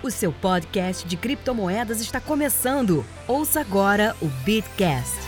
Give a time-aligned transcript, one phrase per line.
[0.00, 3.04] O seu podcast de criptomoedas está começando.
[3.26, 5.18] Ouça agora o Bitcast.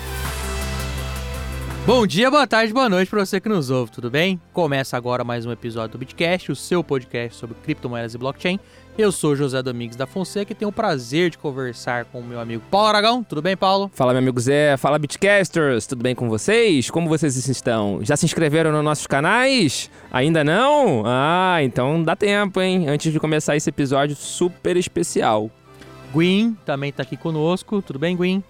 [1.85, 4.41] Bom dia, boa tarde, boa noite para você que nos ouve, tudo bem?
[4.53, 8.61] Começa agora mais um episódio do Bitcast, o seu podcast sobre criptomoedas e blockchain.
[8.99, 12.39] Eu sou José Domingos da Fonseca e tenho o prazer de conversar com o meu
[12.39, 13.25] amigo Paulo Aragão.
[13.25, 13.91] Tudo bem, Paulo?
[13.95, 14.77] Fala, meu amigo Zé.
[14.77, 15.87] Fala, Bitcasters.
[15.87, 16.91] Tudo bem com vocês?
[16.91, 18.01] Como vocês estão?
[18.03, 19.91] Já se inscreveram nos nossos canais?
[20.11, 21.05] Ainda não?
[21.07, 22.89] Ah, então dá tempo, hein?
[22.89, 25.51] Antes de começar esse episódio super especial.
[26.13, 27.81] Gwyn também tá aqui conosco.
[27.81, 28.45] Tudo bem, Gwyn?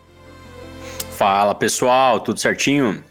[1.12, 2.18] Fala, pessoal.
[2.18, 3.04] Tudo certinho?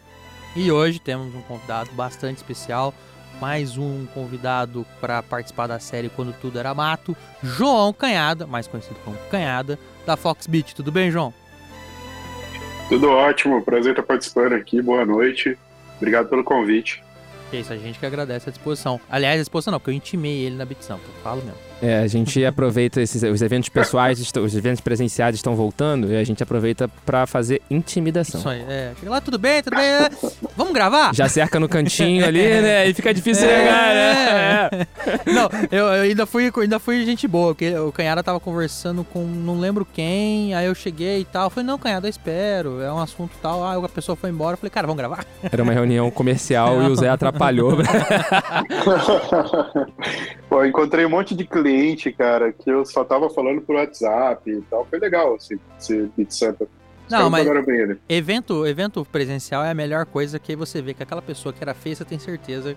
[0.55, 2.93] E hoje temos um convidado bastante especial
[3.39, 8.99] mais um convidado para participar da série Quando Tudo Era Mato, João Canhada, mais conhecido
[9.05, 10.75] como Canhada, da Foxbit.
[10.75, 11.33] Tudo bem, João?
[12.89, 15.57] Tudo ótimo, prazer estar participando aqui, boa noite.
[15.97, 17.03] Obrigado pelo convite.
[17.53, 18.99] É isso, a gente que agradece a disposição.
[19.09, 21.68] Aliás, a disposição não, porque eu intimei ele na Bitsamp, eu falo mesmo.
[21.81, 26.23] É, a gente aproveita esses os eventos pessoais, os eventos presenciais estão voltando e a
[26.23, 28.39] gente aproveita para fazer intimidação.
[28.39, 28.93] Isso aí, é.
[28.99, 29.85] Chega lá, tudo bem, tudo bem?
[29.85, 30.09] É.
[30.55, 31.13] Vamos gravar?
[31.13, 32.79] Já cerca no cantinho ali, né?
[32.79, 33.57] Aí fica difícil é.
[33.57, 34.69] negar, né?
[35.25, 35.31] É.
[35.31, 39.23] Não, eu, eu, ainda fui, ainda fui gente boa, porque o Canhada tava conversando com
[39.23, 41.45] não lembro quem, aí eu cheguei e tal.
[41.45, 43.65] Eu falei, não, Canhada, eu espero, é um assunto tal.
[43.65, 45.25] Aí a pessoa foi embora, eu falei, cara, vamos gravar?
[45.43, 46.89] Era uma reunião comercial não.
[46.89, 47.77] e o Zé atrapalhou.
[50.49, 54.61] Pô, encontrei um monte de cliente, cara, que eu só tava falando por WhatsApp e
[54.61, 54.83] tal.
[54.89, 56.67] Foi legal esse, esse Beat Center.
[57.07, 57.47] Não, mas
[58.07, 61.73] evento, evento presencial é a melhor coisa que você vê que aquela pessoa que era
[61.73, 62.75] feia, você tem certeza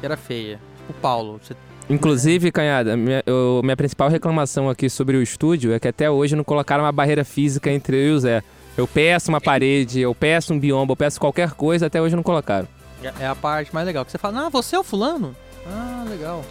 [0.00, 0.60] que era feia.
[0.78, 1.40] Tipo o Paulo.
[1.42, 1.54] Você...
[1.88, 6.34] Inclusive, Canhada, minha, eu, minha principal reclamação aqui sobre o estúdio é que até hoje
[6.36, 8.42] não colocaram uma barreira física entre eu e o Zé.
[8.76, 12.22] Eu peço uma parede, eu peço um biombo, eu peço qualquer coisa, até hoje não
[12.22, 12.66] colocaram.
[13.02, 15.36] É, é a parte mais legal, que você fala, ah, você é o fulano?
[15.66, 16.44] Ah, legal.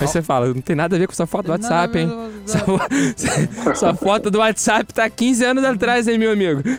[0.00, 2.10] Aí você fala, não tem nada a ver com sua foto do WhatsApp, hein?
[2.50, 6.62] Sua, sua, foto do WhatsApp tá 15 anos atrás, hein, meu amigo?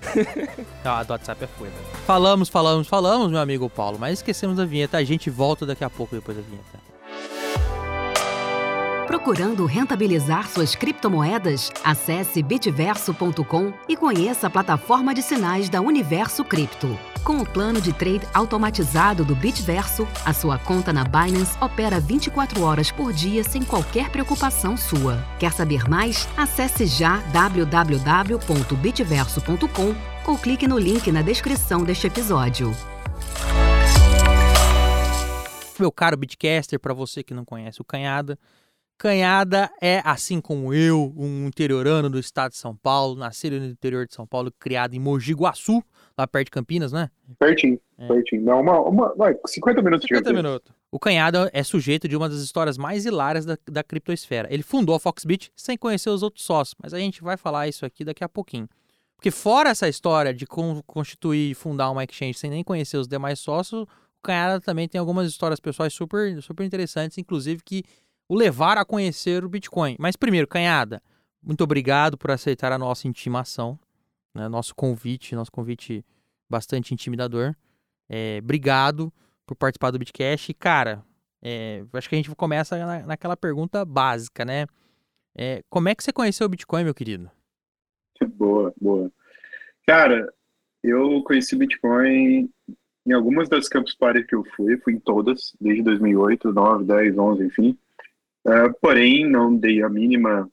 [0.83, 1.71] Ah, a do WhatsApp é foda.
[2.07, 4.97] Falamos, falamos, falamos, meu amigo Paulo, mas esquecemos da vinheta.
[4.97, 6.81] A gente volta daqui a pouco depois da vinheta.
[9.05, 11.69] Procurando rentabilizar suas criptomoedas?
[11.83, 16.97] Acesse bitverso.com e conheça a plataforma de sinais da Universo Cripto.
[17.23, 22.63] Com o plano de trade automatizado do Bitverso, a sua conta na Binance opera 24
[22.63, 25.23] horas por dia sem qualquer preocupação sua.
[25.39, 26.27] Quer saber mais?
[26.35, 29.95] Acesse já www.bitverso.com
[30.25, 32.75] ou clique no link na descrição deste episódio.
[35.77, 38.39] Meu caro Bitcaster, para você que não conhece o Canhada,
[38.97, 44.07] Canhada é, assim como eu, um interiorano do estado de São Paulo, nascido no interior
[44.07, 45.83] de São Paulo, criado em Mogi Guaçu,
[46.21, 47.09] lá perto de Campinas, né?
[47.37, 48.07] Pertinho, é.
[48.07, 48.43] pertinho.
[48.43, 50.73] Não, uma, uma, vai, 50 minutos 50 minutos.
[50.91, 54.47] O Canhada é sujeito de uma das histórias mais hilárias da, da criptosfera.
[54.51, 57.85] Ele fundou a Foxbit sem conhecer os outros sócios, mas a gente vai falar isso
[57.85, 58.67] aqui daqui a pouquinho.
[59.15, 63.39] Porque fora essa história de constituir e fundar uma exchange sem nem conhecer os demais
[63.39, 63.87] sócios, o
[64.23, 67.83] Canhada também tem algumas histórias pessoais super, super interessantes, inclusive que
[68.27, 69.95] o levaram a conhecer o Bitcoin.
[69.99, 71.01] Mas primeiro, Canhada,
[71.41, 73.79] muito obrigado por aceitar a nossa intimação
[74.33, 76.05] né, nosso convite, nosso convite
[76.49, 77.55] bastante intimidador.
[78.09, 79.11] É, obrigado
[79.45, 80.51] por participar do Bitcast.
[80.51, 81.03] E, cara,
[81.41, 84.67] é, acho que a gente começa na, naquela pergunta básica, né?
[85.35, 87.31] É, como é que você conheceu o Bitcoin, meu querido?
[88.35, 89.11] Boa, boa.
[89.87, 90.31] Cara,
[90.83, 92.49] eu conheci Bitcoin
[93.05, 97.17] em algumas das campus party que eu fui, fui em todas, desde 2008, 9, 10,
[97.17, 97.77] 11, enfim.
[98.45, 100.49] Uh, porém, não dei a mínima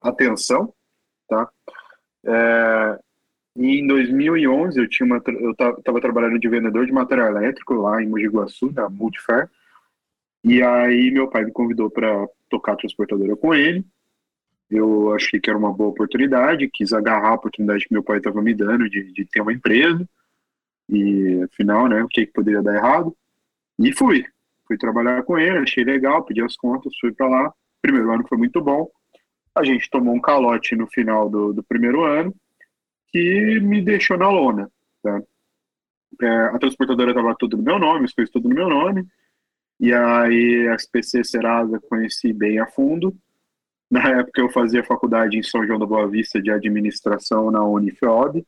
[0.00, 0.74] atenção,
[1.28, 1.50] tá?
[2.26, 2.98] É,
[3.56, 8.02] e em 2011 eu tinha uma, eu estava trabalhando de vendedor de material elétrico lá
[8.02, 9.48] em Mogi Guaçu, na Multifair.
[10.44, 13.84] E aí meu pai me convidou para tocar a transportadora com ele.
[14.70, 18.42] Eu achei que era uma boa oportunidade, quis agarrar a oportunidade que meu pai estava
[18.42, 20.06] me dando de, de ter uma empresa.
[20.88, 23.16] E afinal, né, o que, que poderia dar errado?
[23.78, 24.24] E fui.
[24.66, 27.54] Fui trabalhar com ele, achei legal, pedi as contas, fui para lá.
[27.80, 28.90] Primeiro ano foi muito bom.
[29.56, 32.34] A gente tomou um calote no final do, do primeiro ano
[33.08, 34.70] que me deixou na lona.
[35.02, 35.22] Tá?
[36.20, 39.06] É, a transportadora estava tudo no meu nome, as coisas tudo no meu nome.
[39.80, 43.16] E aí, a SPC Serasa conheci bem a fundo.
[43.90, 48.44] Na época, eu fazia faculdade em São João da Boa Vista de administração na Unifeod.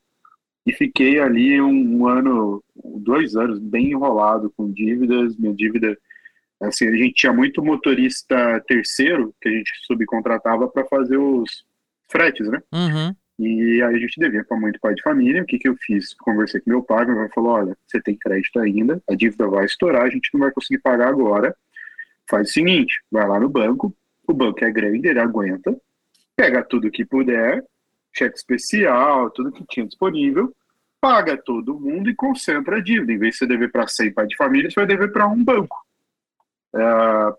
[0.67, 5.37] E fiquei ali um, um ano, dois anos, bem enrolado com dívidas.
[5.37, 5.97] Minha dívida
[6.61, 11.65] Assim, a gente tinha muito motorista terceiro que a gente subcontratava para fazer os
[12.09, 12.61] fretes, né?
[12.73, 13.15] Uhum.
[13.39, 15.43] E aí a gente devia para muito pai de família.
[15.43, 16.13] O que, que eu fiz?
[16.15, 19.65] Conversei com meu pai, meu pai falou: olha, você tem crédito ainda, a dívida vai
[19.65, 21.55] estourar, a gente não vai conseguir pagar agora.
[22.29, 23.95] Faz o seguinte: vai lá no banco,
[24.27, 25.77] o banco é grande, ele aguenta,
[26.35, 27.65] pega tudo que puder,
[28.13, 30.53] cheque especial, tudo que tinha disponível,
[31.01, 33.13] paga todo mundo e concentra a dívida.
[33.13, 35.45] Em vez de você dever para 100 pai de família, você vai dever para um
[35.45, 35.77] banco.
[36.75, 37.35] Uh,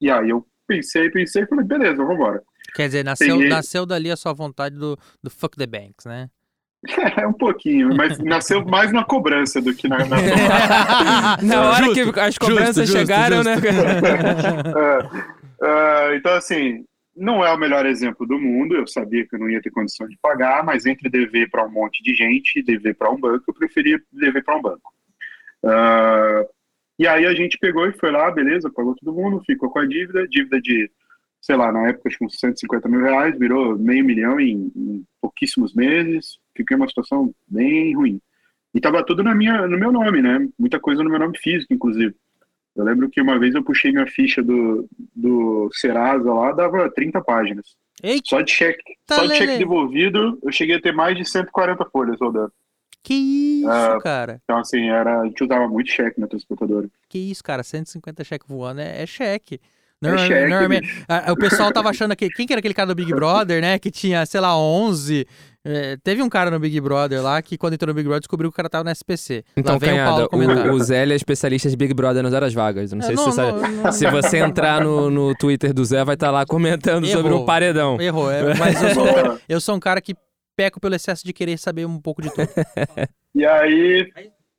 [0.00, 2.42] e aí eu pensei, pensei e falei, beleza, vamos embora.
[2.74, 3.48] Quer dizer, nasceu, Peguei...
[3.48, 6.28] nasceu dali a sua vontade do, do fuck the banks, né?
[7.16, 9.98] É, um pouquinho, mas nasceu mais na cobrança do que na.
[9.98, 10.16] Na,
[11.42, 13.70] na hora justo, que as cobranças justo, chegaram, justo, né?
[15.62, 16.84] é, uh, então, assim,
[17.16, 18.74] não é o melhor exemplo do mundo.
[18.74, 21.70] Eu sabia que eu não ia ter condição de pagar, mas entre dever para um
[21.70, 24.92] monte de gente e dever para um banco, eu preferia dever para um banco.
[25.62, 26.48] Uh,
[26.98, 29.86] e aí a gente pegou e foi lá, beleza, pagou todo mundo, ficou com a
[29.86, 30.90] dívida, dívida de
[31.42, 35.04] sei lá, na época, acho que uns 150 mil reais, virou meio milhão em, em
[35.20, 38.20] pouquíssimos meses, fiquei uma situação bem ruim.
[38.72, 40.48] E tava tudo na minha, no meu nome, né?
[40.56, 42.14] Muita coisa no meu nome físico, inclusive.
[42.76, 47.20] Eu lembro que uma vez eu puxei minha ficha do, do Serasa lá, dava 30
[47.20, 47.76] páginas.
[48.02, 51.24] Eita, só de cheque, tá só de cheque devolvido, eu cheguei a ter mais de
[51.24, 52.52] 140 folhas rodando.
[53.02, 54.40] Que isso, uh, cara?
[54.44, 56.88] Então, assim, era, a gente usava muito cheque na transportadora.
[57.08, 57.62] Que isso, cara?
[57.62, 59.60] 150 cheque voando é, é cheque.
[60.00, 62.28] Normalmente, normalmente o pessoal tava achando que.
[62.28, 63.78] Quem que era aquele cara do Big Brother, né?
[63.78, 65.24] Que tinha, sei lá, 11.
[65.64, 68.50] É, teve um cara no Big Brother lá que, quando entrou no Big Brother, descobriu
[68.50, 69.44] que o cara tava no SPC.
[69.56, 72.92] Então, Canhada, o, o, o Zé é especialista de Big Brother nas horas vagas.
[72.92, 73.74] não é, sei não, se você não, sabe.
[73.74, 77.22] Não, se você entrar no, no Twitter do Zé, vai estar tá lá comentando Errou.
[77.22, 78.00] sobre o paredão.
[78.00, 79.06] Errou, é, mas eu sou,
[79.48, 80.16] eu sou um cara que
[80.56, 82.48] peco pelo excesso de querer saber um pouco de tudo.
[83.34, 84.10] e aí,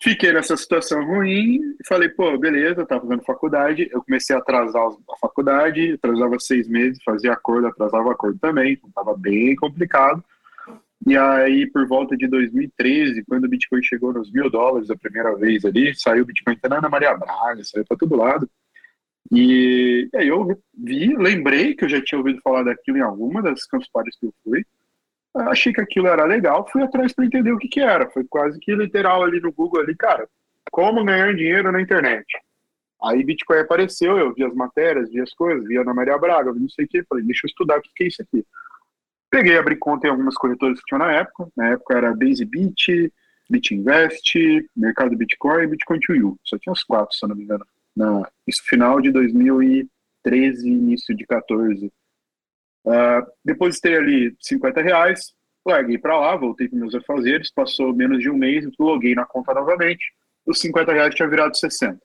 [0.03, 3.87] Fiquei nessa situação ruim e falei, pô, beleza, tava fazendo faculdade.
[3.89, 8.91] Eu comecei a atrasar a faculdade, atrasava seis meses, fazia acordo, atrasava acordo também, então
[8.91, 10.21] tava bem complicado.
[11.07, 15.33] E aí, por volta de 2013, quando o Bitcoin chegou nos mil dólares a primeira
[15.37, 18.49] vez ali, saiu o Bitcoin na Ana Maria Braga, saiu para todo lado.
[19.31, 23.41] E, e aí eu vi, lembrei que eu já tinha ouvido falar daquilo em alguma
[23.41, 23.87] das campus
[24.19, 24.65] que eu fui
[25.35, 28.09] achei que aquilo era legal, fui atrás para entender o que, que era.
[28.09, 30.27] Foi quase que literal ali no Google ali, cara,
[30.71, 32.25] como ganhar dinheiro na internet.
[33.03, 36.59] Aí Bitcoin apareceu, eu vi as matérias, vi as coisas, vi Ana Maria Braga, vi
[36.59, 38.45] não sei o que, falei, deixa eu estudar o que, que é isso aqui.
[39.29, 43.11] Peguei, abri conta em algumas corretoras que tinham na época, na época era BaseBit,
[43.49, 44.35] BitInvest,
[44.75, 46.39] Mercado Bitcoin e Bitcoin to You.
[46.45, 47.65] Só tinha os quatro, se eu não me engano.
[47.95, 51.91] Na, isso final de 2013, início de 14.
[52.85, 55.33] Uh, depositei ali 50 reais,
[55.65, 59.53] larguei para lá, voltei para meus afazeres, passou menos de um mês, loguei na conta
[59.53, 60.13] novamente,
[60.45, 61.99] os 50 reais tinha virado 60.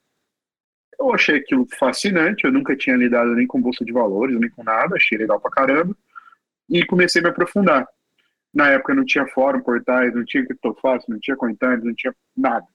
[0.98, 4.62] Eu achei aquilo fascinante, eu nunca tinha lidado nem com bolsa de valores, nem com
[4.62, 5.96] nada, achei legal pra caramba,
[6.68, 7.86] e comecei a me aprofundar.
[8.54, 12.66] Na época não tinha fórum, portais, não tinha criptofácil, não tinha CoinTimes, não tinha nada.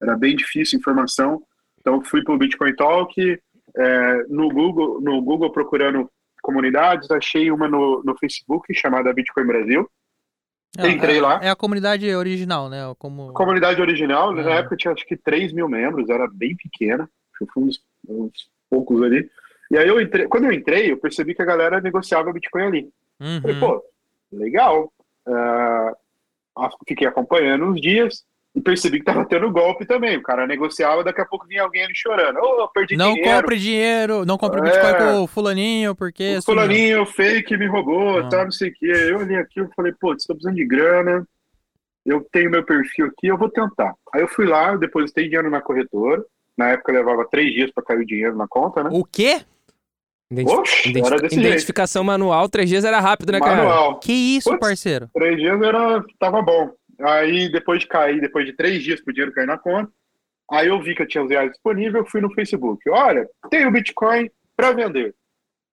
[0.00, 1.42] Era bem difícil informação,
[1.80, 3.40] então fui para o Bitcoin Talk,
[3.76, 9.90] é, no Google, no Google procurando comunidades, achei uma no, no Facebook chamada Bitcoin Brasil.
[10.78, 11.40] É, Entrei é, lá.
[11.42, 12.78] É a comunidade original, né?
[12.98, 13.32] Como...
[13.32, 14.42] Comunidade original, é.
[14.42, 17.08] na época tinha acho que 3 mil membros, era bem pequena,
[17.56, 19.28] uns, uns, poucos ali.
[19.70, 22.90] E aí eu entrei, quando eu entrei, eu percebi que a galera negociava Bitcoin ali.
[23.20, 23.40] Uhum.
[23.40, 23.84] Falei, pô,
[24.32, 24.92] legal.
[25.26, 28.24] Uh, fiquei acompanhando uns dias
[28.54, 30.16] e percebi que tava tendo golpe também.
[30.16, 32.38] O cara negociava, daqui a pouco vinha alguém ali chorando.
[32.38, 33.30] Ô, oh, perdi não dinheiro.
[33.30, 36.38] Não compre dinheiro, não compre Bitcoin é, com o fulaninho, porque...
[36.38, 38.28] O fulaninho fake me roubou, ah.
[38.28, 38.86] tá, não sei o quê.
[38.86, 41.24] Eu olhei aqui e falei, pô, tô precisando de grana,
[42.04, 43.94] eu tenho meu perfil aqui, eu vou tentar.
[44.12, 46.24] Aí eu fui lá, depositei dinheiro na corretora.
[46.58, 48.90] Na época levava três dias para cair o dinheiro na conta, né?
[48.92, 49.40] O quê?
[50.30, 52.06] Identif Oxe, identificação jeito.
[52.06, 53.88] manual, três dias era rápido, né, manual.
[53.88, 54.00] cara?
[54.00, 55.08] Que isso, Puts, parceiro?
[55.12, 56.70] Três dias era, tava bom.
[57.02, 59.90] Aí, depois de cair, depois de três dias pro dinheiro cair na conta,
[60.50, 62.88] aí eu vi que eu tinha os reais disponível, fui no Facebook.
[62.90, 65.14] Olha, tem o Bitcoin para vender.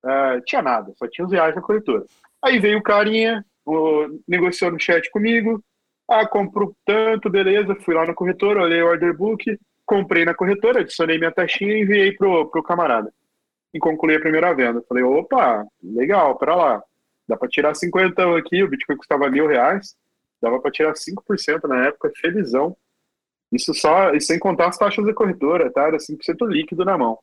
[0.04, 2.06] Uh, tinha nada, só tinha os reais na corretora.
[2.44, 5.62] Aí veio o carinha, o, negociou no chat comigo.
[6.10, 7.76] Ah, comprou tanto, beleza.
[7.76, 11.82] Fui lá na corretora, olhei o order book, comprei na corretora, adicionei minha taxinha e
[11.82, 13.12] enviei pro, pro camarada.
[13.74, 14.82] E concluí a primeira venda.
[14.88, 16.84] Falei, opa, legal, para lá.
[17.28, 19.96] Dá para tirar 50 aqui, o Bitcoin custava mil reais.
[20.42, 22.76] Dava para tirar 5% na época, felizão.
[23.52, 25.84] Isso só, e sem contar as taxas da corretora, tá?
[25.84, 27.18] Era 5% líquido na mão.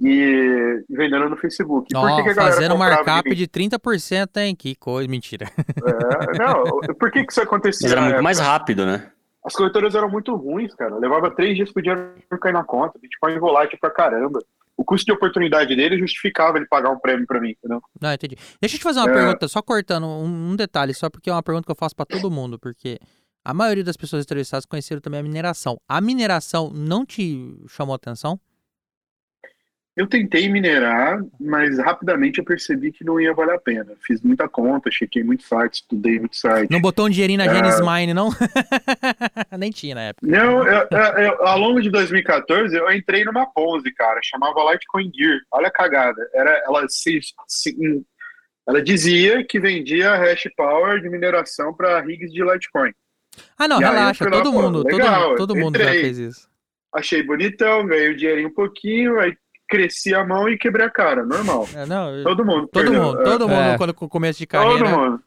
[0.00, 1.88] E vendendo no Facebook.
[1.94, 4.56] Oh, por que, que fazendo markup de, de 30%, hein?
[4.56, 5.46] Que coisa, mentira.
[5.58, 7.88] É, não, por que, que isso acontecia?
[7.88, 9.10] Mas era muito mais rápido, né?
[9.44, 10.96] As corretoras eram muito ruins, cara.
[10.96, 12.98] Levava três dias pro dinheiro cair na conta.
[12.98, 14.40] Bitcoin volátil pra caramba
[14.76, 17.82] o custo de oportunidade dele justificava ele pagar um prêmio para mim, entendeu?
[18.00, 18.36] Não, entendi.
[18.60, 19.12] Deixa eu te fazer uma é...
[19.12, 22.06] pergunta, só cortando um, um, detalhe, só porque é uma pergunta que eu faço para
[22.06, 22.98] todo mundo, porque
[23.44, 25.78] a maioria das pessoas entrevistadas conheceram também a mineração.
[25.88, 28.40] A mineração não te chamou atenção?
[29.94, 33.92] Eu tentei minerar, mas rapidamente eu percebi que não ia valer a pena.
[34.06, 36.70] Fiz muita conta, chequei muito site, estudei muito site.
[36.70, 37.54] Não botou um dinheirinho na Ah.
[37.54, 38.30] Genesis Mine, não?
[39.58, 40.26] Nem tinha na época.
[40.26, 45.38] Não, eu- eu- ao longo de 2014 eu entrei numa Ponzi, cara, chamava Litecoin Gear.
[45.52, 46.26] Olha a cagada.
[46.32, 47.76] Era, ela, se, se-
[48.66, 52.92] ela dizia que vendia hash power de mineração para rigs de Litecoin.
[53.58, 54.24] Ah, não, E relaxa.
[54.24, 56.48] lá, Todo mundo, todo, legal, todo mundo já fez isso.
[56.94, 59.34] Achei bonitão, ganhei o dinheirinho um pouquinho, aí
[59.72, 61.66] cresci a mão e quebrei a cara, normal.
[61.74, 62.68] É, não, Todo mundo.
[62.68, 63.24] todo perdeu, mundo, é.
[63.24, 63.76] todo mundo É.
[63.78, 65.20] quando com começo de Todo carreira, mundo.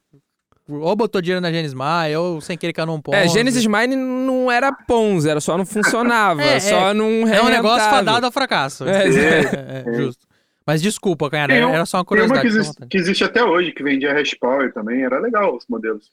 [0.69, 3.15] ou botou dinheiro na Genesis Mine, ou sem querer caiu num ponto.
[3.15, 6.59] É, Genesis Mine não era Ponzi, era só não funcionava, É, é.
[6.59, 8.83] só não É um negócio fadado ao fracasso.
[8.87, 10.25] É, É, é, justo.
[10.67, 12.41] Mas desculpa, cara, um- era só uma Tem uma curiosidade.
[12.41, 16.09] que existe, que existe até hoje, que vendia hash power também, era legal os modelos.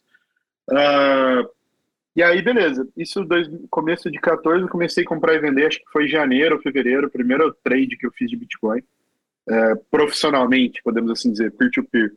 [0.71, 1.43] Ah,
[2.14, 2.88] e aí, beleza.
[2.97, 6.57] Isso dois, começo de 14, eu comecei a comprar e vender, acho que foi janeiro
[6.57, 8.83] ou fevereiro, o primeiro trade que eu fiz de Bitcoin.
[9.49, 12.12] é, profissionalmente, podemos assim dizer, peer-to-peer.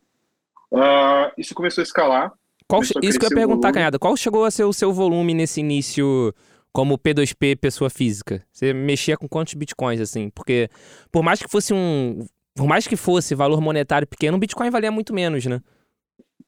[0.72, 2.32] Ah, isso começou a escalar.
[2.68, 3.72] Qual, isso que eu ia perguntar.
[3.72, 3.98] Canhada.
[3.98, 6.34] Qual chegou a ser o seu volume nesse início
[6.72, 8.44] como P2P, pessoa física?
[8.52, 10.30] Você mexia com quantos bitcoins, assim?
[10.30, 10.68] Porque
[11.10, 12.26] por mais que fosse um...
[12.54, 15.60] Por mais que fosse valor monetário pequeno, o Bitcoin valia muito menos, né?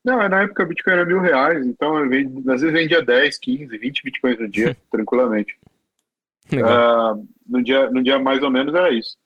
[0.05, 3.39] Não, na época o Bitcoin era mil reais, então eu vendi, às vezes vendia 10,
[3.39, 5.59] 15, 20 Bitcoins no dia, tranquilamente.
[6.65, 7.15] Ah,
[7.47, 9.17] no, dia, no dia mais ou menos era isso.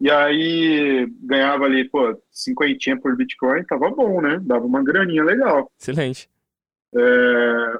[0.00, 4.40] E aí ganhava ali, pô, cinquentinha por Bitcoin, tava bom, né?
[4.42, 5.70] Dava uma graninha legal.
[5.80, 6.28] Excelente.
[6.94, 7.78] É,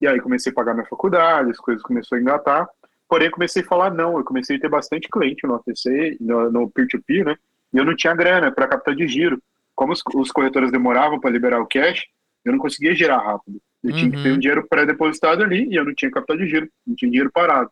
[0.00, 2.68] E aí comecei a pagar minha faculdade, as coisas começaram a engatar.
[3.06, 7.26] Porém, comecei a falar não, eu comecei a ter bastante cliente no ATC, no, peer-to-peer,
[7.26, 7.36] né?
[7.74, 9.38] E eu não tinha grana para captar de giro.
[9.74, 12.04] Como os, os corretores demoravam para liberar o cash,
[12.44, 13.60] eu não conseguia girar rápido.
[13.82, 14.36] Eu tinha que ter Uhum.
[14.36, 17.70] um dinheiro pré-depositado ali e eu não tinha capital de giro, não tinha dinheiro parado.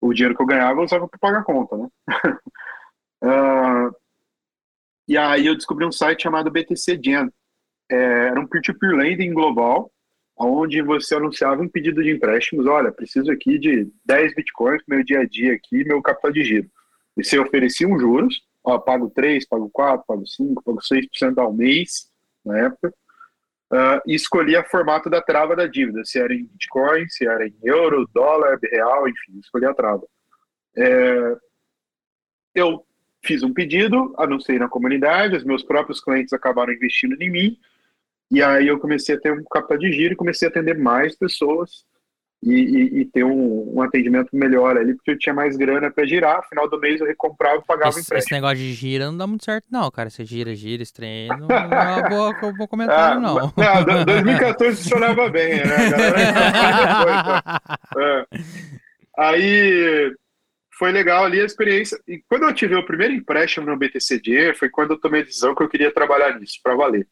[0.00, 1.88] O dinheiro que eu ganhava eu usava para pagar a conta, né?
[3.26, 3.90] Ah,
[5.08, 7.30] e aí eu descobri um site chamado BTC Gen.
[7.90, 7.96] É,
[8.28, 9.90] era um peer-to-peer lending global,
[10.36, 12.66] onde você anunciava um pedido de empréstimos.
[12.66, 16.70] Olha, preciso aqui de 10 bitcoins meu dia a dia aqui, meu capital de giro.
[17.16, 21.52] E você oferecia um juros, ó, pago 3, pago 4, pago 5, pago 6% ao
[21.52, 22.10] mês,
[22.44, 22.92] na época,
[23.70, 27.46] ah, e escolhia o formato da trava da dívida, se era em bitcoin, se era
[27.46, 30.06] em euro, dólar, real, enfim, escolhia a trava.
[30.76, 31.36] É,
[32.54, 32.84] eu
[33.22, 37.58] fiz um pedido, anunciei na comunidade, os meus próprios clientes acabaram investindo em mim,
[38.30, 41.16] e aí eu comecei a ter um capital de giro e comecei a atender mais
[41.16, 41.84] pessoas
[42.44, 46.06] e, e- e ter um, um atendimento melhor ali, porque eu tinha mais grana para
[46.06, 48.36] girar, final do mês eu recomprava e pagava Esse, esse empréstimo.
[48.36, 50.10] negócio de gira não dá muito certo, não, cara.
[50.10, 51.66] Você gira, gira, esse trem não, não é
[52.00, 53.38] uma boa, um bom comentário, não.
[53.56, 55.90] Ah, não, do- 2014 funcionava bem, né?
[55.90, 56.16] Galera
[56.98, 57.44] depois, né?
[57.98, 58.26] É.
[59.18, 60.12] Aí
[60.78, 61.98] foi legal ali a experiência.
[62.06, 65.54] E quando eu tive o primeiro empréstimo no BTCD, foi quando eu tomei a decisão
[65.54, 67.06] que eu queria trabalhar nisso, para valer.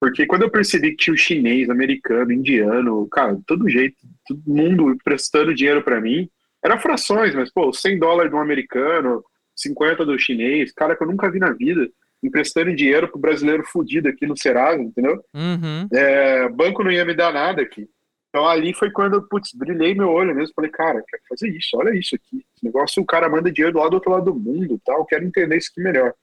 [0.00, 4.90] Porque quando eu percebi que tinha o chinês, americano, indiano, cara, todo jeito, todo mundo
[4.90, 6.28] emprestando dinheiro para mim,
[6.64, 9.22] era frações, mas, pô, 100 dólares de um americano,
[9.54, 11.86] 50 do chinês, cara que eu nunca vi na vida,
[12.22, 15.22] emprestando dinheiro pro brasileiro fudido aqui no Serasa, entendeu?
[15.34, 15.86] Uhum.
[15.92, 17.86] É, banco não ia me dar nada aqui.
[18.30, 20.54] Então ali foi quando eu, putz, brilhei meu olho mesmo.
[20.54, 22.44] Falei, cara, quero fazer isso, olha isso aqui.
[22.54, 25.04] Esse negócio, o cara manda dinheiro do lado do outro lado do mundo tal.
[25.04, 26.14] Quero entender isso aqui melhor.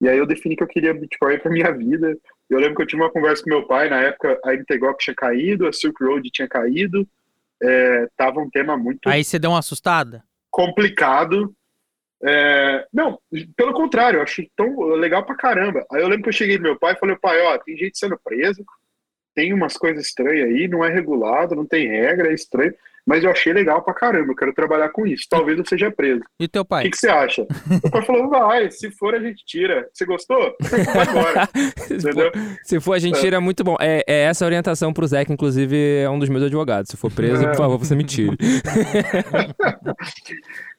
[0.00, 2.16] E aí eu defini que eu queria Bitcoin pra minha vida.
[2.50, 5.14] Eu lembro que eu tive uma conversa com meu pai, na época a Integrop tinha
[5.14, 7.06] caído, a Silk Road tinha caído.
[7.62, 10.22] É, tava um tema muito Aí você deu uma assustada?
[10.54, 11.52] complicado.
[12.22, 13.18] É, não,
[13.56, 15.84] pelo contrário, eu achei tão legal pra caramba.
[15.90, 17.98] Aí eu lembro que eu cheguei no meu pai e falei, pai, ó, tem gente
[17.98, 18.64] sendo preso,
[19.34, 22.72] tem umas coisas estranhas aí, não é regulado, não tem regra, é estranho,
[23.06, 25.26] mas eu achei legal pra caramba, eu quero trabalhar com isso.
[25.28, 26.22] Talvez eu seja preso.
[26.40, 26.84] E o teu O pai?
[26.84, 27.42] que, que você acha?
[27.42, 29.88] o pai falou, vai, se for a gente tira.
[29.92, 30.54] Você gostou?
[30.60, 31.48] Vai embora.
[31.90, 32.32] Entendeu?
[32.62, 33.76] Se for, a gente tira muito bom.
[33.80, 36.90] É, é essa orientação pro Zé, que inclusive é um dos meus advogados.
[36.90, 37.48] Se for preso, É.
[37.48, 38.36] por favor, você me tire.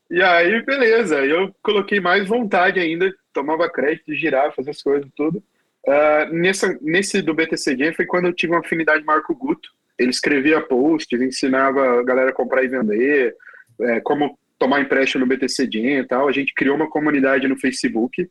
[0.09, 1.15] E aí, beleza.
[1.25, 5.41] Eu coloquei mais vontade ainda, tomava crédito, girar, fazer as coisas tudo.
[5.87, 9.35] Ah, nessa, nesse do BTC Game foi quando eu tive uma afinidade maior com o
[9.35, 9.67] Guto.
[9.97, 13.35] Ele escrevia posts, ensinava a galera a comprar e vender,
[13.81, 16.27] é, como tomar empréstimo no BTC Game e tal.
[16.27, 18.29] A gente criou uma comunidade no Facebook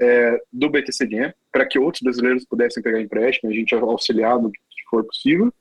[0.00, 4.50] é, do BTC Game para que outros brasileiros pudessem pegar empréstimo, a gente auxiliar no
[4.50, 4.58] que
[4.90, 5.52] for possível.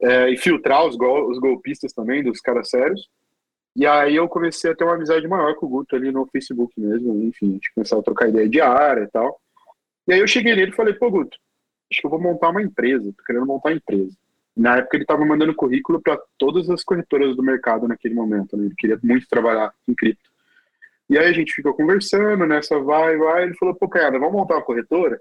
[0.00, 3.08] É, e filtrar os, gol, os golpistas também, dos caras sérios.
[3.74, 6.72] E aí eu comecei a ter uma amizade maior com o Guto ali no Facebook
[6.80, 9.40] mesmo, enfim, a gente começava a trocar ideia diária e tal.
[10.06, 11.36] E aí eu cheguei nele e falei, pô, Guto,
[11.90, 14.16] acho que eu vou montar uma empresa, tô querendo montar uma empresa.
[14.58, 18.66] Na época ele estava mandando currículo para todas as corretoras do mercado naquele momento, né?
[18.66, 20.28] ele queria muito trabalhar em cripto.
[21.08, 23.44] E aí a gente ficou conversando, nessa vai, vai.
[23.44, 25.18] Ele falou, pô, cara, vamos montar uma corretora?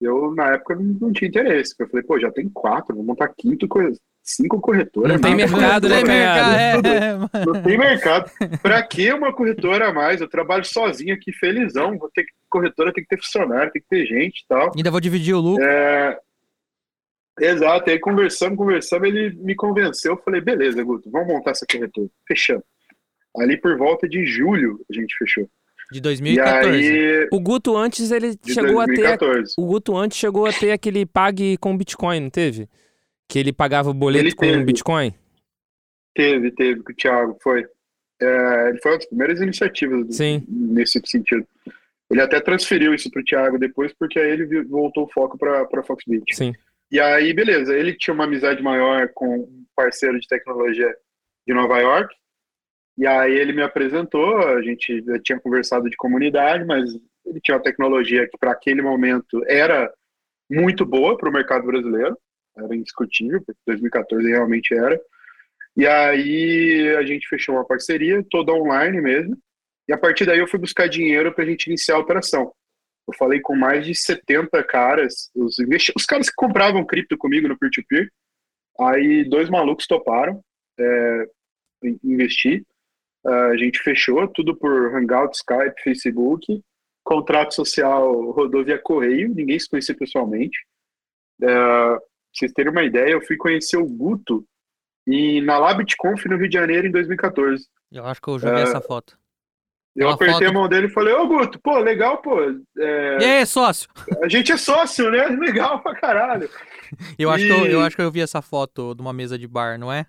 [0.00, 1.74] Eu, na época, não, não tinha interesse.
[1.78, 5.12] Eu falei, pô, já tem quatro, vou montar quinto, co- cinco corretoras.
[5.12, 7.30] Não tem mercado, né, mercado, é, mano.
[7.54, 8.30] Não tem mercado.
[8.60, 10.20] Pra que uma corretora a mais?
[10.20, 11.96] Eu trabalho sozinho aqui, felizão.
[11.98, 14.72] Vou ter corretora tem que ter funcionário, tem que ter gente e tal.
[14.76, 15.64] Ainda vou dividir o lucro.
[15.64, 16.18] É,
[17.44, 20.12] Exato, aí conversamos, conversamos, ele me convenceu.
[20.12, 22.08] Eu falei, beleza, Guto, vamos montar essa corretora.
[22.26, 22.64] Fechamos.
[23.38, 25.48] Ali por volta de julho a gente fechou.
[25.90, 26.68] De E 2014.
[26.78, 28.94] aí, O Guto antes, ele de chegou a ter.
[28.94, 29.54] 2014.
[29.58, 32.68] O Guto antes chegou a ter aquele pague com Bitcoin, não teve?
[33.28, 34.64] Que ele pagava o boleto Ele com teve.
[34.64, 35.12] Bitcoin?
[36.14, 37.66] Teve, teve, com o Thiago, foi.
[38.20, 41.46] É, ele foi uma das primeiras iniciativas do- nesse sentido.
[42.10, 45.82] Ele até transferiu isso pro Thiago depois, porque aí ele voltou o foco para para
[45.82, 46.34] Foxbit.
[46.36, 46.52] Sim.
[46.92, 50.94] E aí, beleza, ele tinha uma amizade maior com um parceiro de tecnologia
[51.46, 52.14] de Nova York.
[52.98, 56.90] E aí ele me apresentou, a gente já tinha conversado de comunidade, mas
[57.24, 59.90] ele tinha uma tecnologia que para aquele momento era
[60.50, 62.14] muito boa para o mercado brasileiro,
[62.54, 65.00] era indiscutível, porque 2014 realmente era.
[65.74, 69.38] E aí a gente fechou uma parceria, toda online mesmo.
[69.88, 72.52] E a partir daí eu fui buscar dinheiro para a gente iniciar a operação.
[73.08, 75.56] Eu falei com mais de 70 caras, os,
[75.96, 78.10] os caras que compravam cripto comigo no peer-to-peer.
[78.80, 80.40] Aí dois malucos toparam
[80.78, 81.26] é,
[81.84, 82.64] in- investir.
[83.26, 86.62] Ah, a gente fechou tudo por Hangout, Skype, Facebook.
[87.04, 90.56] Contrato social rodou via correio, ninguém se conhecia pessoalmente.
[91.42, 91.98] É, pra
[92.32, 94.44] vocês terem uma ideia, eu fui conhecer o Guto
[95.06, 97.66] e na LabitConf no Rio de Janeiro em 2014.
[97.90, 98.62] Eu acho que eu já vi É.
[98.62, 99.18] essa foto.
[99.94, 102.40] Eu Uma apertei foto- a mão dele e falei, ô Guto, pô, legal, pô.
[102.78, 103.88] é, E aí, sócio?
[104.22, 105.26] a gente é sócio, né?
[105.38, 106.48] Legal pra caralho.
[107.18, 109.38] Eu acho, que eu, eu E- acho que eu vi essa foto de uma mesa
[109.38, 110.06] de bar, não é?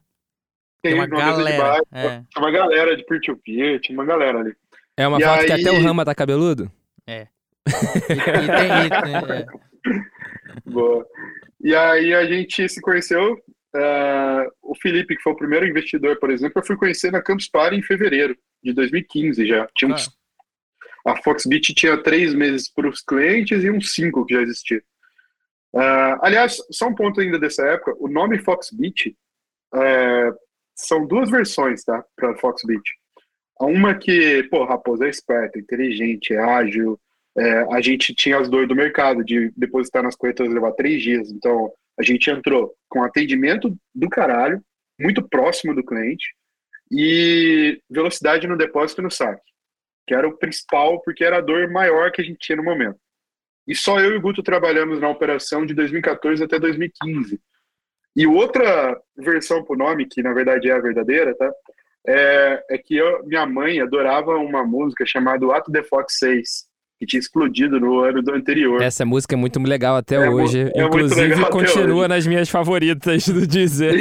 [0.82, 1.64] Tem uma uma mesa de galera.
[1.64, 2.10] bar, é.
[2.10, 4.54] tinha uma galera de peer-to-peer, tinha uma galera ali.
[4.96, 6.72] É uma E foto que aí- até o Rama tá cabeludo?
[7.08, 9.46] E tem- e tem- é.
[10.66, 11.06] Boa.
[11.62, 13.38] E aí a gente se conheceu.
[13.76, 17.48] eh, o Felipe, que foi o primeiro investidor, por exemplo, eu fui conhecer na Campus
[17.50, 19.68] Party em fevereiro de 2015 já.
[19.76, 20.10] Tinha uns-
[21.06, 24.82] A Foxbit tinha três meses para os clientes e uns cinco que já existia.
[25.76, 29.16] Ah, aliás, só um ponto ainda dessa época: o nome Foxbit
[29.76, 30.32] eh,
[30.76, 32.04] são duas versões, tá?
[32.16, 32.82] Para Foxbit.
[33.60, 37.00] Uma que, pô, Raposa é esperta, inteligente, é ágil,
[37.38, 41.32] é, a gente tinha as dores do mercado de depositar nas corretoras levar três dias.
[41.32, 44.62] Então, a gente entrou com atendimento do caralho,
[45.00, 46.26] muito próximo do cliente,
[46.96, 49.42] e velocidade no depósito e no saque,
[50.06, 53.00] que era o principal, porque era a dor maior que a gente tinha no momento.
[53.68, 57.42] E só eu e o Guto trabalhamos na operação de 2014 até 2015.
[58.16, 61.52] E outra versão pro nome, que na verdade é a verdadeira, tá?
[62.06, 66.68] É, é que eu, minha mãe adorava uma música chamada Ato the Fox 6,
[67.04, 68.82] que tinha explodido no ano do anterior.
[68.82, 70.72] Essa música é muito legal até É hoje.
[70.74, 72.08] é Inclusive, continua hoje.
[72.08, 73.94] nas minhas favoritas do Deezer.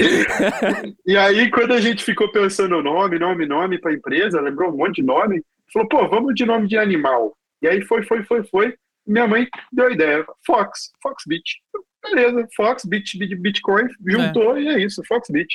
[1.05, 4.77] E aí, quando a gente ficou pensando no nome, nome, nome para empresa, lembrou um
[4.77, 7.37] monte de nome, falou, pô, vamos de nome de animal.
[7.61, 8.75] E aí foi, foi, foi, foi.
[9.07, 11.61] Minha mãe deu a ideia, Fox, Foxbit.
[12.03, 15.49] Beleza, Fox, Bit, Bitcoin, juntou e é isso, Foxbit.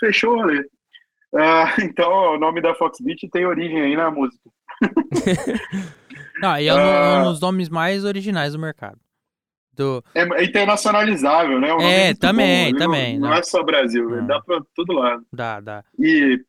[0.00, 0.64] Fechou o rolê.
[1.34, 4.50] Ah, então, o nome da Foxbit tem origem aí na música.
[6.40, 7.20] Não, e é um, Ah.
[7.22, 8.98] um dos nomes mais originais do mercado.
[9.72, 10.02] Do...
[10.14, 11.68] É, é internacionalizável, né?
[11.68, 13.38] É, muito também, bom, também, Não, né?
[13.38, 14.26] é só Brasil, Não.
[14.26, 15.26] dá pra todo lado.
[15.32, 15.84] Da, da...
[15.98, 16.42] E,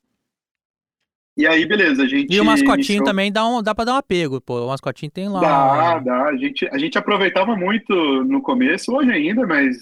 [1.38, 2.34] e aí, beleza, a gente.
[2.34, 4.64] E o mascotinho iniciou- também dá, um, dá pra dar um apego, pô.
[4.66, 5.42] O mascotinho tem lá.
[5.42, 6.24] Dá, um- dá.
[6.30, 9.76] A gente, a gente aproveitava muito no começo, hoje ainda, mas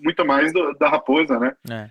[0.00, 1.54] muito mais do- da raposa, né?
[1.70, 1.90] É.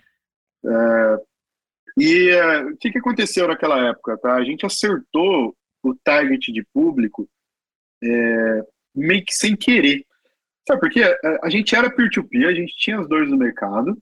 [1.97, 4.33] E eh, o que, que aconteceu naquela época, tá?
[4.35, 7.27] A gente acertou o target de público
[8.05, 8.63] eh,
[8.95, 10.05] meio que sem querer.
[10.67, 11.03] Sabe por quê?
[11.43, 13.97] A, gente era peer-to-peer, a gente tinha as dores do mercado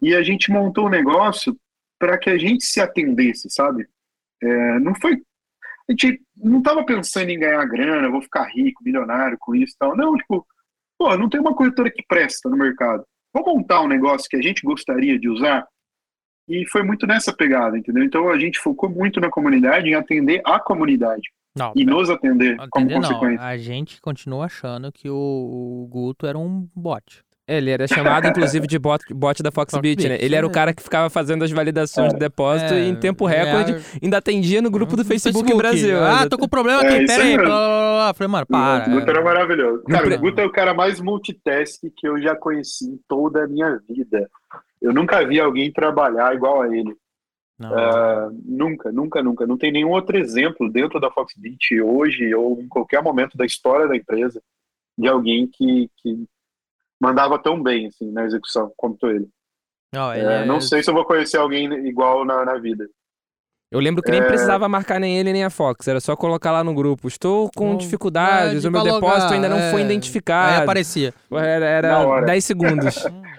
[0.00, 1.56] e a gente montou um negócio
[1.98, 3.86] para que a gente se atendesse, sabe?
[4.42, 5.14] Eh, não foi.
[5.88, 9.78] A gente não estava pensando em ganhar grana, vou ficar rico, milionário com isso e
[9.78, 9.96] tal.
[9.96, 10.46] Não, tipo,
[10.98, 13.04] pô, não tem uma corretora que presta no mercado.
[13.34, 15.66] Vamos montar um negócio que a gente gostaria de usar?
[16.48, 18.02] E foi muito nessa pegada, entendeu?
[18.04, 22.56] Então a gente focou muito na comunidade, em atender a comunidade Não, e nos atender
[22.70, 23.08] como entender não.
[23.08, 23.44] consequência.
[23.44, 27.22] A gente continua achando que o, o Guto era um bot.
[27.48, 30.16] É, ele era chamado, inclusive, de bot, bot da Foxbit, né?
[30.20, 30.52] Ele era o é.
[30.52, 32.14] cara que ficava fazendo as validações É.
[32.14, 33.72] de depósito É, e em tempo recorde.
[33.72, 35.98] é, Ainda atendia no grupo do Facebook, Brasil.
[36.00, 37.36] Ah, tô com problema É, aqui, isso pera aí.
[37.36, 38.14] blá, blá, blá.
[38.14, 38.88] Falei, mano, para.
[38.88, 39.82] O Guto era maravilhoso.
[39.82, 43.42] Cara, pre- o Guto é o cara mais multitask que eu já conheci em toda
[43.42, 44.30] a minha vida.
[44.80, 46.94] Eu nunca vi alguém trabalhar igual a ele.
[47.60, 47.78] Não.
[47.78, 49.46] É, nunca, nunca, nunca.
[49.46, 53.86] Não tem nenhum outro exemplo dentro da Foxbit hoje ou em qualquer momento da história
[53.86, 54.40] da empresa
[54.96, 56.24] de alguém que, que
[57.00, 59.28] mandava tão bem assim, na execução quanto ele.
[59.92, 62.88] Não, ele É, é- Não sei se eu vou conhecer alguém igual na, na vida.
[63.70, 64.26] Eu lembro que nem É.
[64.26, 67.06] precisava marcar nem ele nem a Fox, era só colocar lá no grupo.
[67.06, 69.84] Estou com Não, dificuldades, é, o meu depósito ainda não foi é.
[69.84, 70.62] Aí identificado.
[70.62, 71.14] aparecia.
[71.30, 72.26] Era, era Na hora.
[72.26, 72.96] 10 segundos.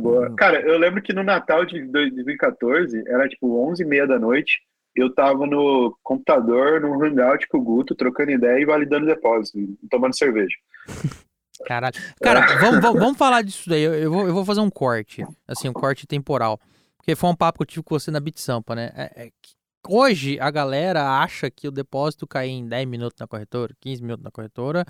[0.00, 0.34] Boa.
[0.36, 4.60] Cara, eu lembro que no Natal de 2014, era tipo 11 e meia da noite,
[4.94, 9.58] eu tava no computador, num hangout com o Guto, trocando ideia e validando depósito,
[9.90, 10.56] tomando cerveja.
[11.64, 11.94] Caralho.
[12.22, 13.82] Cara, vamos, vamos, vamos falar disso daí.
[13.82, 15.24] Eu, eu vou, eu vou fazer um corte.
[15.48, 16.60] Assim, um corte temporal.
[16.96, 18.92] Porque foi um papo que eu tive com você na Bit Sampa, né?
[18.94, 19.54] É- é que
[19.88, 24.24] hoje a galera acha que o depósito cair em 10 minutos na corretora, 15 minutos
[24.24, 24.84] na corretora,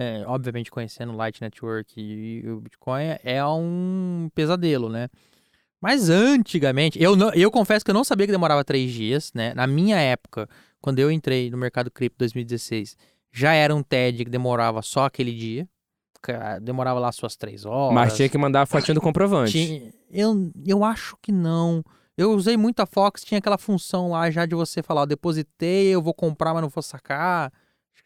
[0.00, 5.08] é, obviamente conhecendo o Light Network e o Bitcoin, é um pesadelo, né?
[5.80, 9.52] Mas antigamente, eu, não, eu confesso que eu não sabia que demorava três dias, né?
[9.54, 10.48] Na minha época,
[10.80, 12.96] quando eu entrei no mercado cripto 2016,
[13.32, 15.68] já era um TED que demorava só aquele dia.
[16.62, 17.94] Demorava lá suas três horas.
[17.94, 19.52] Mas tinha que mandar a fotinha do comprovante.
[19.52, 21.82] Tinha- eu, eu acho que não.
[22.16, 26.02] Eu usei muito a Fox, tinha aquela função lá já de você falar, depositei, eu
[26.02, 27.52] vou comprar, mas não vou sacar.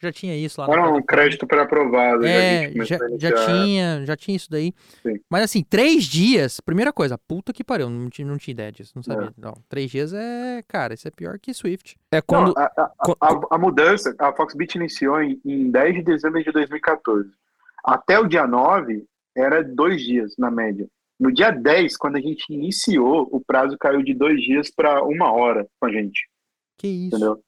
[0.02, 0.66] Já tinha isso lá.
[0.68, 2.26] Era um crédito pré-aprovado.
[2.26, 4.74] É, já, já, a a tinha, já tinha isso daí.
[5.02, 5.20] Sim.
[5.30, 8.92] Mas assim, três dias, primeira coisa, puta que pariu, não tinha, não tinha ideia disso,
[8.96, 9.32] não sabia.
[9.38, 11.96] Não, três dias é, cara, isso é pior que Swift.
[12.10, 12.52] É Não, quando.
[12.58, 16.50] a, a- co- a- a mudança, a Foxbit iniciou em, em 10 de dezembro de
[16.50, 17.30] 2014.
[17.84, 19.04] Até o dia 9,
[19.36, 20.86] era dois dias, na média.
[21.20, 25.30] No dia 10, quando a gente iniciou, o prazo caiu de dois dias para uma
[25.32, 26.28] hora com a gente,
[26.76, 27.14] Que isso.
[27.16, 27.40] entendeu?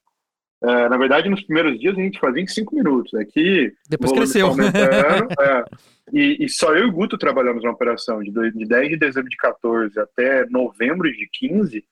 [0.66, 3.12] É, na verdade, nos primeiros dias a gente fazia em cinco minutos.
[3.14, 4.48] Aqui, Depois volume cresceu.
[5.40, 5.64] é.
[6.10, 8.20] e, e só eu e o Guto trabalhamos na operação.
[8.22, 11.84] De, de 10 de dezembro de 14 até novembro de 15,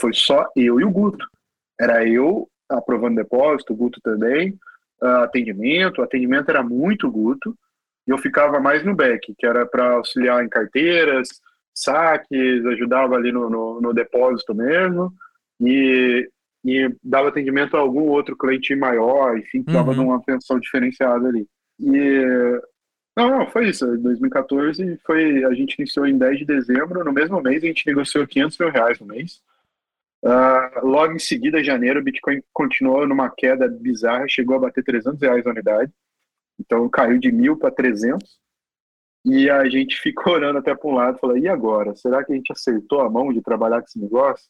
[0.00, 1.26] foi só eu e o Guto.
[1.80, 4.56] Era eu aprovando depósito, o Guto também,
[5.02, 6.00] ah, atendimento.
[6.00, 7.56] O atendimento era muito Guto.
[8.06, 11.28] E eu ficava mais no back, que era para auxiliar em carteiras,
[11.74, 15.12] saques, ajudava ali no, no, no depósito mesmo.
[15.60, 16.28] E,
[16.64, 19.96] e dava atendimento a algum outro cliente maior, enfim, que dava Uhum.
[19.96, 21.46] numa atenção diferenciada ali.
[21.78, 22.60] E
[23.16, 23.84] não, não, foi isso.
[23.94, 27.04] Em 2014 foi a gente iniciou em 10 de dezembro.
[27.04, 29.40] No mesmo mês a gente negociou 500 mil reais no mês.
[30.24, 35.20] Ah, logo em seguida, janeiro, o Bitcoin continuou numa queda bizarra, chegou a bater 300
[35.20, 35.92] reais a unidade.
[36.58, 38.38] Então caiu de mil para 300.
[39.24, 41.94] E a gente ficou olhando até para um lado e falou: e agora?
[41.94, 44.46] Será que a gente acertou a mão de trabalhar com esse negócio?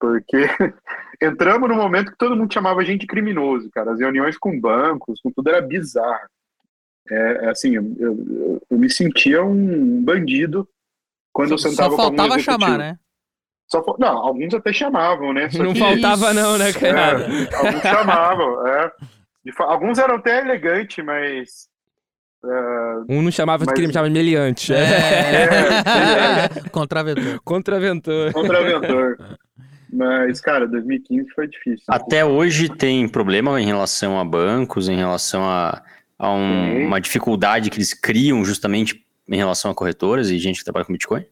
[0.00, 0.48] Porque
[1.22, 3.92] entramos no momento que todo mundo chamava a gente de criminoso, cara.
[3.92, 6.26] As reuniões com bancos, com tudo era bizarro.
[7.10, 10.66] É, é assim, eu, eu, eu me sentia um bandido
[11.32, 12.62] quando eu Só, sentava só com algum faltava executivo.
[12.66, 12.96] chamar, né?
[13.68, 15.48] Só não, alguns até chamavam, né?
[15.50, 17.20] Só Não que- faltava, não, né, cara?
[17.22, 18.92] É, alguns chamavam, é.
[19.44, 21.68] De alguns eram até elegantes, mas.
[22.44, 22.48] é,
[23.14, 24.72] Um não chamava de Mas- crime, chamava de meliante.
[24.74, 26.48] É.
[26.70, 27.40] Contraventor.
[27.44, 28.32] Contraventor.
[28.32, 29.16] contraventor.
[29.92, 31.84] Mas, cara, 2015 foi difícil.
[31.88, 35.82] Até hoje tem problema em relação a bancos, em relação a,
[36.18, 40.64] a um- uma dificuldade que eles criam justamente em relação a corretoras e gente que
[40.64, 41.24] trabalha com Bitcoin?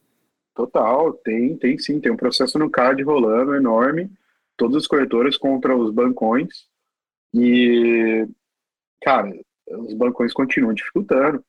[0.54, 2.00] Total, tem, tem sim.
[2.00, 4.10] Tem um processo no CAD rolando enorme.
[4.56, 6.66] Todas as corretoras contra os bancões.
[7.34, 8.26] E,
[9.02, 9.32] cara,
[9.70, 11.42] os bancões continuam dificultando.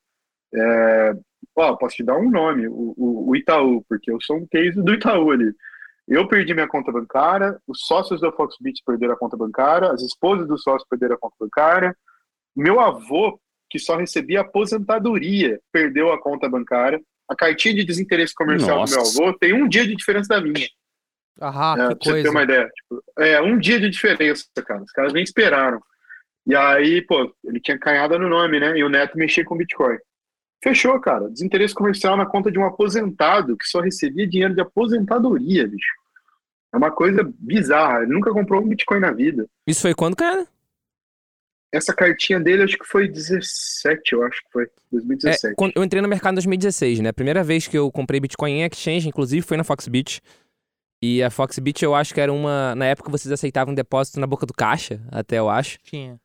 [0.53, 1.13] É,
[1.55, 4.81] ó, posso te dar um nome, o, o- o Itaú, porque eu sou um case
[4.81, 5.51] do Itaú ali.
[6.09, 10.47] Eu perdi minha conta bancária, os sócios da Foxbit perderam a conta bancária, as esposas
[10.47, 11.95] dos sócios perderam a conta bancária,
[12.55, 18.83] meu avô, que só recebia aposentadoria, perdeu a conta bancária, a cartinha de desinteresse comercial
[18.83, 19.21] do meu Nossa.
[19.21, 20.67] avô tem um dia de diferença da minha.
[21.39, 22.31] Ah, É, que pra você ter coisa.
[22.31, 22.69] uma ideia.
[22.69, 24.81] Tipo, é, um dia de diferença, cara.
[24.81, 25.79] Os caras nem esperaram.
[26.47, 28.75] E aí, pô, ele tinha canhada no nome, né?
[28.75, 29.97] E o neto mexia com Bitcoin.
[30.61, 31.29] Fechou, cara.
[31.29, 35.98] Desinteresse comercial na conta de um aposentado que só recebia dinheiro de aposentadoria, bicho.
[36.73, 38.03] É uma coisa bizarra.
[38.03, 39.47] Ele nunca comprou um Bitcoin na vida.
[39.67, 40.47] Isso foi quando, cara?
[41.71, 44.63] Essa cartinha dele, acho que foi 17, eu acho que foi.
[44.63, 45.55] É, 2017.
[45.55, 47.09] quando eu entrei no mercado em 2016, né?
[47.09, 50.19] A primeira vez que eu comprei Bitcoin em exchange, inclusive, foi na Foxbit.
[51.01, 52.73] E a Foxbit eu acho que era uma.
[52.75, 55.77] Na época vocês aceitavam depósito na boca do caixa, até eu acho.
[55.83, 56.19] Tinha.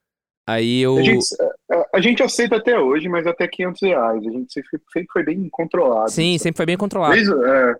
[0.48, 0.96] Aí eu.
[0.96, 1.24] A gente,
[1.70, 4.26] a, a gente aceita até hoje, mas até 500 reais.
[4.26, 6.10] A gente sempre, sempre foi bem controlado.
[6.10, 7.14] Sim, sempre foi bem controlado.
[7.14, 7.74] Desde- é,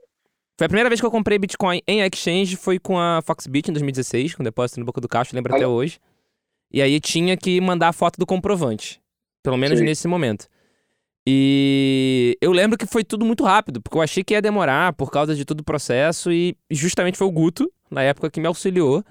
[0.57, 3.73] Foi a primeira vez que eu comprei Bitcoin em exchange, foi com a Foxbit em
[3.73, 5.99] 2016, com depósito na boca do caixa, lembro até hoje.
[6.73, 9.01] E aí tinha que mandar a foto do comprovante.
[9.43, 9.85] Pelo menos Sim.
[9.85, 10.47] nesse momento.
[11.27, 15.11] E eu lembro que foi tudo muito rápido, porque eu achei que ia demorar por
[15.11, 19.03] causa de todo o processo e justamente foi o Guto, na época, que me auxiliou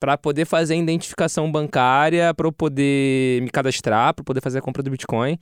[0.00, 4.62] para poder fazer a identificação bancária, para eu poder me cadastrar, para poder fazer a
[4.62, 5.38] compra do Bitcoin.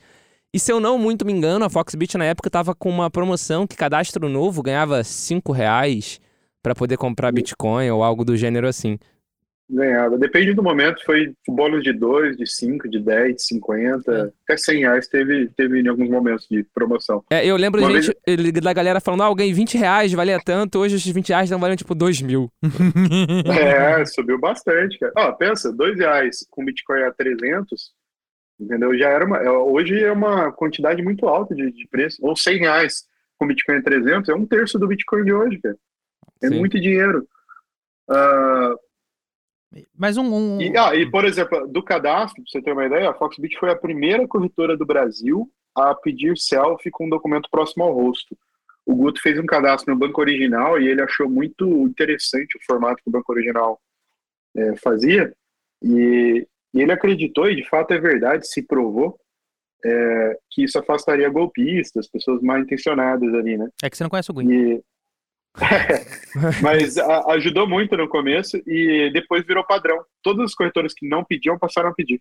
[0.55, 3.67] E se eu não muito me engano, a Foxbit na época estava com uma promoção
[3.67, 6.21] que cadastro novo ganhava 5 reais
[6.63, 8.99] para poder comprar Bitcoin ou algo do gênero assim.
[9.69, 10.17] Ganhava.
[10.17, 14.33] Depende do momento, foi bônus de 2, de 5, de 10, de 50, é.
[14.45, 17.25] até 100 reais teve, teve em alguns momentos de promoção.
[17.31, 18.53] É, eu lembro gente, vez...
[18.53, 21.59] da galera falando, ah, eu ganhei 20 reais, valia tanto, hoje esses 20 reais não
[21.59, 22.49] valem tipo 2 mil.
[23.47, 25.13] é, subiu bastante, cara.
[25.17, 27.93] Ó, pensa, 2 reais com Bitcoin a 300,
[28.59, 28.97] entendeu?
[28.97, 32.59] Já era uma, é, hoje é uma quantidade muito alta de, de preço, ou 100
[32.59, 33.05] reais
[33.39, 35.77] com Bitcoin a 300, é um terço do Bitcoin de hoje, cara.
[36.43, 36.59] É Sim.
[36.59, 37.27] muito dinheiro.
[38.09, 38.77] Uh,
[39.95, 40.35] mas um.
[40.35, 40.61] um...
[40.61, 43.71] E, ah, e, por exemplo, do cadastro, pra você ter uma ideia, a Foxbit foi
[43.71, 48.37] a primeira corretora do Brasil a pedir selfie com um documento próximo ao rosto.
[48.87, 53.03] O Guto fez um cadastro no banco original e ele achou muito interessante o formato
[53.03, 53.81] que o banco original
[54.57, 55.35] é, fazia.
[55.83, 59.19] E, e, ele acreditou, e de fato é verdade, se provou,
[59.85, 63.69] é, que isso afastaria golpistas, pessoas mal intencionadas ali, né?
[63.83, 64.51] É que você não conhece o Guto.
[64.51, 64.83] E,
[66.63, 70.05] Mas a, ajudou muito no começo e depois virou padrão.
[70.23, 72.21] Todos os corretores que não pediam passaram a pedir.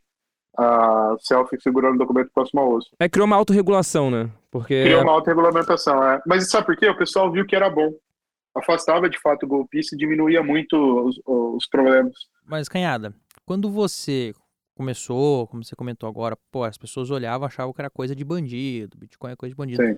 [0.57, 2.89] A selfie segurando o documento próximo ao osso.
[2.97, 4.29] É, criou uma autorregulação, né?
[4.49, 4.83] Porque...
[4.83, 6.21] Criou uma autorregulamentação, é.
[6.25, 6.87] Mas sabe por quê?
[6.87, 7.93] O pessoal viu que era bom.
[8.55, 12.13] Afastava de fato o golpista e diminuía muito os, os problemas.
[12.45, 13.13] Mas, Canhada,
[13.45, 14.33] quando você
[14.75, 18.97] começou, como você comentou agora, pô, as pessoas olhavam, achavam que era coisa de bandido,
[18.97, 19.83] Bitcoin é coisa de bandido.
[19.83, 19.97] Sim.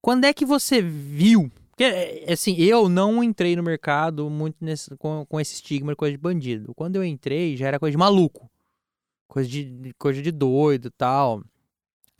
[0.00, 4.96] Quando é que você viu porque, é, assim, eu não entrei no mercado muito nesse,
[4.96, 6.72] com, com esse estigma de coisa de bandido.
[6.72, 8.48] Quando eu entrei, já era coisa de maluco.
[9.26, 11.42] Coisa de, coisa de doido e tal.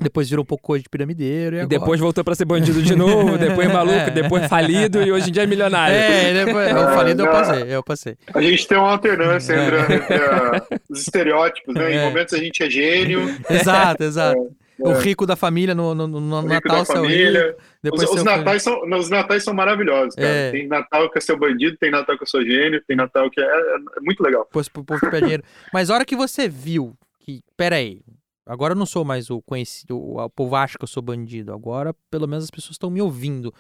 [0.01, 1.57] Depois virou um pouco coisa de piramideiro.
[1.57, 4.11] E, e depois voltou para ser bandido de novo, depois maluco, é.
[4.11, 5.95] depois falido e hoje em dia é milionário.
[5.95, 8.17] É, depois, o falido eu passei, eu passei.
[8.35, 9.97] A gente tem uma alternância entre, é.
[9.97, 11.93] entre os estereótipos, né?
[11.93, 11.97] É.
[11.97, 13.21] Em momentos a gente é gênio.
[13.49, 14.37] Exato, exato.
[14.61, 14.65] É.
[14.77, 15.01] O é.
[15.01, 17.57] rico da família no, no, no Natal, seu rico.
[17.81, 20.27] Depois os, os, natais são, os natais são maravilhosos, cara.
[20.27, 20.51] É.
[20.51, 23.41] Tem Natal que é seu bandido, tem Natal que eu sou gênio, tem Natal que
[23.41, 24.49] é, é, é muito legal.
[24.51, 25.45] Pois pro povo dinheiro.
[25.73, 28.01] Mas a hora que você viu que, pera aí,
[28.47, 31.95] agora eu não sou mais o conhecido, o, povo acha que eu sou bandido, agora
[32.11, 33.53] pelo menos as pessoas estão me ouvindo.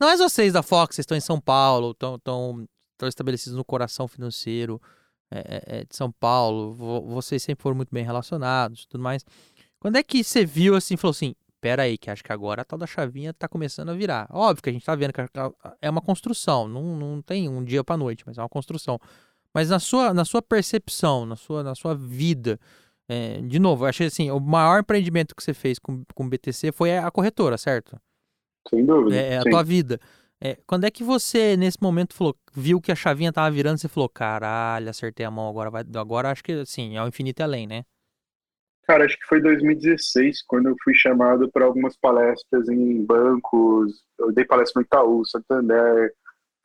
[0.00, 3.64] Não é vocês da Fox, vocês estão em São Paulo, estão, estão, estão estabelecidos no
[3.64, 4.80] coração financeiro
[5.30, 6.72] é, é, é de São Paulo,
[7.06, 9.24] vocês sempre foram muito bem relacionados tudo mais.
[9.78, 12.64] Quando é que você viu assim, falou assim, pera aí, que acho que agora a
[12.64, 14.26] tal da chavinha tá começando a virar.
[14.30, 15.20] Óbvio que a gente tá vendo que
[15.80, 19.00] é uma construção, não, não tem um dia pra noite, mas é uma construção.
[19.54, 22.58] Mas na sua, na sua percepção, na sua, na sua vida,
[23.08, 26.28] é, de novo, eu achei assim, o maior empreendimento que você fez com, com o
[26.28, 28.00] BTC foi a corretora, certo?
[28.68, 29.16] Sem dúvida.
[29.16, 29.50] É, é a sim.
[29.50, 30.00] tua vida.
[30.40, 33.88] É, quando é que você, nesse momento, falou, viu que a chavinha tava virando, você
[33.88, 35.84] falou, caralho, acertei a mão, agora vai.
[35.94, 37.84] Agora acho que assim, é o infinito e além, né?
[38.84, 44.02] Cara, acho que foi 2016, quando eu fui chamado para algumas palestras em bancos.
[44.18, 46.12] Eu dei palestra no Itaú, Santander,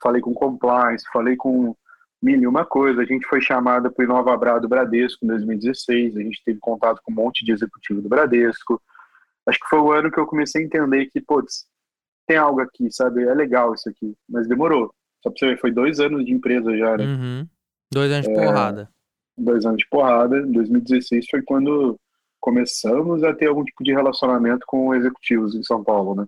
[0.02, 1.76] falei com compliance, falei com
[2.22, 3.02] mil e uma coisa.
[3.02, 6.60] A gente foi chamada para o Inova Bra do Bradesco em 2016, a gente teve
[6.60, 8.82] contato com um monte de executivo do Bradesco.
[9.46, 11.66] Acho que foi o ano que eu comecei a entender que, putz,
[12.28, 13.24] tem algo aqui, sabe?
[13.24, 14.94] É legal isso aqui, mas demorou.
[15.24, 17.06] Só para você ver, foi dois anos de empresa já, né?
[17.06, 17.48] Uhum.
[17.92, 18.90] Dois anos de é, porrada.
[19.38, 20.46] Dois anos de porrada.
[20.46, 21.98] 2016 foi quando
[22.40, 26.26] começamos a ter algum tipo de relacionamento com executivos em São Paulo, né?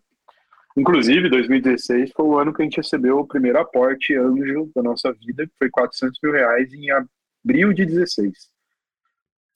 [0.78, 5.12] Inclusive, 2016 foi o ano que a gente recebeu o primeiro aporte anjo da nossa
[5.14, 8.34] vida, que foi 400 mil reais em abril de 16.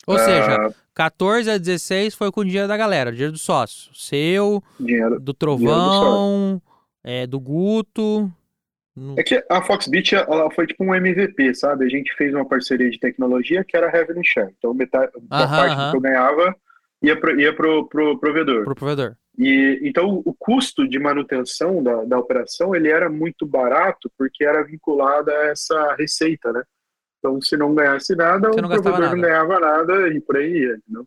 [0.06, 3.93] Ou seja, 14 a 16 foi com o dinheiro da galera, dinheiro do sócio.
[3.95, 6.62] Seu, dinheiro, do Trovão, do,
[7.04, 8.30] é, do Guto,
[9.17, 11.86] é que a Foxbit ela foi tipo um MVP, sabe?
[11.86, 14.54] A gente fez uma parceria de tecnologia que era revenue share.
[14.58, 16.56] Então, metade, a parte que eu ganhava
[17.02, 18.63] ia pro, ia pro, pro provedor.
[18.65, 19.15] Pro provedor.
[19.38, 24.63] E, então, o custo de manutenção da, da operação, ele era muito barato porque era
[24.63, 26.63] vinculado a essa receita, né?
[27.17, 29.15] Então, se não ganhasse nada, Você o provedor nada.
[29.15, 31.06] não ganhava nada e por aí ia, não?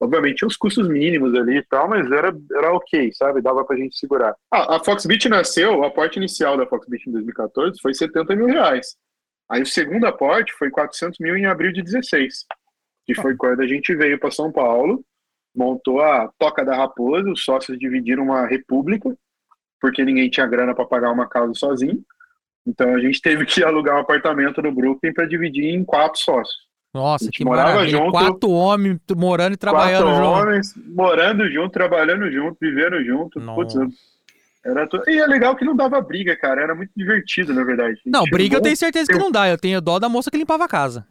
[0.00, 3.42] Obviamente tinha os custos mínimos ali e tal, mas era, era ok, sabe?
[3.42, 4.34] Dava pra gente segurar.
[4.52, 8.96] Ah, a Foxbit nasceu, o aporte inicial da Foxbit em 2014 foi 70 mil reais.
[9.50, 12.44] Aí o segundo aporte foi 400 mil em abril de 16,
[13.04, 15.04] que foi quando a gente veio para São Paulo,
[15.58, 19.12] montou a Toca da Raposa, os sócios dividiram uma república,
[19.80, 22.00] porque ninguém tinha grana para pagar uma casa sozinho.
[22.66, 26.68] Então a gente teve que alugar um apartamento no Brooklyn para dividir em quatro sócios.
[26.94, 27.98] Nossa, que morava maravilha.
[27.98, 28.10] junto.
[28.12, 30.28] Quatro homens morando e trabalhando Quatro junto.
[30.40, 33.40] homens morando junto, trabalhando junto, vivendo junto.
[33.40, 33.74] Putz,
[34.64, 36.62] era tu- E é legal que não dava briga, cara.
[36.62, 38.00] Era muito divertido, na verdade.
[38.06, 39.48] Não, briga eu bom- tenho certeza que não dá.
[39.48, 41.06] Eu tenho dó da moça que limpava a casa.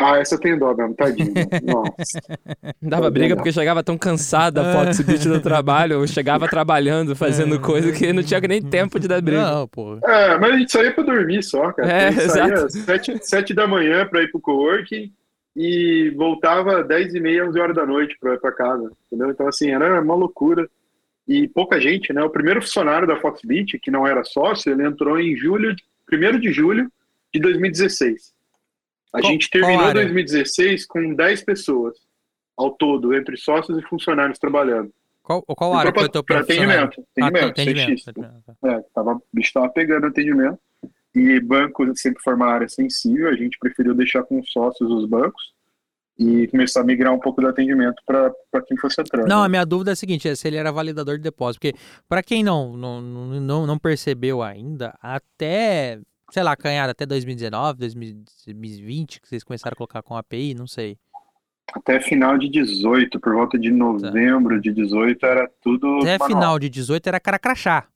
[0.00, 1.32] Ah, essa eu tenho dó mesmo, tadinho.
[1.62, 2.18] Nossa.
[2.80, 7.60] Dava briga porque chegava tão cansada a Fox Beat do trabalho, ou chegava trabalhando, fazendo
[7.60, 9.42] coisa que não tinha nem tempo de dar briga.
[9.42, 9.98] Não, pô.
[10.02, 11.90] É, mas a gente saía pra dormir só, cara.
[11.90, 12.66] É, a gente saía exato.
[12.66, 15.12] às sete, sete da manhã pra ir pro coworking
[15.54, 19.30] e voltava dez e meia, onze horas da noite pra ir pra casa, entendeu?
[19.30, 20.66] Então, assim, era uma loucura.
[21.28, 22.24] E pouca gente, né?
[22.24, 25.76] O primeiro funcionário da Foxbit, que não era sócio, ele entrou em julho,
[26.10, 26.90] 1 de julho
[27.32, 28.32] de 2016.
[29.12, 30.02] A Qual- gente terminou área?
[30.02, 31.96] 2016 com 10 pessoas
[32.56, 34.92] ao todo, entre sócios e funcionários trabalhando.
[35.22, 37.04] Qual, qual área que teu Para primeiro funcionário?
[37.12, 37.50] atendimento.
[37.50, 38.10] Atendimento, atendimento.
[38.10, 38.56] Atendimento.
[38.64, 40.58] É, tava, o bicho tava pegando atendimento.
[41.14, 45.06] E banco sempre foi uma área sensível, a gente preferiu deixar com os sócios os
[45.06, 45.52] bancos
[46.16, 48.32] e começar a migrar um pouco do atendimento para
[48.66, 49.26] quem fosse entrando.
[49.26, 51.78] Não, a minha dúvida é a seguinte, é se ele era validador de depósito, porque
[52.08, 55.98] para quem não, não, não, não percebeu ainda, até,
[56.30, 60.96] sei lá, canhada até 2019, 2020, que vocês começaram a colocar com API, não sei.
[61.72, 65.98] Até final de 18, por volta de novembro de 18, era tudo.
[65.98, 66.28] Até manual.
[66.28, 67.86] final de 18 era cara crachá.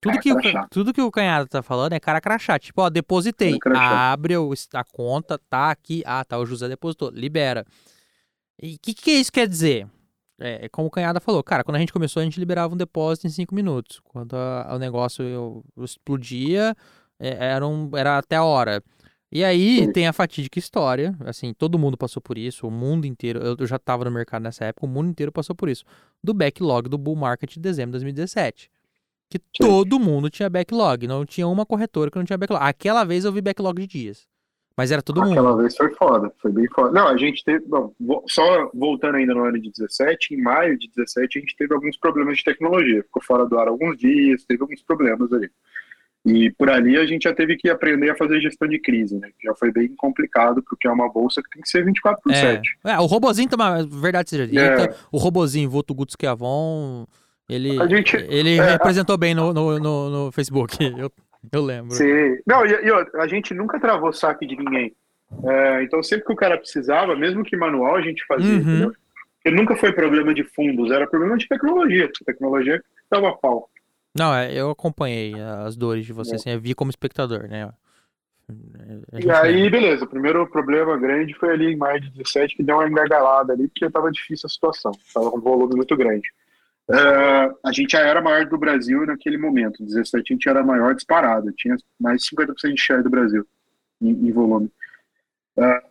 [0.00, 0.68] Tudo Cara que, o, crachá.
[0.70, 2.58] tudo que o Canhada tá falando é cara crachá.
[2.58, 3.58] Tipo, ó, depositei.
[3.76, 6.02] Abre o- a conta, tá aqui.
[6.06, 7.10] Ah, tá, o José depositou.
[7.10, 7.66] Libera.
[8.62, 9.86] E o que, que isso quer dizer?
[10.40, 13.26] É, como o Canhada falou, cara, quando a gente começou, a gente liberava um depósito
[13.26, 14.00] em 5 minutos.
[14.04, 16.74] Quando a- o negócio eu- explodia, é,
[17.20, 18.82] era, um, era até a hora.
[19.32, 23.38] E aí tem a fatídica história, assim, todo mundo passou por isso, o mundo inteiro,
[23.38, 25.84] eu, já tava no mercado nessa época, o mundo inteiro passou por isso,
[26.22, 28.68] do backlog do bull market de dezembro de 2017.
[29.28, 32.64] Que todo mundo tinha backlog, não tinha uma corretora que não tinha backlog.
[32.64, 34.26] Aquela vez eu vi backlog de dias,
[34.76, 35.62] mas era todo Aquela mundo.
[35.62, 36.90] vez foi foda, foi bem foda.
[36.90, 37.64] Não, a gente teve.
[37.68, 37.94] Bom,
[38.26, 41.96] só voltando ainda no ano de 17, em maio de 17, a gente teve alguns
[41.96, 43.04] problemas de tecnologia.
[43.04, 45.48] Ficou fora do ar alguns dias, teve alguns problemas ali.
[46.26, 49.30] E por ali a gente já teve que aprender a fazer gestão de crise, né?
[49.42, 52.34] Já foi bem complicado, porque é uma bolsa que tem que ser 24 por É,
[52.36, 52.76] 7.
[52.84, 54.94] é, o robozinho, toma, verdade seja dita, É.
[55.10, 57.06] o robozinho Vulto Guts Chiavon,
[57.48, 61.10] ele, A gente- ele é, representou bem no, no, no, no Facebook, eu,
[61.50, 61.92] eu lembro.
[61.92, 62.36] Sim.
[62.46, 64.92] Não, e, e outra, a gente nunca travou saque de ninguém.
[65.44, 68.60] É, então, sempre que o cara precisava, mesmo que manual, a gente fazia, Uhum.
[68.60, 68.92] entendeu?
[69.42, 72.10] Porque nunca foi problema de fundos, era problema de tecnologia.
[72.26, 73.70] Tecnologia que dava pau.
[74.16, 76.34] Não, é, eu acompanhei as dores de você, É.
[76.36, 77.64] assim, eu vi como espectador, né?
[77.64, 79.70] A E aí, lembra.
[79.80, 83.52] beleza, o primeiro problema grande foi ali em maio de 17, que deu uma engargalada
[83.52, 86.28] ali, porque tava difícil a situação, tava com um volume muito grande.
[86.90, 86.96] É,
[87.64, 90.92] a gente já era maior do Brasil naquele momento, em 17 a gente era maior
[90.96, 93.46] disparado, tinha mais de 50% de share do Brasil
[94.02, 94.68] em, em volume.
[95.56, 95.82] É, Na-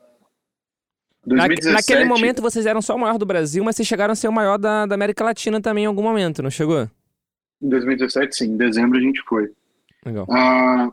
[1.48, 4.28] 2017, Naquele momento vocês eram só o maior do Brasil, mas vocês chegaram a ser
[4.28, 6.90] o maior da, da América Latina também em algum momento, não chegou?
[7.62, 9.52] Em 2017, sim, em dezembro a gente foi.
[10.06, 10.26] Legal.
[10.32, 10.92] Ah,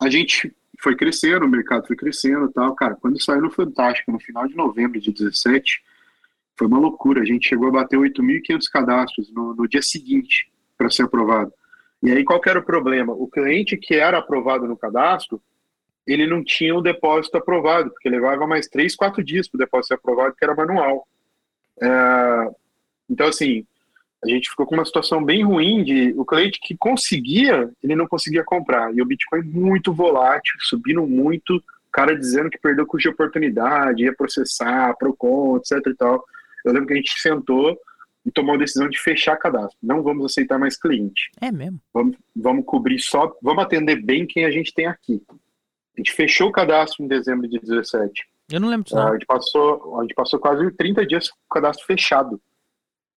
[0.00, 2.74] a gente foi crescendo, o mercado foi crescendo e tal.
[2.74, 5.82] Cara, quando saiu no Fantástico, no final de novembro de 17,
[6.56, 7.22] foi uma loucura.
[7.22, 11.52] A gente chegou a bater 8.500 cadastros no, no dia seguinte para ser aprovado.
[12.02, 13.12] E aí, qual que era o problema?
[13.12, 15.42] O cliente que era aprovado no cadastro,
[16.06, 19.88] ele não tinha o depósito aprovado, porque levava mais 3, 4 dias para o depósito
[19.88, 21.08] ser aprovado, que era manual.
[21.82, 22.50] É,
[23.10, 23.66] então, assim,
[24.24, 28.06] a gente ficou com uma situação bem ruim de o cliente que conseguia, ele não
[28.06, 28.92] conseguia comprar.
[28.94, 34.02] E o Bitcoin muito volátil, subindo muito, o cara dizendo que perdeu custo de oportunidade,
[34.02, 36.24] ia processar, Procon, etc e tal.
[36.64, 37.78] Eu lembro que a gente sentou
[38.26, 39.78] e tomou a decisão de fechar cadastro.
[39.80, 41.30] Não vamos aceitar mais cliente.
[41.40, 41.80] É mesmo.
[41.94, 45.22] Vamos, vamos cobrir só, vamos atender bem quem a gente tem aqui.
[45.30, 48.28] A gente fechou o cadastro em dezembro de 17.
[48.50, 49.08] Eu não lembro disso, não.
[49.08, 52.40] A gente passou, a gente passou quase 30 dias com o cadastro fechado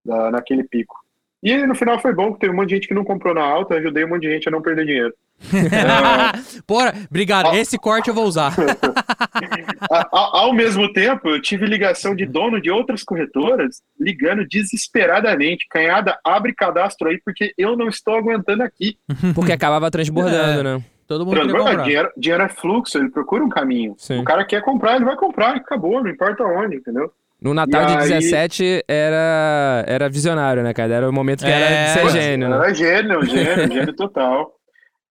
[0.10, 0.96] ah, naquele pico.
[1.44, 3.42] E no final foi bom, porque teve um monte de gente que não comprou na
[3.42, 5.14] alta, eu ajudei um monte de gente a não perder dinheiro.
[6.68, 7.48] Porra, obrigado.
[7.48, 7.56] Ó.
[7.56, 8.54] Esse corte eu vou usar.
[10.12, 15.66] Ao mesmo tempo, eu tive ligação de dono de outras corretoras ligando desesperadamente.
[15.68, 18.98] Canhada, abre cadastro aí, porque eu não estou aguentando aqui.
[19.34, 20.64] Porque acabava transbordando, É.
[20.64, 20.84] né?
[21.08, 21.84] Todo mundo Transborda, comprar.
[21.84, 23.96] dinheiro, dinheiro é fluxo, ele procura um caminho.
[23.98, 24.20] Sim.
[24.20, 27.12] O cara quer comprar, ele vai comprar, acabou, não importa onde, entendeu?
[27.42, 30.94] No Natal E de aí- 17 era, era visionário, né, cara?
[30.94, 32.56] Era o momento que era É, de ser gênio, né?
[32.56, 34.54] Era gênio, gênio, gênio total.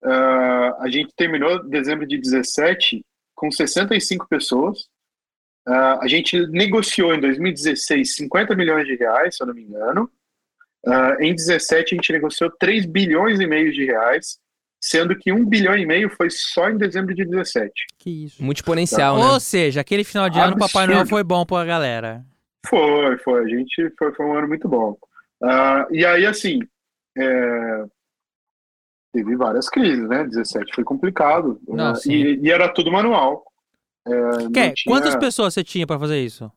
[0.05, 3.05] Ah, a gente terminou dezembro de 17
[3.35, 4.87] com 65 pessoas.
[5.67, 10.09] Ah, a gente negociou em 2016 50 milhões de reais, se eu não me engano.
[10.87, 14.39] Ah, em 17 a gente negociou 3 bilhões e meio de reais
[14.81, 17.71] sendo que um bilhão e meio foi só em dezembro de 17.
[17.99, 18.43] Que isso.
[18.43, 19.25] Muito exponencial, né?
[19.27, 20.73] Ou seja, aquele final de ano, Absurdo.
[20.73, 22.25] Papai Noel foi bom pra galera.
[22.67, 23.45] Foi, foi.
[23.45, 24.97] A gente foi, foi um ano muito bom.
[25.43, 26.61] Ah, e aí, assim,
[27.17, 27.85] é,
[29.13, 30.25] teve várias crises, né?
[30.25, 31.61] 17 foi complicado.
[31.69, 32.13] Não, sim.
[32.13, 33.45] e, e era tudo manual.
[34.07, 34.13] É,
[34.53, 36.51] tinha- Quantas pessoas você tinha pra fazer isso?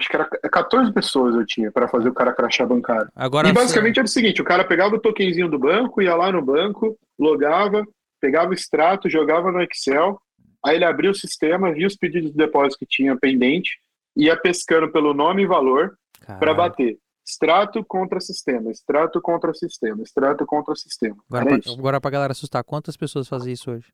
[0.00, 3.08] Acho que era 14 pessoas eu tinha para fazer o cara crachar bancário.
[3.14, 6.32] Agora E basicamente era o seguinte: o cara pegava o tokenzinho do banco, ia lá
[6.32, 7.86] no banco, logava,
[8.20, 10.20] pegava o extrato, jogava no Excel,
[10.64, 13.78] aí ele abria o sistema, via os pedidos de depósito que tinha pendente,
[14.16, 15.94] ia pescando pelo nome e valor
[16.38, 16.98] para bater.
[17.26, 21.16] Extrato contra sistema, extrato contra sistema, extrato contra sistema.
[21.30, 23.92] Agora, pra, agora pra galera assustar, quantas pessoas fazem isso hoje?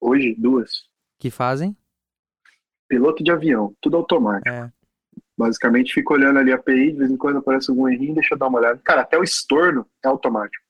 [0.00, 0.86] Hoje, duas.
[1.18, 1.76] Que fazem?
[2.88, 4.48] Piloto de avião, tudo automático.
[4.48, 4.72] É.
[5.36, 8.38] Basicamente, fica olhando ali a API, de vez em quando aparece algum errinho, deixa eu
[8.38, 8.80] dar uma olhada.
[8.82, 10.64] Cara, até o estorno é automático.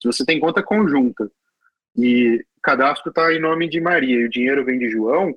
[0.00, 1.30] Se você tem conta conjunta
[1.96, 5.34] e o cadastro está em nome de Maria e o dinheiro vem de João,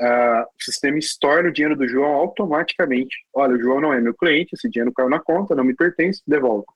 [0.00, 3.16] ah, o sistema estorna o dinheiro do João automaticamente.
[3.32, 6.22] Olha, o João não é meu cliente, esse dinheiro caiu na conta, não me pertence,
[6.26, 6.66] devolve.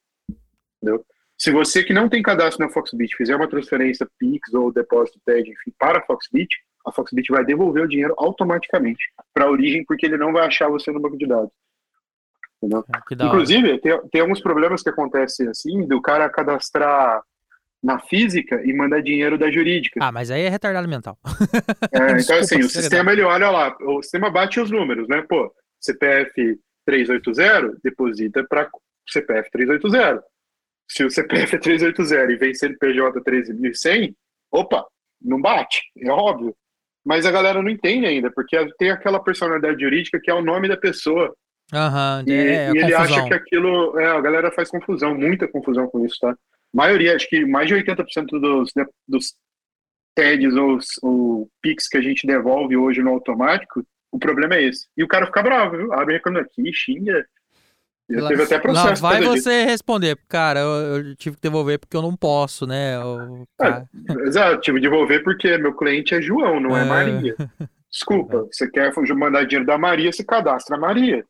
[0.76, 1.04] Entendeu?
[1.36, 5.50] Se você que não tem cadastro na Foxbit fizer uma transferência Pix ou depósito TED,
[5.50, 6.48] enfim, para a Foxbit,
[6.86, 10.68] a Foxbit vai devolver o dinheiro automaticamente para a origem, porque ele não vai achar
[10.68, 11.50] você no banco de dados.
[12.60, 12.84] Hora.
[13.26, 17.22] Inclusive, tem, tem alguns problemas que acontecem assim, do cara cadastrar
[17.82, 20.00] na física e mandar dinheiro da jurídica.
[20.02, 21.16] Ah, mas aí é retardado mental.
[21.92, 25.24] É, então, desculpa, assim, o sistema, ele olha lá, o sistema bate os números, né?
[25.28, 28.68] Pô, CPF 380, deposita para
[29.08, 30.22] CPF 380.
[30.90, 34.14] Se o CPF é 380 e vem CNPJ 13.100,
[34.50, 34.84] opa,
[35.20, 36.56] não bate, é óbvio.
[37.08, 40.68] Mas a galera não entende ainda, porque tem aquela personalidade jurídica que é o nome
[40.68, 41.34] da pessoa.
[41.72, 43.00] Aham, E, é, e ele confusão.
[43.00, 43.98] acha que aquilo.
[43.98, 46.36] É, a galera faz confusão, muita confusão com isso, tá?
[46.70, 49.34] maioria, acho que mais de 80% dos, né, dos
[50.14, 53.82] TEDs ou, ou PIX que a gente devolve hoje no automático,
[54.12, 54.86] o problema é esse.
[54.94, 55.92] E o cara fica bravo, viu?
[55.94, 57.24] Abre reclamo aqui, xinga.
[58.10, 59.02] Já Lá- teve até Lá processo.
[59.02, 59.50] vai por causa disso.
[59.50, 62.98] você responder, cara, eu, eu tive que devolver porque eu não posso, né?
[63.04, 63.86] o cara-
[64.26, 66.84] Exato, tive que devolver porque meu cliente é João, não é, É.
[66.84, 67.36] Maria.
[67.90, 71.24] Desculpa, você quer mandar dinheiro da Maria, você cadastra a Maria.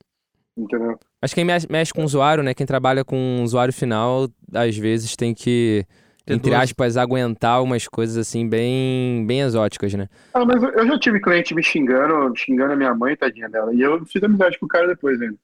[0.56, 0.98] Entendeu?
[1.22, 2.52] Mas quem mexe, com o usuário, né?
[2.54, 5.84] Quem trabalha com o usuário final, às vezes tem que,
[6.26, 10.08] entre aspas, aguentar umas coisas assim bem, bem exóticas, né?
[10.34, 13.72] Ah, mas eu- eu já tive cliente me xingando, xingando a minha mãe, tadinha dela.
[13.74, 15.36] E eu fiz amizade com o cara depois ainda.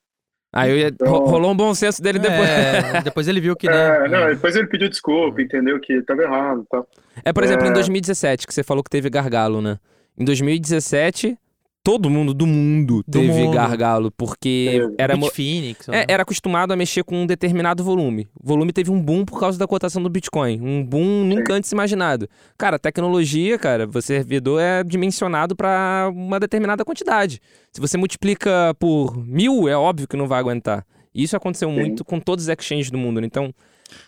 [0.55, 2.49] Aí eu ia- Então- ro- rolou um bom senso dele depois.
[2.49, 4.05] É, depois ele viu que, né?
[4.07, 5.81] É, não, depois ele pediu desculpa, entendeu?
[5.81, 6.87] Que tava errado e tal.
[7.25, 7.73] É, por exemplo, em É.
[7.73, 9.79] 2017, que você falou que teve gargalo, né?
[10.17, 11.37] Em 2017,
[11.85, 13.55] todo mundo do mundo Do teve mundo.
[13.55, 14.95] gargalo, porque Teve.
[14.97, 15.89] era, Bitfinex.
[15.91, 18.26] é, era acostumado a mexer com um determinado volume.
[18.43, 20.59] O volume teve um boom por causa da cotação do Bitcoin.
[20.62, 22.26] Um boom nunca antes imaginado.
[22.57, 27.41] Cara, tecnologia, cara, você servidor é dimensionado para uma determinada quantidade.
[27.72, 30.87] Se você multiplica por mil, é óbvio que não vai aguentar.
[31.14, 31.74] E Isso aconteceu Sim.
[31.76, 33.20] muito com todos os exchanges do mundo.
[33.20, 33.26] né?
[33.26, 33.53] Então,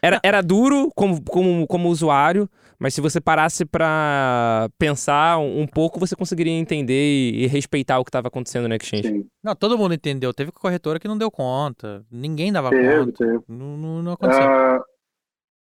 [0.03, 2.49] era, era duro como, como, como usuário,
[2.79, 6.93] mas se você parasse pra pensar um, um pouco, você conseguiria entender
[7.33, 9.09] e, e respeitar o que estava acontecendo no exchange.
[9.09, 10.33] Sim, Não, todo mundo entendeu.
[10.35, 12.05] Teve corretora que não deu conta.
[12.11, 13.13] Ninguém dava teve, conta.
[13.25, 13.41] teve.
[13.49, 14.43] Não, não, não aconteceu.
[14.45, 14.85] Ah,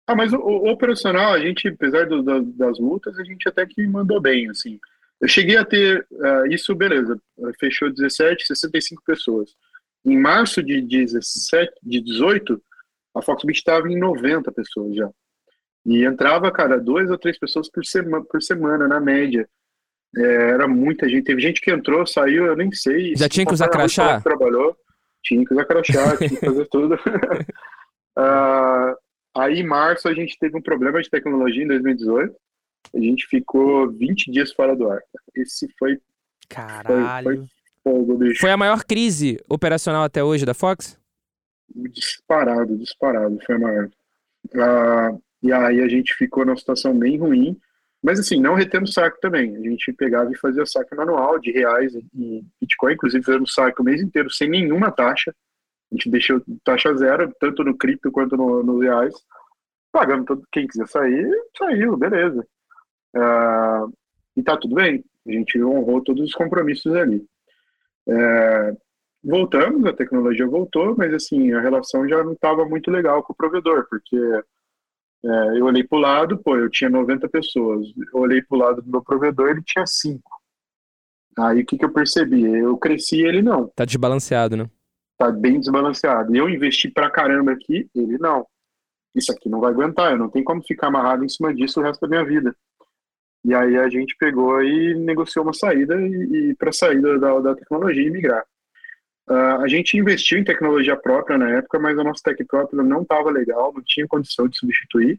[0.08, 3.66] ah, mas o, o operacional, a gente, apesar do- da- das multas, a gente até
[3.66, 4.78] que mandou bem, assim.
[5.20, 7.20] Eu cheguei a ter, ah, isso, beleza,
[7.60, 9.50] fechou 17, 65 pessoas.
[10.04, 12.60] Em março de 17, de 18,
[13.14, 15.10] a Foxbit estava em 90 pessoas já.
[15.84, 19.48] E entrava, cara, duas ou três pessoas por semana, por semana na média.
[20.16, 21.24] É, era muita gente.
[21.24, 23.14] Teve gente que entrou, saiu, eu nem sei.
[23.16, 24.18] Já tinha que usar crachá?
[24.18, 24.76] que Trabalhou.
[25.22, 26.96] Tinha que usar crachá, tinha que fazer tudo.
[28.14, 28.94] Ah,
[29.34, 32.36] aí, em março, a gente teve um problema de tecnologia em 2018.
[32.94, 35.00] A gente ficou 20 dias fora do ar.
[35.34, 35.98] Esse foi
[36.46, 37.46] Caralho.
[37.82, 38.38] fogo, bicho.
[38.38, 41.00] Foi a maior crise operacional até hoje da Fox?
[41.74, 43.90] Disparado, disparado, foi maior.
[44.54, 47.58] Ah, e aí a gente ficou numa situação bem ruim,
[48.02, 49.56] mas assim, não retendo saco também.
[49.56, 53.84] A gente pegava e fazia saque manual de reais e Bitcoin, inclusive fizemos saque o
[53.84, 55.34] mês inteiro sem nenhuma taxa.
[55.90, 59.14] A gente deixou taxa zero, tanto no cripto quanto no, nos reais.
[59.92, 62.46] Pagando todo, quem quiser sair, saiu, beleza.
[63.14, 63.86] Ah,
[64.36, 65.04] e tá tudo bem.
[65.26, 67.24] A gente honrou todos os compromissos ali.
[68.08, 68.76] É,
[69.22, 73.36] voltamos, a tecnologia voltou, mas assim, a relação já não estava muito legal com o
[73.36, 78.42] provedor, porque é, eu olhei para o lado, pô, eu tinha 90 pessoas, eu olhei
[78.42, 80.22] para o lado do meu provedor, ele tinha 5.
[81.38, 82.42] Aí o que, que eu percebi?
[82.44, 84.68] Eu cresci ele não, Tá desbalanceado, né?
[85.22, 86.34] tá bem desbalanceado.
[86.34, 88.44] Eu investi pra caramba aqui, ele não.
[89.14, 91.82] isso aqui não vai aguentar, eu não tenho como ficar amarrado em cima disso o
[91.82, 92.54] resto da minha vida.
[93.44, 97.54] E aí a gente pegou e negociou uma saída e, e para saída da, da
[97.54, 98.44] tecnologia e migrar.
[99.28, 103.02] Uh, a gente investiu em tecnologia própria na época, mas a nossa tech própria não
[103.02, 105.16] estava legal, não tinha condição de substituir.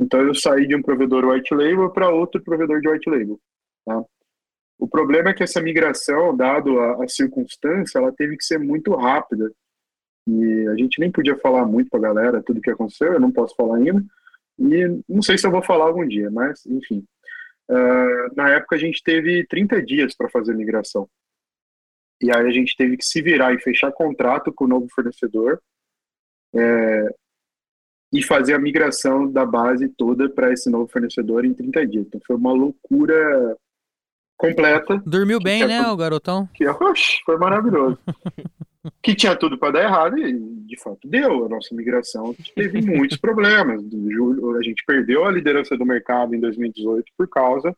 [0.00, 3.38] Então eu saí de um provedor white label para outro provedor de white label.
[3.84, 4.02] Tá?
[4.78, 8.94] O problema é que essa migração, dado a, a, circunstância, ela teve que ser muito
[8.94, 9.52] rápida.
[10.26, 13.30] E a gente nem podia falar muito para a galera tudo que aconteceu, eu não
[13.30, 14.02] posso falar ainda.
[14.58, 17.04] E não sei se eu vou falar algum dia, mas enfim.
[17.70, 21.08] Uh, na época a gente teve 30 dias para fazer a migração.
[22.22, 25.60] E aí a gente teve que se virar e fechar contrato com o novo fornecedor
[26.54, 27.14] é,
[28.12, 32.06] e fazer a migração da base toda para esse novo fornecedor em 30 dias.
[32.06, 33.56] Então foi uma loucura
[34.36, 35.02] completa.
[35.04, 36.48] Dormiu bem, né, tudo, o garotão?
[36.54, 37.98] Que, oxe, foi maravilhoso.
[39.02, 40.32] que tinha tudo para dar errado e
[40.66, 41.46] de fato deu.
[41.46, 43.82] A nossa migração teve muitos problemas.
[43.82, 47.74] A gente perdeu a liderança do mercado em 2018 por causa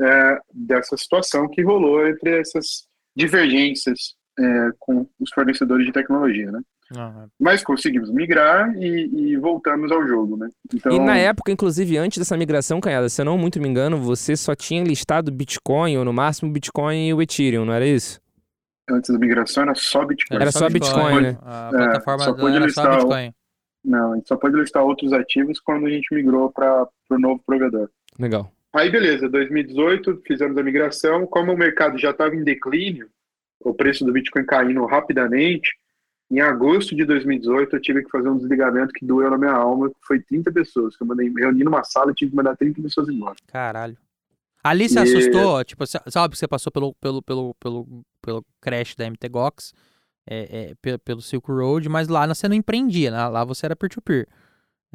[0.00, 6.60] é, dessa situação que rolou entre essas divergências é, com os fornecedores de tecnologia, né?
[6.96, 7.26] Uhum.
[7.40, 10.48] Mas conseguimos migrar e, e, voltamos ao jogo, né?
[10.74, 10.92] Então...
[10.92, 14.36] E na época, inclusive, antes dessa migração, Canhada, se eu não muito me engano, você
[14.36, 18.20] só tinha listado Bitcoin, ou no máximo Bitcoin e o Ethereum, não era isso?
[18.90, 20.36] Antes da migração era só Bitcoin.
[20.40, 21.38] Era, só Bitcoin, Bitcoin né?
[21.40, 23.34] A plataforma é, só pode listar só Bitcoin.
[23.84, 27.42] Não, a gente só pode listar outros ativos quando a gente migrou para o novo
[27.44, 27.88] provedor.
[28.18, 28.52] Legal.
[28.72, 31.26] Aí, beleza, 2018, fizemos a migração.
[31.26, 33.10] Como o mercado já estava em declínio,
[33.60, 35.70] o preço do Bitcoin caindo rapidamente,
[36.30, 39.90] em agosto de 2018 eu tive que fazer um desligamento que doeu na minha alma,
[39.90, 40.96] que foi 30 pessoas.
[40.96, 43.36] Que eu mandei reunir numa sala e tive que mandar 30 pessoas embora.
[43.46, 43.98] Caralho.
[44.64, 45.02] Ali você e...
[45.02, 49.74] assustou, tipo, sabe que você passou pelo, pelo, pelo, pelo, pelo crash da MTGOX,
[50.26, 53.28] é, é, pelo Silk Road, mas lá você não empreendia, né?
[53.28, 54.26] lá você era peer-to-peer.
[54.26, 54.41] -peer.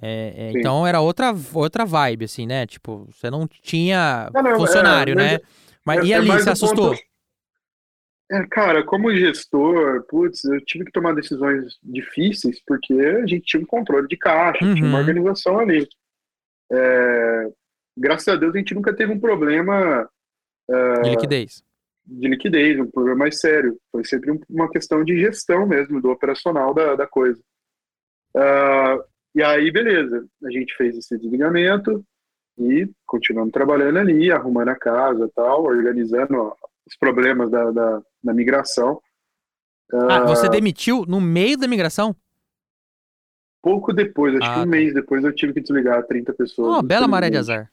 [0.01, 2.65] É, é, então era outra, outra vibe, assim, né?
[2.67, 5.35] Tipo, você não tinha não, não, funcionário, é, né?
[5.35, 5.41] É,
[5.83, 6.91] mas e ali, você assustou?
[6.91, 7.07] Ponto...
[8.29, 13.63] É, cara, como gestor, putz, eu tive que tomar decisões difíceis porque a gente tinha
[13.63, 14.75] um controle de caixa, uhum.
[14.75, 14.99] tinha uma uhum.
[14.99, 15.87] organização ali.
[16.69, 17.49] É,
[17.97, 20.07] graças a Deus a gente nunca teve um problema
[20.69, 21.63] é, de liquidez.
[22.05, 23.77] De liquidez, um problema mais sério.
[23.91, 27.41] Foi sempre uma questão de gestão mesmo, do operacional da, da coisa.
[28.35, 29.03] Uh,
[29.37, 32.03] e aí, beleza, a gente fez esse desligamento
[32.57, 36.51] e continuamos trabalhando ali, arrumando a casa tal, organizando
[36.87, 38.99] os problemas da, da, da migração.
[39.93, 42.15] Ah, uh, você demitiu no meio da migração?
[43.61, 44.69] Pouco depois, acho ah, que um tá.
[44.69, 46.69] mês depois eu tive que desligar 30 pessoas.
[46.69, 47.69] Uma bela maré de azar.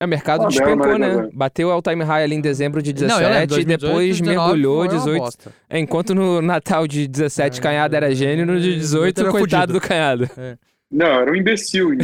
[0.00, 1.30] É, o mercado ah, despencou, né?
[1.32, 4.88] Bateu o time high ali em dezembro de 17 Não, lembro, 2018, depois 19, mergulhou
[4.88, 5.52] 18.
[5.70, 9.72] É, enquanto no Natal de 17 é, Canhada era gênio, no de 18 coitado fudido.
[9.74, 10.28] do Canhado.
[10.36, 10.58] É.
[10.94, 11.90] Não, era um imbecil.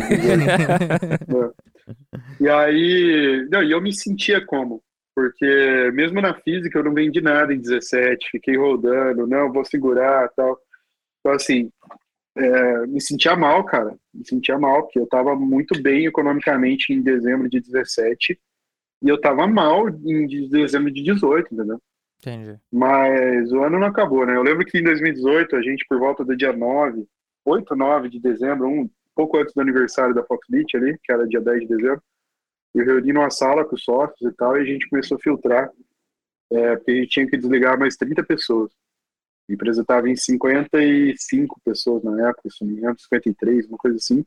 [2.40, 4.82] e aí, não, e eu me sentia como?
[5.14, 10.28] Porque mesmo na física eu não vendi nada em 17, fiquei rodando, não, vou segurar
[10.30, 10.58] tal.
[11.20, 11.70] Então, assim,
[12.36, 13.94] é, me sentia mal, cara.
[14.12, 18.36] Me sentia mal, porque eu estava muito bem economicamente em dezembro de 17
[19.02, 21.80] e eu estava mal em dezembro de 18, entendeu?
[22.18, 22.58] Entendi.
[22.72, 24.36] Mas o ano não acabou, né?
[24.36, 27.06] Eu lembro que em 2018, a gente, por volta do dia 9,
[27.44, 31.40] 8, 9 de dezembro, um pouco antes do aniversário da Foxbit ali, que era dia
[31.40, 32.02] 10 de dezembro,
[32.74, 35.70] eu reuni numa sala com os sócios e tal, e a gente começou a filtrar,
[36.52, 38.70] é, porque a gente tinha que desligar mais 30 pessoas.
[39.48, 43.96] A empresa estava em 55 pessoas na época, se não me engano, 53, uma coisa
[43.96, 44.24] assim.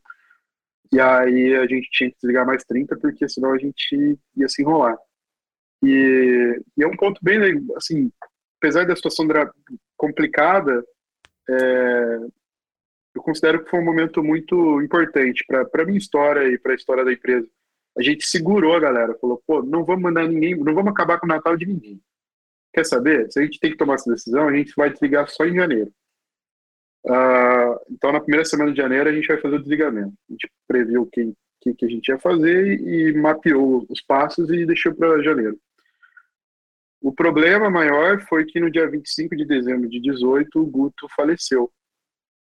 [0.91, 4.61] E aí a gente tinha que desligar mais 30, porque senão a gente ia se
[4.61, 4.97] enrolar.
[5.81, 7.39] E, e é um ponto bem,
[7.75, 8.11] assim,
[8.57, 9.25] apesar da situação
[9.97, 10.83] complicada,
[11.49, 12.19] é,
[13.23, 17.05] considero que foi um momento muito importante para a minha história e para a história
[17.05, 17.47] da empresa.
[17.97, 21.25] A gente segurou a galera, falou, pô, não vamos mandar ninguém, não vamos acabar com
[21.25, 22.01] o Natal de ninguém.
[22.73, 23.31] Quer saber?
[23.31, 25.91] Se a gente tem que tomar essa decisão, a gente vai desligar só em janeiro.
[27.05, 30.13] Uh, então, na primeira semana de janeiro, a gente vai fazer o desligamento.
[30.29, 34.01] A gente previu o que, que, que a gente ia fazer e, e mapeou os
[34.01, 35.57] passos e deixou para janeiro.
[36.99, 41.71] O problema maior foi que no dia 25 de dezembro de 18, o Guto faleceu.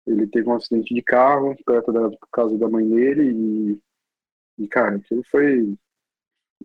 [0.06, 3.30] Ele teve um acidente de carro perto da casa da mãe dele
[4.58, 5.74] e, e cara, aquilo foi,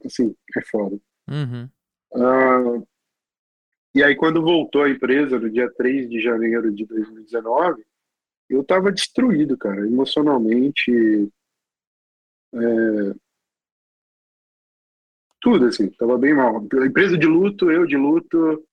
[0.06, 1.00] assim, é foda.
[1.30, 1.70] Uhum.
[2.14, 2.88] Uh,
[3.98, 7.84] e aí, quando voltou a empresa, no dia 3 de janeiro de 2019,
[8.48, 11.32] eu tava destruído, cara, emocionalmente.
[12.54, 13.16] É...
[15.42, 16.58] Tudo, assim, tava bem mal.
[16.58, 18.67] A empresa de luto, eu de luto,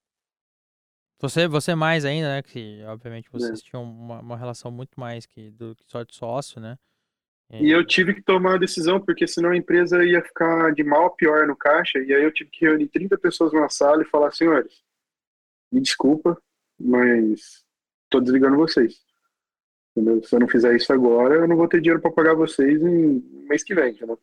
[1.29, 2.41] você, você mais ainda, né?
[2.41, 3.63] Que obviamente vocês é.
[3.63, 6.77] tinham uma, uma relação muito mais que, do que só de sócio, né?
[7.49, 7.61] É.
[7.61, 11.05] E eu tive que tomar a decisão, porque senão a empresa ia ficar de mal
[11.05, 11.99] a pior no caixa.
[11.99, 14.81] E aí eu tive que reunir 30 pessoas numa sala e falar: senhores,
[15.71, 16.41] me desculpa,
[16.79, 17.63] mas
[18.09, 18.99] tô desligando vocês.
[19.95, 20.23] Entendeu?
[20.23, 23.19] Se eu não fizer isso agora, eu não vou ter dinheiro para pagar vocês em
[23.47, 23.91] mês que vem.
[23.91, 24.19] Entendeu?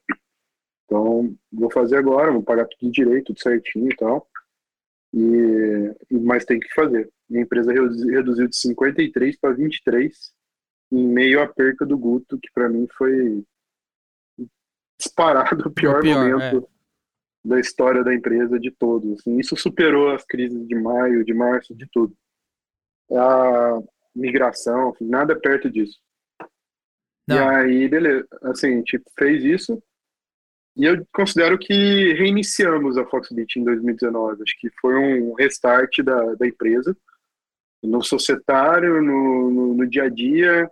[0.85, 4.29] Então, vou fazer agora, vou pagar tudo direito, tudo certinho e tal.
[5.15, 7.11] E, mas tem que fazer.
[7.29, 10.33] Minha empresa reduziu de 53 para 23
[10.91, 13.45] em meio à perca do Guto, que para mim foi
[14.99, 16.69] disparado o pior, O pior, momento
[17.45, 19.21] da história da empresa de todos.
[19.21, 22.17] Assim, isso superou as crises de maio, de março, de tudo.
[23.11, 23.81] A
[24.15, 25.99] migração, enfim, nada perto disso.
[27.29, 29.83] E Não, aí, beleza, assim, a gente fez isso.
[30.77, 34.43] E eu considero que reiniciamos a Foxbit em 2019.
[34.43, 36.97] Acho que foi um restart da, da empresa,
[37.83, 40.71] no societário, no, no, no dia a dia.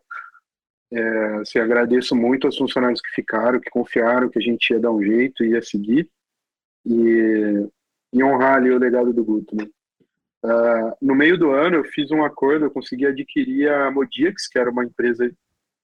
[0.93, 4.91] É, assim, agradeço muito aos funcionários que ficaram, que confiaram que a gente ia dar
[4.91, 6.09] um jeito, ia seguir.
[6.87, 7.69] E,
[8.13, 9.55] e honrar ali o legado do Guto.
[9.55, 9.69] Né?
[10.43, 14.59] Ah, no meio do ano, eu fiz um acordo, eu consegui adquirir a Modix, que
[14.59, 15.31] era uma empresa,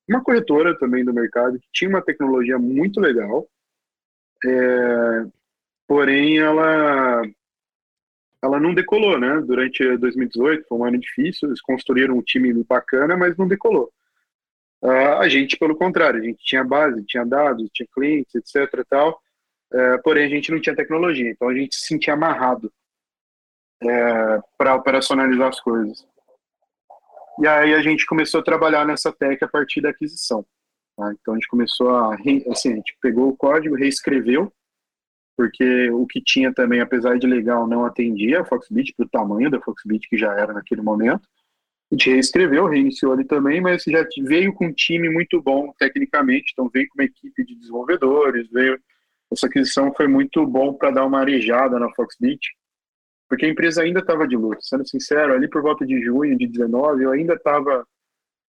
[0.09, 3.47] uma corretora também do mercado, que tinha uma tecnologia muito legal.
[4.47, 5.27] É,
[5.87, 7.23] porém, ela
[8.43, 9.41] ela não decolou, né?
[9.41, 13.93] Durante 2018 foi um ano difícil, eles construíram um time bacana, mas não decolou.
[14.83, 18.85] Ah, a gente, pelo contrário, a gente tinha base, tinha dados, tinha clientes, etc.
[18.89, 19.21] Tal,
[19.73, 22.73] é, porém a gente não tinha tecnologia, então a gente se sentia amarrado
[24.57, 26.07] para operacionalizar as coisas.
[27.39, 30.47] E aí a gente começou a trabalhar nessa tech a partir da aquisição.
[30.97, 31.13] Tá?
[31.21, 34.53] Então a gente começou a, re- assim, a gente pegou o código, reescreveu,
[35.37, 39.51] porque o que tinha também, apesar de legal, não atendia a Foxbit para o tamanho
[39.51, 41.29] da Foxbit que já era naquele momento.
[41.91, 46.53] A gente reescreveu, reiniciou ali também, mas já veio com um time muito bom tecnicamente,
[46.53, 48.81] então veio com uma equipe de desenvolvedores, veio
[49.31, 52.41] essa aquisição foi muito bom para dar uma arejada na Foxbit,
[53.29, 54.65] porque a empresa ainda estava de luto.
[54.65, 57.85] Sendo sincero, ali por volta de junho de 19, eu ainda estava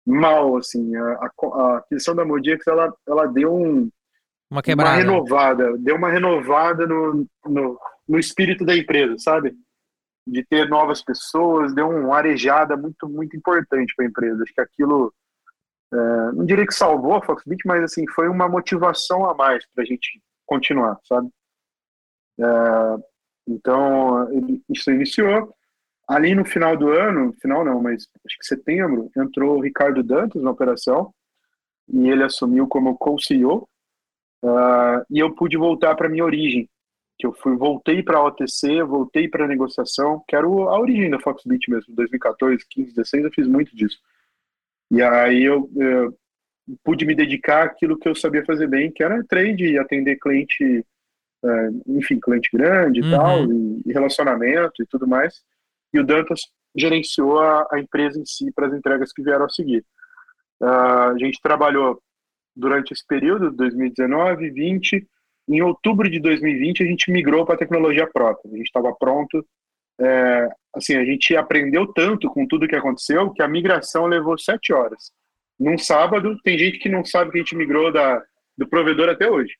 [0.07, 0.95] mal, assim.
[0.95, 3.91] A, a, a aquisição da Modix, ela, ela deu um, uma
[4.49, 4.95] uma quebrada.
[4.97, 9.55] renovada, deu uma renovada no, no, no espírito da empresa, sabe?
[10.25, 14.43] De ter novas pessoas, deu uma arejada muito, muito importante para a empresa.
[14.43, 15.13] Acho que aquilo,
[15.93, 15.97] é,
[16.33, 19.85] não diria que salvou a Foxbit, mas assim, foi uma motivação a mais para a
[19.87, 21.29] gente continuar, sabe?
[22.39, 22.43] É,
[23.47, 25.53] então, ele- isso iniciou.
[26.07, 30.41] Ali no final do ano, final não, mas acho que setembro, entrou o Ricardo Dantas
[30.41, 31.13] na operação
[31.91, 33.67] e ele assumiu como co-CEO.
[34.43, 36.69] ah, e eu pude voltar para minha origem,
[37.19, 41.09] que eu fui voltei para a OTC, voltei para a negociação, que era a origem
[41.09, 43.99] da Foxbit mesmo, 2014, 15, 16, eu fiz muito disso.
[44.91, 46.17] E aí eu, eu
[46.83, 50.85] pude me dedicar àquilo que eu sabia fazer bem, que era trade e atender cliente,
[51.45, 53.09] eh, enfim, cliente grande e Uhum.
[53.09, 53.45] tal,
[53.87, 55.43] e relacionamento e tudo mais.
[55.93, 56.41] E o Dantas
[56.75, 59.85] gerenciou a, a empresa em si para as entregas que vieram a seguir.
[60.61, 62.01] Ah, a gente trabalhou
[62.55, 65.07] durante esse período, 2019, 20.
[65.49, 68.51] Em outubro de 2020, a gente migrou para a tecnologia própria.
[68.51, 69.45] A gente estava pronto.
[69.99, 74.73] É, assim, a gente aprendeu tanto com tudo que aconteceu que a migração levou sete
[74.73, 75.11] horas.
[75.59, 78.21] Num sábado, tem gente que não sabe que a gente migrou da,
[78.57, 79.53] do provedor até hoje.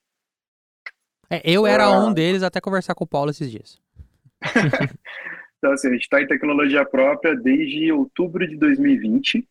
[1.30, 2.06] É, eu era Ah.
[2.06, 3.80] um deles até conversar com o Paulo esses dias.
[5.58, 9.48] Então, assim, a gente está em tecnologia própria desde outubro de 2020.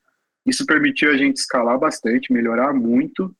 [0.46, 3.34] Isso permitiu a gente escalar bastante, melhorar muito.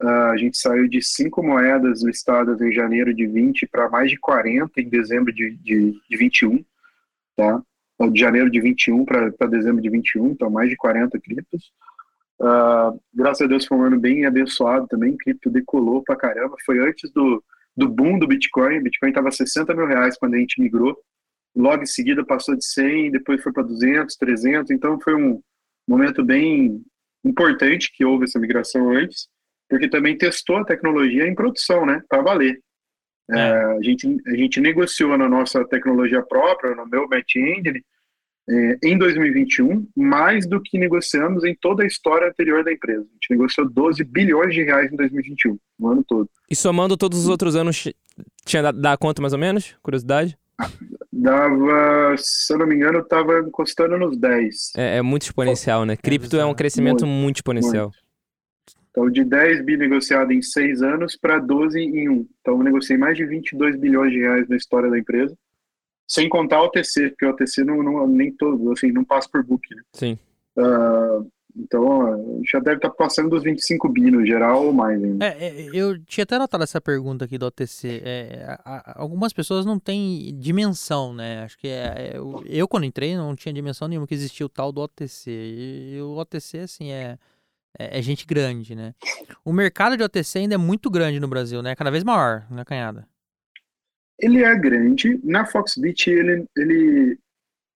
[0.00, 4.18] Ah, a gente saiu de cinco moedas listadas em janeiro de 20 para mais de
[4.18, 6.64] 40 em dezembro de, de, de 21,
[7.36, 7.62] tá?
[7.94, 11.72] Então, De janeiro de 21 para dezembro de 21, então mais de 40 criptos.
[12.40, 16.56] Ah, graças a Deus foi um ano bem abençoado também, cripto decolou pra caramba.
[16.64, 17.42] Foi antes do,
[17.76, 20.96] do boom do Bitcoin, o Bitcoin estava 60 mil reais quando a gente migrou
[21.58, 25.40] logo em seguida passou de 100, depois foi para 200, 300, então foi um
[25.88, 26.80] momento bem
[27.24, 29.28] importante que houve essa migração antes,
[29.68, 32.60] porque também testou a tecnologia em produção, né, para valer.
[33.30, 33.38] É.
[33.38, 37.82] É, a, gente, a gente negociou na nossa tecnologia própria, no meu Engine,
[38.48, 43.02] é, em 2021, mais do que negociamos em toda a história anterior da empresa.
[43.02, 46.30] A gente negociou 12 bilhões de reais em 2021, no ano todo.
[46.48, 47.92] E somando todos os outros anos,
[48.46, 49.76] tinha dado dá conta mais ou menos?
[49.82, 50.38] Curiosidade?
[51.20, 54.72] Dava, se eu não me engano, estava encostando nos 10.
[54.76, 55.96] É, é muito exponencial, né?
[55.96, 57.90] Cripto é um crescimento Muito, muito exponencial.
[58.90, 62.28] Então, de 10 bi negociado em 6 anos para 12 em 1.
[62.40, 65.36] Então, eu negociei mais de 22 bilhões de reais na história da empresa,
[66.06, 69.44] sem contar o OTC, porque o OTC não, não, nem todo, assim, não passa por
[69.44, 69.62] book.
[69.74, 69.82] Né?
[69.92, 70.18] Sim.
[70.56, 71.20] Ah,
[71.56, 75.24] Então, já deve estar passando dos 25 bi no geral ou mais ainda.
[75.24, 78.02] É, é, eu tinha até notado essa pergunta aqui do OTC.
[78.04, 78.58] É,
[78.94, 81.42] algumas pessoas não têm dimensão, né?
[81.42, 84.48] Acho que é, é, eu, eu, quando entrei, não tinha dimensão nenhuma que existia o
[84.48, 85.30] tal do OTC.
[85.30, 87.18] E, e o OTC, assim, é,
[87.78, 88.94] é, é gente grande, né?
[89.44, 91.74] O mercado de OTC ainda é muito grande no Brasil, né?
[91.74, 93.08] Cada vez maior, né, Canhada?
[94.18, 95.20] Ele é grande.
[95.24, 97.18] Na Foxbit, ele, ele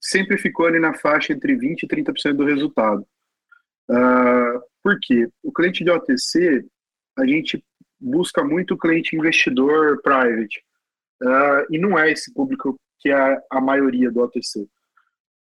[0.00, 3.06] sempre ficou ali na faixa entre 20% e 30% do resultado.
[3.92, 5.28] Ah, por quê?
[5.42, 6.64] O cliente de OTC,
[7.18, 7.62] a gente
[8.00, 10.62] busca muito cliente investidor private.
[11.22, 14.66] Ah, e não é esse público que é a maioria do OTC.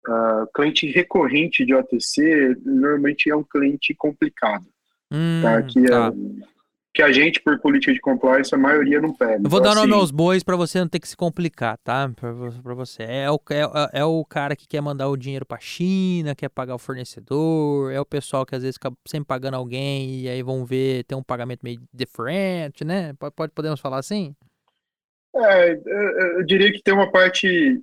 [0.07, 4.65] Ah, cliente recorrente de OTC normalmente é um cliente complicado,
[5.11, 5.61] Hum, tá?
[5.63, 6.13] Que, é- tá.
[6.97, 9.35] Que a gente, por política de compliance, a maioria não pega.
[9.43, 11.77] Eu vou Então, dar nome assim, aos bois pra você não ter que se complicar,
[11.79, 12.09] tá?
[12.15, 13.03] Pra você.
[13.03, 16.75] É o, é, é o cara que quer mandar o dinheiro pra China, quer pagar
[16.75, 20.65] o fornecedor, é o pessoal que às vezes fica sempre pagando alguém e aí vão
[20.65, 23.13] ver, tem um pagamento meio diferente, né?
[23.13, 24.35] Pode, pode- podemos falar assim?
[25.35, 27.81] É, eu eu diria que tem uma parte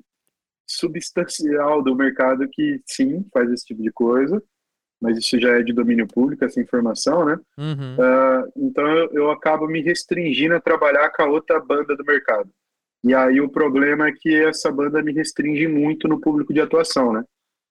[0.69, 4.43] substancial do mercado que sim faz esse tipo de coisa,
[5.05, 7.39] mas isso já é de domínio público, essa informação, né?
[7.59, 7.97] Uhum.
[8.01, 12.49] Ah, então eu, eu acabo me restringindo a trabalhar com a outra banda do mercado.
[13.05, 17.13] E aí o problema é que essa banda me restringe muito no público de atuação,
[17.13, 17.23] né?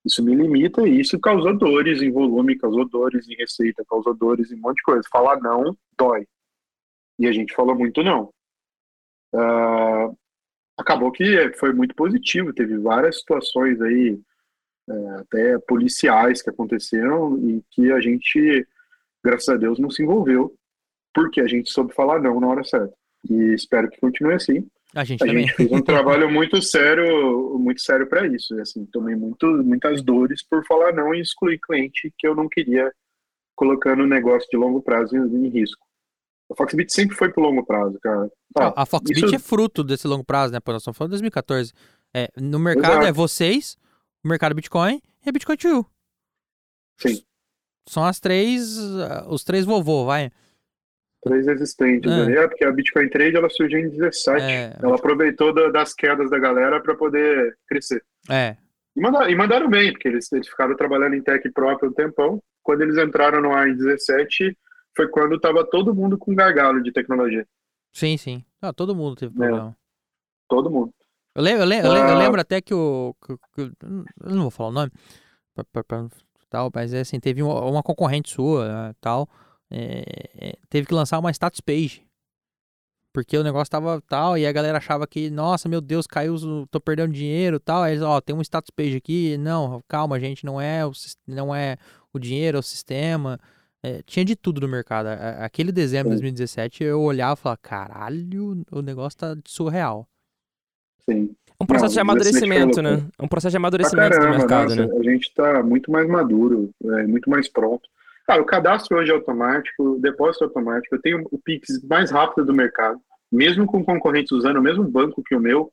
[0.05, 4.51] Isso me limita e isso causou dores em volume, causou dores em receita, causou dores
[4.51, 5.01] em um monte de coisa.
[5.11, 6.27] Falar não dói.
[7.17, 8.29] E a gente falou muito não.
[9.33, 10.11] Ah,
[10.77, 14.19] acabou que foi muito positivo, teve várias situações aí,
[15.19, 18.67] até policiais que aconteceram e que a gente,
[19.23, 20.53] graças a Deus, não se envolveu,
[21.13, 22.93] porque a gente soube falar não na hora certa.
[23.29, 24.67] E espero que continue assim.
[24.95, 25.47] A gente A também.
[25.47, 28.55] gente fez um trabalho muito sério, muito sério para isso.
[28.55, 32.47] E, assim, tomei muito, muitas dores por falar não e excluir cliente que eu não
[32.49, 32.91] queria
[33.55, 35.83] colocando o negócio de longo prazo em, em risco.
[36.51, 38.29] A Foxbit sempre foi pro longo prazo, cara.
[38.57, 40.59] Ah, A- Foxbit isso- é fruto desse longo prazo, né?
[40.65, 41.71] Nós estamos falando de 2014.
[42.13, 43.07] É, no mercado Exato.
[43.07, 43.77] é vocês,
[44.23, 45.85] o mercado Bitcoin e a Bitcoin to
[46.99, 47.23] Sim.
[47.87, 50.31] São as três, ah, os três vovô, vai.
[51.21, 52.11] Três existentes.
[52.11, 52.25] É.
[52.25, 52.33] né?
[52.35, 54.41] É, porque a Bitcoin Trade ela surgiu em 17.
[54.41, 58.03] É, Ela aproveitou da- das quedas da galera para poder crescer.
[58.29, 58.57] é.
[58.95, 62.39] E, manda- e mandaram bem, porque eles, eles ficaram trabalhando em tech próprio um tempão.
[62.61, 64.55] Quando eles entraram no ar em 17,
[64.95, 67.43] foi quando tava todo mundo com gargalo de tecnologia.
[67.91, 68.45] Sim, sim.
[68.61, 69.35] Ah, todo mundo teve É.
[69.35, 69.75] problema.
[70.47, 70.93] Todo mundo.
[71.35, 73.15] Eu lembro, eu lembro, eu lembro, eu lembro até que o.
[73.25, 73.71] que- que-
[74.23, 74.91] eu não vou falar o nome.
[75.71, 76.07] pra- pra-
[76.49, 79.27] tal, mas é assim, teve uma, uma concorrente sua né, tal.
[79.71, 80.03] é,
[80.49, 82.05] é, teve que lançar uma status page.
[83.11, 86.35] Porque o negócio tava tal, e a galera achava que, nossa, meu Deus, caiu,
[86.71, 87.83] tô perdendo dinheiro tal.
[87.83, 89.37] Aí eles, ó, tem um status page aqui.
[89.37, 90.91] Não, calma, gente, não é o,
[91.27, 91.77] não é
[92.11, 93.39] o dinheiro, é o sistema.
[93.83, 95.07] É, tinha de tudo no mercado.
[95.39, 96.21] Aquele dezembro de Sim.
[96.21, 100.07] 2017, eu olhava e falava, caralho, o negócio tá surreal.
[101.09, 101.35] Sim.
[101.59, 103.09] É um processo Não, de amadurecimento, Dezessemente né?
[103.17, 104.99] É um processo de amadurecimento do caramba, mercado, nossa, né?
[104.99, 107.87] A gente tá muito mais maduro, é, muito mais pronto.
[108.25, 110.95] Cara, o cadastro hoje é automático, o depósito é automático.
[110.95, 112.99] Eu tenho o Pix mais rápido do mercado,
[113.31, 115.71] mesmo com concorrentes usando o mesmo banco que o meu,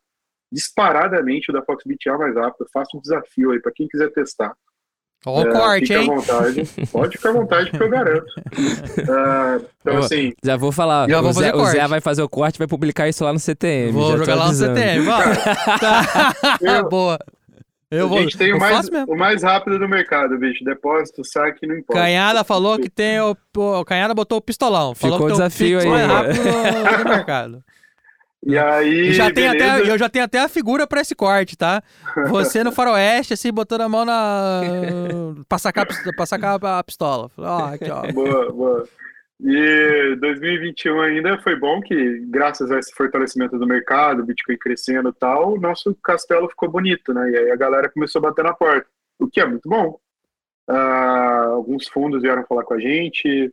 [0.53, 2.63] disparadamente o da Foxbit é mais rápido.
[2.65, 4.53] Eu faço um desafio aí para quem quiser testar.
[5.27, 6.11] Ó, o É, corte, hein?
[6.11, 6.71] à vontade.
[6.91, 8.27] Pode ficar à vontade, que eu garanto.
[9.11, 11.09] Ah, então, Ó, assim, Já vou falar.
[11.09, 13.33] Já o, vou Zé, fazer o Zé vai fazer o corte vai publicar isso lá
[13.33, 13.93] no CTM.
[13.93, 14.55] Vou jogar lá no.
[14.55, 15.37] CTM, vai.
[15.79, 16.35] Tá.
[16.61, 17.19] Eu- Boa.
[17.91, 18.19] Eu a vou.
[18.21, 20.65] gente tem eu o mais, o mais rápido do mercado, bicho.
[20.65, 22.01] Depósito, saque, não importa.
[22.01, 23.37] Canhada falou que tem o.
[23.57, 24.95] O Canhada botou o pistolão.
[24.95, 27.65] Falou Ficou que o tem desafio Pix aí, mais rápido no mercado.
[28.43, 31.57] E aí, E já tem até, eu já tenho até a figura pra esse corte,
[31.59, 31.83] tá?
[32.29, 34.63] Você no faroeste, assim, botando a mão na.
[35.49, 35.87] pra sacar,
[36.17, 37.31] pra sacar a pistola.
[37.37, 38.11] Ó, aqui, ó.
[38.13, 38.89] Boa, boa.
[39.43, 45.15] E 2021 ainda foi bom que, graças a esse fortalecimento do mercado, Bitcoin crescendo e
[45.15, 47.31] tal, o nosso castelo ficou bonito, né?
[47.31, 48.87] E aí a galera começou a bater na porta,
[49.19, 49.99] o que é muito bom.
[50.69, 53.51] Ah, alguns fundos vieram falar com a gente,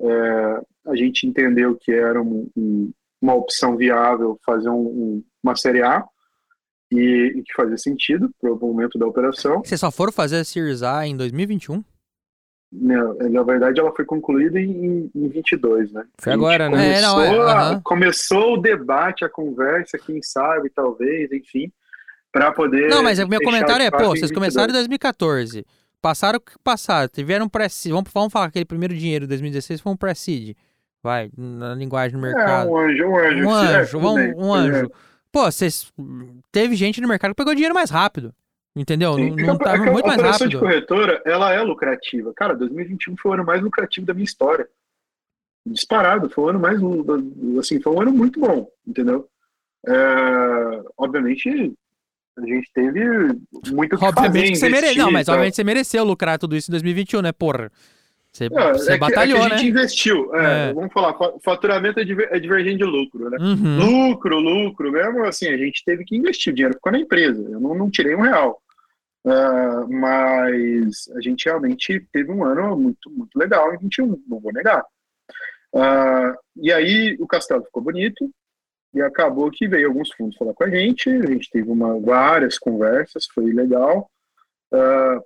[0.00, 5.54] é, a gente entendeu que era um- um- uma opção viável fazer um- um- uma
[5.56, 6.04] série A
[6.90, 9.62] e, e que fazia sentido para o momento da operação.
[9.64, 11.82] Vocês só foram fazer a Series A em 2021?
[12.72, 16.04] Não, na verdade, ela foi concluída em, em 22, né?
[16.18, 16.98] Foi agora, né?
[16.98, 17.80] É, não, Começou, é, a- aham.
[17.82, 21.72] começou o debate, a conversa, quem sabe, talvez, enfim,
[22.30, 22.88] para poder.
[22.88, 24.86] Não, mas o meu comentário de é, pô, vocês começaram em 22.
[24.86, 25.66] 2014.
[26.00, 27.08] Passaram o que passaram.
[27.08, 30.56] Tiveram um pré vamos, vamos falar que aquele primeiro dinheiro de 2016 foi um pré-seed.
[31.02, 32.70] Vai, na linguagem do É, mercado.
[32.70, 33.46] um anjo, um anjo.
[33.48, 34.80] Um é, anjo, tudo um, bem, um anjo.
[34.82, 34.90] bem.
[35.32, 35.90] Pô, vocês.
[36.52, 38.34] Teve gente no mercado que pegou dinheiro mais rápido.
[38.76, 39.14] Entendeu?
[39.14, 39.30] Sim.
[39.30, 40.60] Não, É não tá é que a muito mais operação de rápido.
[40.68, 42.32] corretora, ela é lucrativa.
[42.34, 44.68] Cara, 2021 foi o ano mais lucrativo da minha história.
[45.66, 46.78] Disparado, foi o ano mais,
[47.58, 49.28] assim, foi um ano muito bom, entendeu?
[49.86, 51.74] É, obviamente,
[52.38, 53.00] a gente teve
[53.72, 55.04] muito que Obviamente fazer, que você mereceu.
[55.04, 57.70] Não, mas obviamente você mereceu lucrar tudo isso em 2021, né, porra?
[58.32, 59.58] Você, É, você é que- batalhou, é que a né?
[59.58, 60.34] gente investiu.
[60.36, 60.72] É, É.
[60.72, 63.36] Vamos falar, fa- faturamento é, é divergente de lucro, né?
[63.40, 63.78] Uhum.
[64.08, 67.58] Lucro, lucro, mesmo assim, a gente teve que investir, o dinheiro ficou na empresa, eu
[67.60, 68.62] não, não tirei um real.
[69.26, 74.52] Ah, mas a gente realmente teve um ano muito, muito legal em 21, não vou
[74.52, 74.82] negar.
[75.74, 78.30] Ah, e aí o castelo ficou bonito,
[78.94, 82.58] e acabou que veio alguns fundos falar com a gente, a gente teve uma, várias
[82.58, 84.08] conversas, foi legal,
[84.72, 85.20] Ah,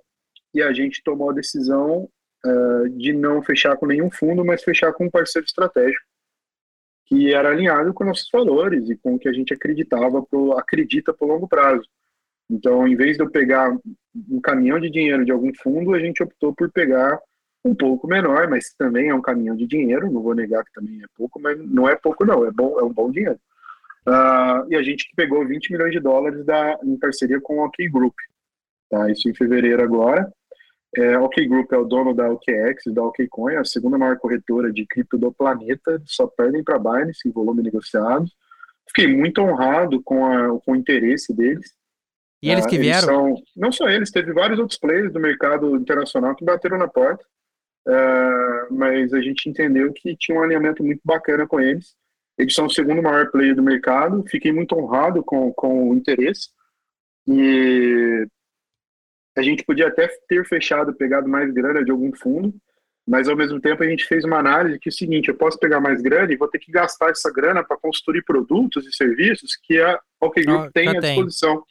[0.53, 2.09] e a gente tomou a decisão
[2.45, 6.05] ah, de não fechar com nenhum fundo, mas fechar com um parceiro estratégico
[7.05, 11.13] que era alinhado com nossos valores e com o que a gente acreditava, pro, acredita
[11.13, 11.87] por longo prazo.
[12.49, 13.75] Então, em vez de eu pegar
[14.29, 17.19] um caminhão de dinheiro de algum fundo, a gente optou por pegar
[17.63, 21.01] um pouco menor, mas também é um caminhão de dinheiro, não vou negar que também
[21.01, 23.39] é pouco, mas não é pouco não, é bom, é um bom dinheiro.
[24.07, 27.87] Ah, e a gente pegou 20 milhões de dólares da, em parceria com o OK
[27.89, 28.13] Group,
[28.89, 29.09] tá?
[29.09, 30.31] Isso em fevereiro agora.
[30.97, 34.85] É, OK Group é o dono da OKX, da OKCoin, a segunda maior corretora de
[34.85, 38.25] cripto do planeta, só perdem para Binance em volume negociado.
[38.87, 41.73] Fiquei muito honrado com, a, com o interesse deles.
[42.41, 43.01] E eles Ah, que vieram?
[43.01, 47.25] são- não só eles, teve vários outros players do mercado internacional que bateram na porta,
[47.87, 51.95] ah, mas a gente entendeu que tinha um alinhamento muito bacana com eles.
[52.37, 56.49] Eles são o segundo maior player do mercado, fiquei muito honrado com, com o interesse.
[57.27, 58.27] E
[59.35, 62.53] a gente podia até ter fechado, pegado mais grana de algum fundo,
[63.07, 65.59] mas ao mesmo tempo a gente fez uma análise que é o seguinte: eu posso
[65.59, 69.51] pegar mais grana e vou ter que gastar essa grana para construir produtos e serviços
[69.63, 71.01] que a OK Group Ah, tem à tem.
[71.01, 71.63] disposição.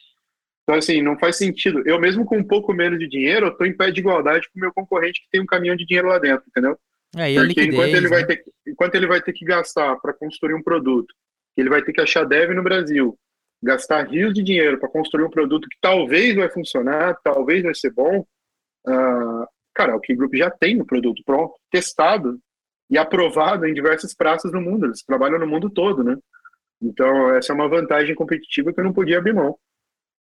[0.63, 1.83] Então, assim, não faz sentido.
[1.85, 4.57] Eu, mesmo com um pouco menos de dinheiro, eu estou em pé de igualdade com
[4.57, 6.75] o meu concorrente que tem um caminhão de dinheiro lá dentro, entendeu?
[7.15, 8.27] É, e Porque enquanto ele, vai né?
[8.27, 11.13] ter, enquanto ele vai ter que gastar para construir um produto,
[11.55, 13.15] ele vai ter que achar dev no Brasil,
[13.65, 17.91] gastar rios de dinheiro para construir um produto que talvez vai funcionar, talvez vai ser
[17.91, 18.25] bom,
[18.87, 22.39] ah, cara, o Key Group já tem o produto pronto, testado
[22.89, 24.85] e aprovado em diversas praças no mundo.
[24.85, 26.15] Eles trabalham no mundo todo, né?
[26.81, 29.57] Então, essa é uma vantagem competitiva que eu não podia abrir mão.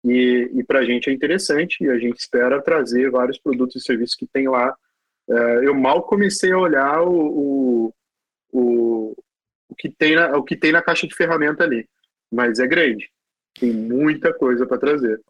[0.04, 3.86] E, e para a gente é interessante e a gente espera trazer vários produtos e
[3.86, 4.74] serviços que tem lá.
[5.30, 7.94] É, eu mal comecei a olhar o, o,
[8.52, 9.16] o,
[9.70, 11.90] o, que tem na, o que tem na caixa de ferramenta ali,
[12.32, 13.12] mas é grande.
[13.60, 15.22] Tem muita coisa para trazer.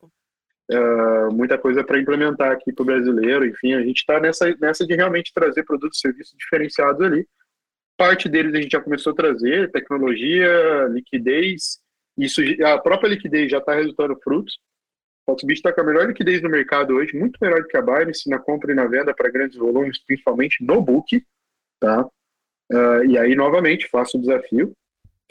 [0.70, 3.46] É, muita coisa para implementar aqui para o brasileiro.
[3.46, 7.28] Enfim, a gente está nessa, nessa de realmente trazer produtos e serviços diferenciados ali.
[7.98, 11.80] Parte deles a gente já começou a trazer, tecnologia, liquidez.
[12.18, 14.58] Isso, a própria liquidez já está resultando frutos.
[15.26, 17.82] O Foxbit está com a melhor liquidez no mercado hoje, muito melhor do que a
[17.82, 21.24] Binance na compra e na venda para grandes volumes, principalmente no book.
[21.80, 22.06] Tá?
[22.72, 24.74] Uh, e aí, novamente, faço o desafio.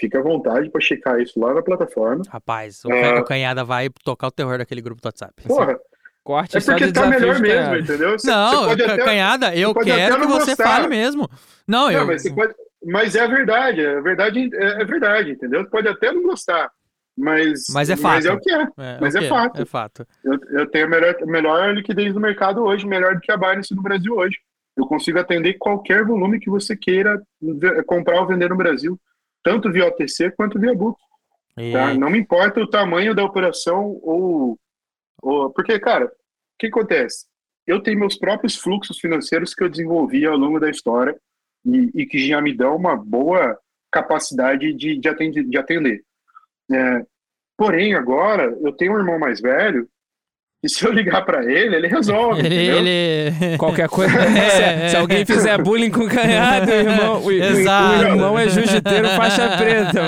[0.01, 2.22] Fica à vontade para checar isso lá na plataforma.
[2.28, 3.22] Rapaz, o, É.
[3.24, 5.34] Canhada vai tocar o terror daquele grupo do WhatsApp.
[5.47, 5.78] Porra,
[6.24, 8.18] Corte é só porque tá melhor mesmo, entendeu?
[8.18, 10.64] Você- Não, você até- Canhada, eu pode quero até que não você gostar.
[10.66, 11.28] fale mesmo.
[11.68, 12.01] Não, eu.
[12.01, 15.62] Não, mas, você pode- mas é a verdade, é verdade, é é verdade, entendeu?
[15.62, 16.70] Você pode até não gostar,
[17.16, 18.38] mas, Mas é Mas é fato.
[18.38, 18.62] o que é.
[18.78, 19.28] É, mas o é quê?
[19.28, 19.62] fato.
[19.62, 20.07] É fato.
[20.24, 23.74] Eu, eu tenho a melhor, melhor liquidez do mercado hoje, melhor do que a Binance
[23.74, 24.38] no Brasil hoje.
[24.76, 27.22] Eu consigo atender qualquer volume que você queira
[27.86, 28.99] comprar ou vender no Brasil,
[29.45, 30.99] tanto via OTC quanto via book.
[31.57, 31.95] E- Tá?
[31.95, 34.59] Não me importa o tamanho da operação ou,
[35.22, 36.11] ou- porque, cara, o
[36.59, 37.26] que acontece?
[37.66, 41.16] Eu tenho meus próprios fluxos financeiros que eu desenvolvi ao longo da história
[41.64, 43.57] e, e que já me dão uma boa
[43.92, 45.45] capacidade de, de atender.
[45.45, 46.03] De atender.
[46.72, 47.07] É,
[47.57, 49.88] porém, agora eu tenho um irmão mais velho
[50.64, 52.40] e se eu ligar para ele, ele resolve.
[52.40, 53.58] Ele, ele...
[53.58, 54.16] Qualquer coisa.
[54.18, 57.98] É, se, se alguém fizer bullying com o canhado, o irmão, o, Exato.
[57.98, 60.00] o irmão é jiu-jiteiro faixa preta,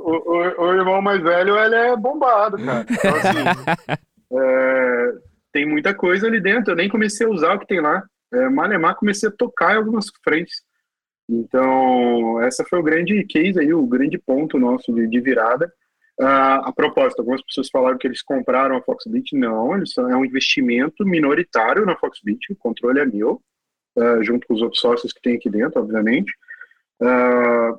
[0.00, 2.84] o- o irmão mais velho, ele é bombado, cara.
[2.90, 3.96] Então, assim,
[4.34, 5.12] é,
[5.52, 6.72] tem muita coisa ali dentro.
[6.72, 8.02] Eu nem comecei a usar o que tem lá.
[8.34, 10.62] É, Malemar comecei a tocar em algumas frentes.
[11.30, 15.70] Então, essa foi o grande case aí, o grande ponto nosso de, de virada.
[16.22, 19.36] Ah, a propósito, algumas pessoas falaram que eles compraram a Foxbit.
[19.36, 22.52] Não, eles são, é um investimento minoritário na Foxbit.
[22.52, 23.42] O controle é meu,
[23.98, 26.32] ah, junto com os outros sócios que tem aqui dentro, obviamente.
[27.02, 27.72] Ah,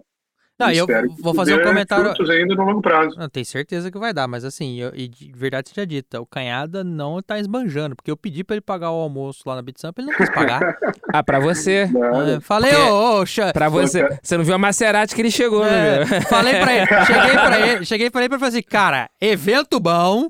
[0.60, 0.86] Não, eu
[1.20, 2.14] vou fazer um comentário.
[2.32, 3.18] ainda no longo prazo.
[3.18, 6.26] Não, tenho certeza que vai dar, mas assim, eu- e de verdade seja dita, o
[6.26, 9.98] Canhada não tá esbanjando, porque eu pedi pra ele pagar o almoço lá na BitSamp,
[9.98, 10.62] ele não quis pagar.
[11.16, 11.88] Ah, pra você.
[12.36, 14.18] É, falei, Porque- ô, ô, Pra você.
[14.22, 16.06] Você não viu a Maserati que ele chegou, É, né?
[16.06, 16.22] meu?
[16.24, 20.28] falei pra ele, cheguei pra ele, cheguei pra ele pra falar assim, cara, evento bom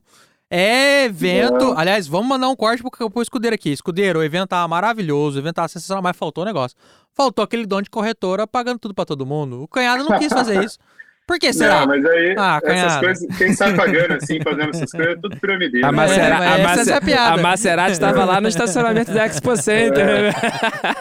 [0.56, 1.74] É evento.
[1.76, 3.72] Aliás, vamos mandar um corte pro, pro escudeiro aqui.
[3.72, 6.78] Escudeiro, o evento tava maravilhoso, o evento tava sensacional, mas faltou um negócio.
[7.12, 9.64] Faltou aquele dono de corretora pagando tudo pra todo mundo.
[9.64, 10.78] O canhado não quis fazer isso.
[11.26, 11.82] Por que será?
[11.82, 15.39] Não, mas aí, Ah, essas coisas, quem sai pagando assim, fazendo essas coisas, é tudo
[15.39, 15.88] piramideiro.
[15.88, 15.95] A, né?
[15.95, 17.39] Macera, a, é a piada.
[17.39, 20.06] a Maserati tava lá no estacionamento da Expo Center.
[20.06, 20.95] É.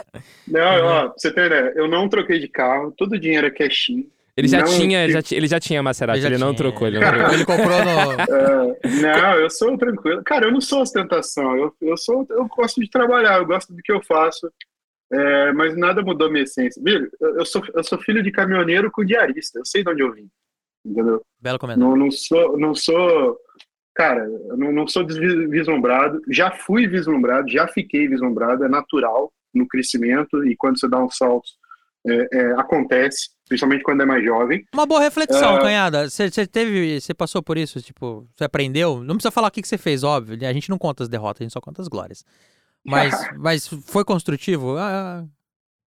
[0.49, 3.51] Não, ó, pra você ter ideia, eu não troquei de carro, todo o dinheiro é
[3.51, 4.07] cash-in.
[4.37, 6.71] Ele já Não, tinha, eu- já ele já tinha Maserati, ele, já não tinha.
[6.71, 7.35] trocou, ele não trocou.
[7.35, 8.13] Ele comprou no.
[8.23, 10.23] É, não, eu sou tranquilo.
[10.25, 11.57] Cara, eu não sou ostentação.
[11.57, 14.51] Eu, eu sou, eu gosto de trabalhar, eu gosto do que eu faço.
[15.13, 16.81] É, mas nada mudou minha essência.
[16.83, 17.07] Viu?
[17.21, 19.59] Eu, sou, eu sou filho de caminhoneiro com diarista.
[19.59, 20.27] Eu sei de onde eu vim.
[20.85, 21.21] Entendeu?
[21.39, 21.91] Belo comentário.
[21.91, 23.37] Não, não sou, não sou.
[23.95, 26.23] Cara, eu não, não sou vislumbrado.
[26.31, 28.65] Já fui vislumbrado, já fiquei vislumbrado.
[28.65, 31.47] É natural no crescimento e quando você dá um salto,
[32.09, 34.65] é, é, acontece, principalmente quando é mais jovem.
[34.73, 35.61] Uma boa reflexão, É.
[35.61, 36.09] canhada.
[36.09, 37.01] Você teve.
[37.01, 37.81] Você passou por isso?
[37.83, 39.03] Tipo, você aprendeu?
[39.05, 40.39] Não precisa falar o que você fez, óbvio.
[40.49, 42.25] A gente não conta as derrotas, a gente só conta as glórias.
[42.85, 44.77] Mas, mas foi construtivo?
[44.79, 45.25] Ah,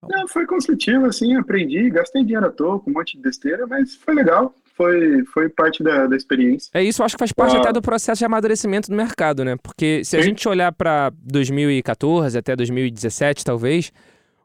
[0.03, 3.93] Não, foi construtivo, assim, aprendi, gastei dinheiro à toa com um monte de besteira, mas
[3.95, 6.71] foi legal, foi, foi parte da, da experiência.
[6.73, 7.59] É isso, eu acho que faz parte Ah.
[7.59, 9.55] até do processo de amadurecimento do mercado, né?
[9.61, 10.29] Porque se a Sim.
[10.29, 13.93] gente olhar para 2014 até 2017, talvez,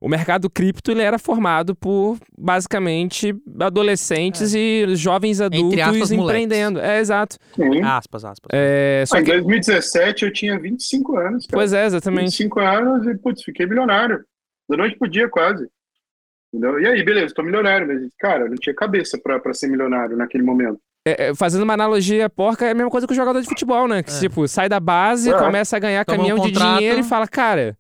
[0.01, 5.82] o mercado cripto ele era formado por basicamente adolescentes e jovens adultos É.
[5.82, 6.78] aspas, empreendendo.
[6.80, 7.36] É, exato.
[7.55, 7.82] Sim.
[7.82, 8.49] aspas, aspas.
[8.53, 11.59] É, só Ah, em que, 2017 eu tinha 25 anos, cara.
[11.59, 12.24] pois é, exatamente.
[12.24, 14.22] 25 anos e, putz, fiquei milionário.
[14.68, 15.66] Da noite pro dia, quase.
[16.53, 16.80] Entendeu?
[16.80, 20.16] E aí, beleza, tô milionário, mas, cara, eu não tinha cabeça pra, pra ser milionário
[20.16, 20.78] naquele momento.
[21.07, 23.86] É, é, fazendo uma analogia porca, é a mesma coisa que o jogador de futebol,
[23.86, 24.03] né?
[24.03, 24.18] Que, É.
[24.20, 25.38] tipo, sai da base, É.
[25.38, 26.78] começa a ganhar Toma um caminhão de contrato.
[26.78, 27.76] dinheiro e fala, cara,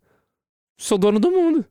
[0.78, 1.64] sou dono do mundo.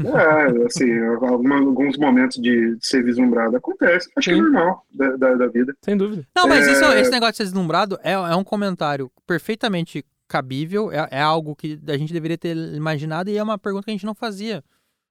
[0.00, 4.08] É, assim, alguma- alguns momentos de ser vislumbrado acontece.
[4.16, 4.42] Acho que é Sim.
[4.42, 5.74] normal da, da, da vida.
[5.82, 6.26] Sem dúvida.
[6.34, 6.72] Não, mas É.
[6.72, 11.54] isso, esse negócio de ser deslumbrado é, é um comentário perfeitamente cabível, é, é algo
[11.54, 14.64] que a gente deveria ter imaginado e é uma pergunta que a gente não fazia.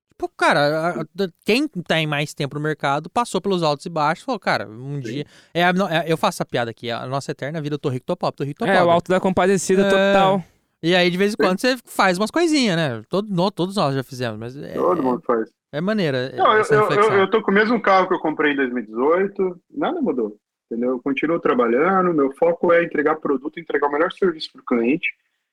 [0.10, 4.24] Tipo, cara, a- a- quem tem mais tempo no mercado passou pelos altos e baixos,
[4.26, 5.26] falou, cara, um dia.
[5.54, 7.90] É, a- não, é- eu faço essa piada aqui, a nossa eterna vida, eu tô
[7.90, 8.88] rico, tô pobre, tô rico, tô É, pobre.
[8.88, 9.90] o alto da compadecida É.
[9.90, 10.44] total.
[10.84, 13.02] E aí, de vez em quando, você faz umas coisinhas, né?
[13.10, 15.50] Todo, no- todos nós já fizemos, mas é, Todo mundo faz.
[15.72, 16.30] é maneira.
[16.36, 20.02] Não, eu, eu, eu, tô com o mesmo carro que eu comprei em 2018, nada
[20.02, 20.36] mudou.
[20.70, 20.92] Entendeu?
[20.92, 25.08] Eu continuo trabalhando, meu foco é entregar produto, entregar o melhor serviço para o cliente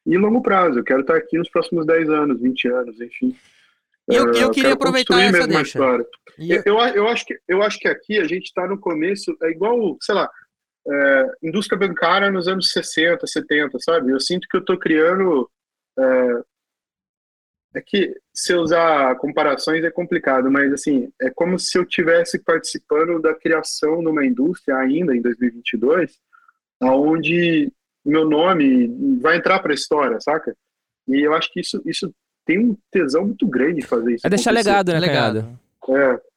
[0.06, 0.78] e longo prazo.
[0.80, 3.36] Eu quero estar aqui nos próximos 10 anos, 20 anos, enfim.
[4.10, 5.78] E eu- É, eu queria aproveitar essa deixa.
[6.38, 9.50] Eu, eu, eu acho que, eu acho que aqui a gente está no começo, é
[9.50, 10.28] igual, sei lá,
[10.88, 14.12] é, indústria bancária nos anos 60, 70, sabe?
[14.12, 15.50] Eu sinto que eu estou criando.
[15.98, 16.42] É,
[17.72, 22.42] é que se eu usar comparações é complicado, mas assim, é como se eu tivesse
[22.42, 26.18] participando da criação numa indústria ainda em 2022,
[26.80, 27.72] aonde
[28.04, 30.56] meu nome vai entrar para a história, saca?
[31.06, 32.12] E eu acho que isso, isso
[32.44, 34.26] tem um tesão muito grande de fazer isso.
[34.26, 34.70] É deixar acontecer.
[34.70, 35.58] legado, né, legado.
[35.90, 36.29] É.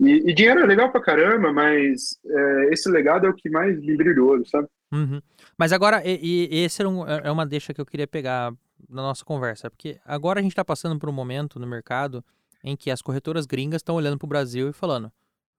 [0.00, 3.78] E, e dinheiro é legal pra caramba, mas é, esse legado é o que mais
[3.80, 4.68] me brilhou, sabe?
[4.92, 5.20] Uhum.
[5.58, 8.52] Mas agora, e, e esse era um- é uma deixa que eu queria pegar
[8.88, 12.24] na nossa conversa, porque agora a gente está passando por um momento no mercado
[12.62, 15.10] em que as corretoras gringas estão olhando para o Brasil e falando,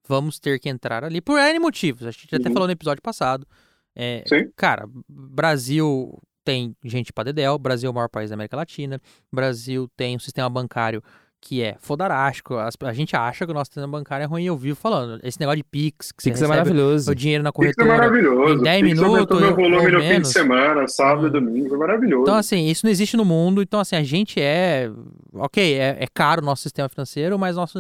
[0.08, 2.06] vamos ter que entrar ali por N motivos.
[2.06, 2.54] A gente até Uhum.
[2.54, 3.48] falou no episódio passado.
[3.96, 4.52] É, Sim.
[4.56, 9.00] cara, Brasil tem gente para dedéu, Brasil é o maior país da América Latina,
[9.32, 11.02] Brasil tem um sistema bancário
[11.48, 12.56] que é fodarástico.
[12.56, 14.46] As- a gente acha que o nosso sistema bancário é ruim.
[14.46, 15.20] Eu vivo falando.
[15.24, 17.12] Esse negócio de Pix, que Pix você é maravilhoso.
[17.12, 17.98] o dinheiro na Pix é corretora.
[18.00, 18.54] maravilhoso.
[18.60, 20.28] em 10 Pix aumentou minutos meu ou- volume no fim menos.
[20.30, 22.24] de semana, sábado domingo, foi maravilhoso.
[22.24, 23.62] Então, assim, isso não existe no mundo.
[23.62, 24.90] Então, assim, a gente é.
[25.36, 27.78] Ok, é, é caro o nosso sistema financeiro, mas nosso.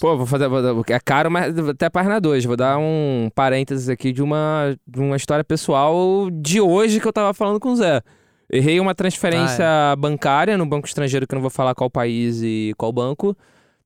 [0.00, 0.48] Pô, vou fazer.
[0.48, 2.46] vou é caro, mas até a página 2.
[2.46, 7.12] Vou dar um parênteses aqui de uma, de uma história pessoal de hoje que eu
[7.12, 8.00] tava falando com o Zé.
[8.52, 12.42] Errei uma transferência Ah, bancária no banco estrangeiro, que eu não vou falar qual país
[12.42, 13.36] e qual banco.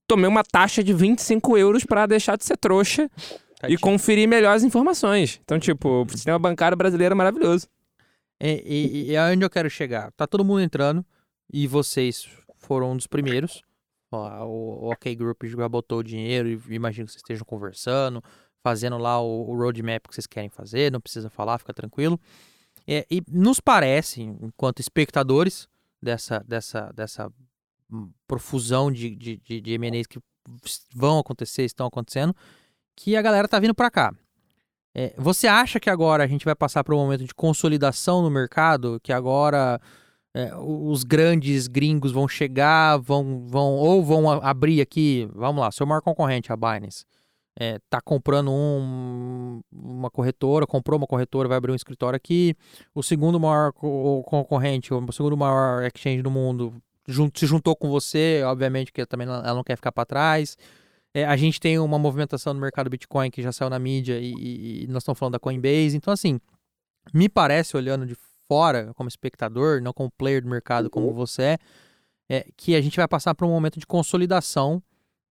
[0.09, 3.09] Tomei uma taxa de 25 euros pra deixar de ser trouxa
[3.69, 5.41] e conferir melhores informações.
[5.45, 7.69] Então, tipo, o sistema bancário brasileiro é maravilhoso.
[8.41, 10.11] E, e, e é onde eu quero chegar.
[10.13, 11.05] Tá todo mundo entrando
[11.53, 13.63] e vocês foram um dos primeiros.
[14.13, 18.23] Ó, o, o OK Group já botou o dinheiro e imagino que vocês estejam conversando,
[18.63, 22.21] fazendo lá o, o roadmap que vocês querem fazer, não precisa falar, fica tranquilo.
[22.87, 25.69] É, e nos parece, enquanto espectadores
[26.01, 27.33] dessa, dessa, dessa
[28.27, 30.21] profusão de, de, de, M&As que
[30.95, 32.35] vão acontecer, estão acontecendo,
[32.95, 34.15] que a galera tá vindo pra cá.
[34.95, 38.31] É, você acha que agora a gente vai passar por um momento de consolidação no
[38.31, 38.99] mercado?
[39.03, 39.81] Que agora
[40.33, 45.87] é, os grandes gringos vão chegar, vão, vão ou vão abrir aqui, vamos lá, seu
[45.87, 47.05] maior concorrente, a Binance,
[47.59, 52.55] é, tá comprando um, uma corretora, comprou uma corretora, vai abrir um escritório aqui.
[52.95, 56.75] O segundo maior co concorrente, o segundo maior exchange do mundo,
[57.35, 60.59] se juntou com você, obviamente que também ela não quer ficar para trás.
[61.15, 64.85] É, a gente tem uma movimentação no mercado Bitcoin que já saiu na mídia e,
[64.85, 65.97] e nós estamos falando da Coinbase.
[65.97, 66.39] Então, assim,
[67.15, 68.15] me parece, olhando de
[68.47, 71.59] fora, como espectador, não como player do mercado como você é,
[72.29, 74.83] é que a gente vai passar por um momento de consolidação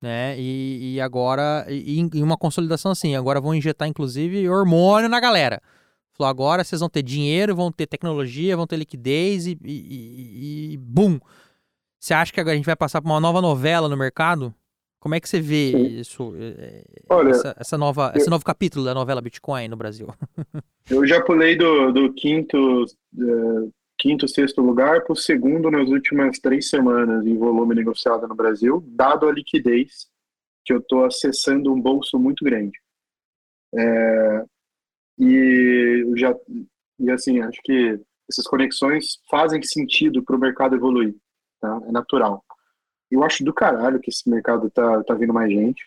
[0.01, 0.35] né?
[0.39, 5.61] E, e agora, e, e, uma consolidação assim, agora vão injetar inclusive hormônio na galera.
[6.13, 10.77] Falou, agora vocês vão ter dinheiro, vão ter tecnologia, vão ter liquidez e, e, e
[10.77, 11.19] boom.
[11.99, 14.53] Você acha que agora a gente vai passar por uma nova novela no mercado?
[14.99, 18.83] Como é que você vê isso, é, Olha, essa, essa nova, eu, esse novo capítulo
[18.83, 20.07] da novela Bitcoin no Brasil?
[20.89, 26.39] eu já pulei do, do quinto, uh, quinto, sexto lugar para o segundo nas últimas
[26.39, 30.07] três semanas em volume negociado no Brasil, dado a liquidez
[30.63, 32.77] que eu estou acessando um bolso muito grande.
[33.73, 34.45] É,
[35.19, 36.35] e já
[36.99, 41.15] e assim acho que essas conexões fazem sentido para o mercado evoluir,
[41.61, 41.81] tá?
[41.87, 42.43] É natural.
[43.11, 45.85] Eu acho do caralho que esse mercado tá tá vindo mais gente.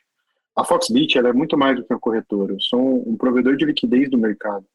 [0.57, 2.53] A Foxbit ela é muito mais do que uma corretora.
[2.53, 4.67] Eu sou um, um provedor de liquidez do mercado.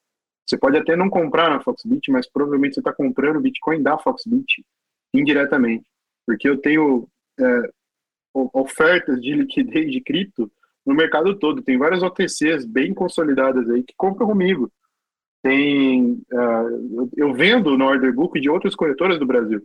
[0.45, 4.63] Você pode até não comprar na Foxbit, mas provavelmente você está comprando Bitcoin da Foxbit
[5.13, 5.85] indiretamente,
[6.25, 7.07] porque eu tenho
[7.39, 7.69] é,
[8.33, 10.51] ofertas de liquidez de cripto
[10.85, 11.61] no mercado todo.
[11.61, 14.71] Tem várias OTCs bem consolidadas aí que compram comigo.
[15.41, 19.61] Tem, uh, eu vendo no order book de outras corretoras do Brasil.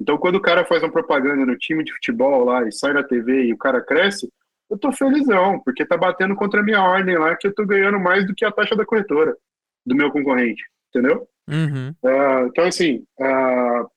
[0.00, 3.04] Então, quando o cara faz uma propaganda no time de futebol lá e sai na
[3.04, 4.28] TV e o cara cresce,
[4.68, 8.00] eu tô felizão, porque tá batendo contra a minha ordem lá que eu tô ganhando
[8.00, 9.36] mais do que a taxa da corretora
[9.84, 11.28] do meu concorrente, entendeu?
[11.48, 11.90] Uhum.
[12.02, 13.90] Uh, então, assim, uh,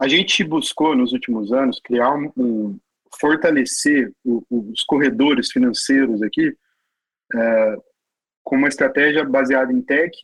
[0.00, 2.78] a gente buscou nos últimos anos criar um, um
[3.20, 7.82] fortalecer o, os corredores financeiros aqui uh,
[8.44, 10.16] com uma estratégia baseada em tech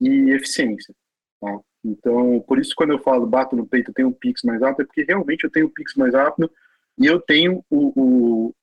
[0.00, 0.94] e eficiência.
[1.40, 1.60] Tá?
[1.84, 4.82] Então, por isso, quando eu falo bato no peito, eu tenho um Pix mais rápido,
[4.82, 6.50] é porque realmente eu tenho um Pix mais rápido
[6.98, 8.54] e eu tenho o, o,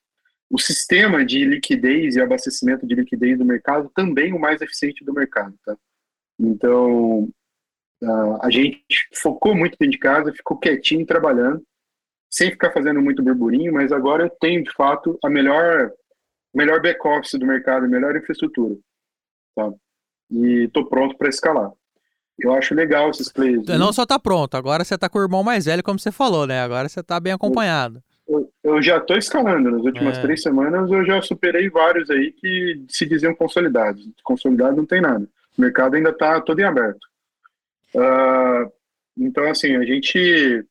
[0.52, 5.14] o sistema de liquidez e abastecimento de liquidez do mercado também o mais eficiente do
[5.14, 5.78] mercado, tá?
[6.38, 7.30] Então,
[8.42, 8.84] a gente
[9.14, 11.64] focou muito dentro de casa, ficou quietinho trabalhando,
[12.30, 15.92] sem ficar fazendo muito burburinho, mas agora eu tenho, de fato, a melhor,
[16.54, 18.76] melhor back-office do mercado, a melhor infraestrutura,
[19.56, 19.72] tá?
[20.30, 21.72] E estou pronto para escalar.
[22.38, 23.66] Eu acho legal esses players.
[23.68, 26.46] Não só tá pronto, agora você tá com o irmão mais velho, como você falou,
[26.46, 26.62] né?
[26.62, 28.04] Agora você tá bem acompanhado
[28.64, 29.72] eu, já estou escalando.
[29.72, 30.22] Nas últimas é.
[30.22, 34.08] três semanas eu já superei vários aí que se diziam consolidados.
[34.24, 35.28] Consolidado não tem nada.
[35.58, 37.06] O mercado ainda está todo em aberto.
[37.94, 38.72] Uh,
[39.18, 40.66] então, assim, a gente.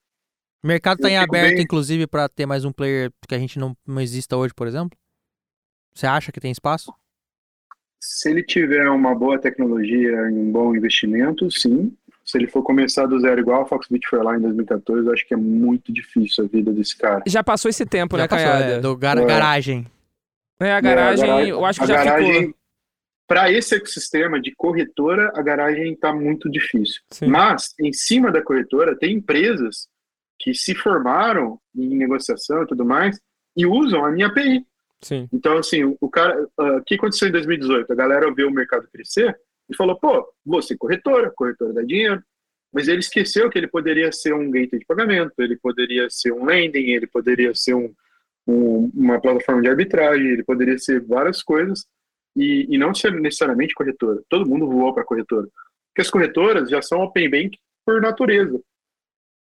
[0.63, 1.63] O mercado está em aberto, bem...
[1.63, 4.99] inclusive, para ter mais um player que a gente não, não exista hoje, por exemplo?
[5.95, 6.93] Você acha que tem espaço?
[8.03, 11.95] Se ele tiver uma boa tecnologia e um bom investimento, sim
[12.31, 15.27] se ele for começar do zero igual a Foxbit foi lá em 2014, eu acho
[15.27, 17.23] que é muito difícil a vida desse cara.
[17.27, 19.25] Já passou esse tempo, já né, passou, É, do gar é.
[19.25, 19.87] garagem.
[20.61, 22.55] É, a garagem, é, a garagem eu acho que já garagem, ficou...
[23.27, 27.01] Para esse ecossistema de corretora, a garagem está muito difícil.
[27.11, 27.29] Sim.
[27.29, 29.89] Mas, em cima da corretora, tem empresas
[30.39, 33.21] que se formaram em negociação e tudo mais
[33.57, 34.67] e usam a minha API.
[35.01, 35.29] Sim.
[35.33, 37.93] Então, assim, o cara, ah, o que aconteceu em 2018?
[37.93, 39.37] A galera viu o mercado crescer
[39.71, 42.23] e falou, pô, vou ser corretora, corretora dá dinheiro.
[42.73, 46.45] Mas ele esqueceu que ele poderia ser um gateway de pagamento, ele poderia ser um
[46.45, 47.93] lending, ele poderia ser um,
[48.47, 51.85] um, uma plataforma de arbitragem, ele poderia ser várias coisas
[52.37, 54.23] e, e não ser necessariamente corretora.
[54.29, 55.49] Todo mundo voou para corretora.
[55.89, 58.61] Porque as corretoras já são open bank por natureza.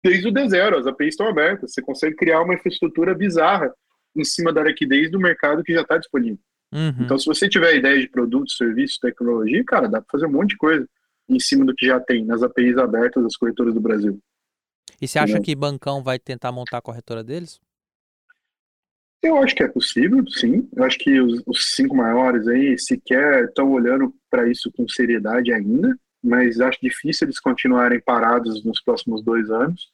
[0.04, 3.74] Desde o D0, as APIs estão abertas, você consegue criar uma infraestrutura bizarra
[4.14, 6.38] em cima da liquidez do mercado que já está disponível.
[6.74, 7.04] Uhum.
[7.04, 10.50] Então, se você tiver ideia de produto, serviço, tecnologia, cara, dá para fazer um monte
[10.50, 10.88] de coisa
[11.28, 14.18] em cima do que já tem nas APIs abertas das corretoras do Brasil.
[15.00, 17.60] E você acha que Bancão vai tentar montar a corretora deles?
[19.22, 20.68] Eu acho que é possível, sim.
[20.76, 25.52] Eu acho que os, os cinco maiores aí sequer estão olhando para isso com seriedade
[25.52, 29.88] ainda, mas acho difícil eles continuarem parados nos próximos dois anos.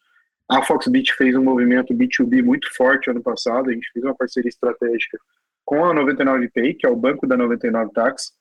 [0.49, 4.49] A Foxbit fez um movimento B2B muito forte ano passado, a gente fez uma parceria
[4.49, 5.19] estratégica
[5.71, 8.33] com a 99Pay, que é o banco da 99 Tax,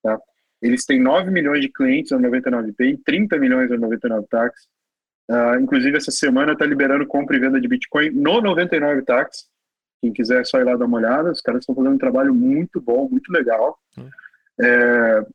[0.00, 0.16] tá?
[0.62, 4.68] Eles têm 9 milhões de clientes na 99Pay, 30 milhões na 99 Tax.
[5.28, 9.48] Uh, inclusive, essa semana está liberando compra e venda de Bitcoin no 99 Tax.
[10.00, 11.32] Quem quiser é só ir lá dar uma olhada.
[11.32, 13.76] Os caras estão fazendo um trabalho muito bom, muito legal.
[13.98, 14.08] Hum.
[14.62, 15.26] É,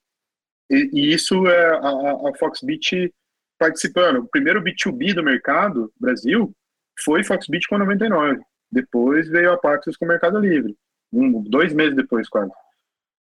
[0.70, 3.14] e, e, isso é a, a Foxbit
[3.60, 4.20] participando.
[4.20, 6.56] O primeiro B2B do mercado, Brasil,
[7.04, 8.40] foi Foxbit com a 99.
[8.72, 10.78] Depois veio a Paxos com o Mercado Livre.
[11.12, 12.52] Um, dois meses depois quase.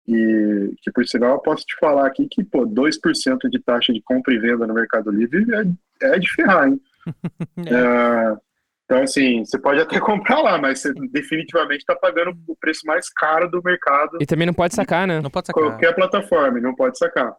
[0.07, 4.01] E que, por sinal, eu posso te falar aqui que, pô, 2% de taxa de
[4.01, 6.81] compra e venda no Mercado Livre é, é de ferrar, hein?
[7.67, 8.37] é.
[8.85, 13.09] então, assim, você pode até comprar lá, mas você definitivamente está pagando o preço mais
[13.09, 14.17] caro do mercado.
[14.19, 15.21] E também não pode sacar, né?
[15.21, 15.63] Não pode sacar.
[15.63, 17.31] Qualquer plataforma, não pode sacar.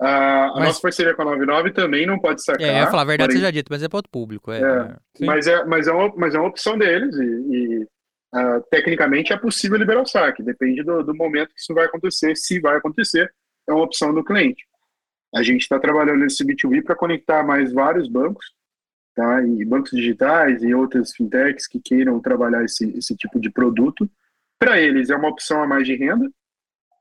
[0.00, 2.62] Uh, a nossa parceria com a 99 também não pode sacar.
[2.62, 3.40] É, eu ia falar, a verdade porém...
[3.40, 4.52] seja dito, mas é para outro público.
[4.52, 7.88] É, é, mas, é, mas, é uma, mas é uma opção deles e, e
[8.34, 10.42] uh, tecnicamente é possível liberar o saque.
[10.42, 13.32] Depende do, do, momento que isso vai acontecer, se vai acontecer,
[13.68, 14.66] é uma opção do cliente.
[15.34, 18.46] A gente está trabalhando nesse B2B para conectar mais vários bancos,
[19.14, 19.42] tá?
[19.42, 24.08] e bancos digitais e outras fintechs que queiram trabalhar esse, esse tipo de produto.
[24.58, 26.28] Para eles é uma opção a mais de renda,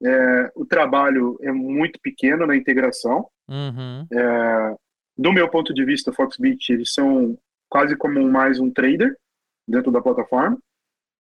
[0.04, 3.28] é, o trabalho é muito pequeno na integração.
[3.50, 4.06] Uhum.
[4.12, 4.76] É,
[5.18, 7.38] do meu ponto de vista, Foxbit, eles são
[7.70, 9.16] quase como mais um trader
[9.68, 10.58] dentro da plataforma.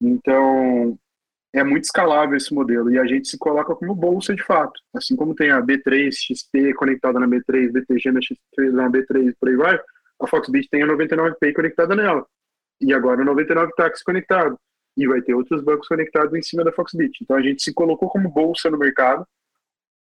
[0.01, 0.97] Então,
[1.53, 4.79] é muito escalável esse modelo e a gente se coloca como bolsa de fato.
[4.93, 9.49] Assim como tem a B3, XP conectada na B3, BTG na XP, na B3 por
[9.49, 9.79] aí vai,
[10.21, 12.25] a Foxbit tem a 99Pay conectada nela.
[12.81, 14.57] E agora o 99 Tax conectado
[14.95, 17.19] e vai ter outros bancos conectados em cima da Foxbit.
[17.23, 19.25] Então a gente se colocou como bolsa no mercado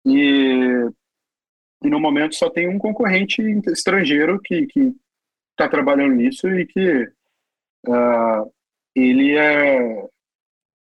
[0.06, 0.88] e,
[1.82, 4.68] e no momento só tem um concorrente estrangeiro que
[5.50, 7.04] está trabalhando nisso e que
[7.88, 8.52] uh,
[8.94, 10.06] ele é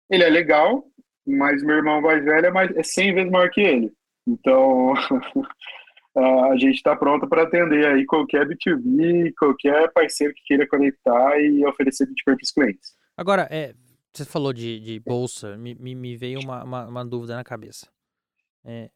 [0.10, 0.86] ele é legal,
[1.26, 3.92] mas meu irmão mais velho é, mais, é 100 vezes maior que ele.
[4.28, 4.94] Então
[6.16, 11.66] a gente está pronto para atender aí qualquer B2B, qualquer parceiro que queira conectar e
[11.66, 12.96] oferecer Bitcoin para os clientes.
[13.18, 13.74] Agora, é,
[14.14, 17.88] você falou de, de bolsa, me, me, veio uma, uma, uma, dúvida na cabeça.
[18.64, 18.90] É,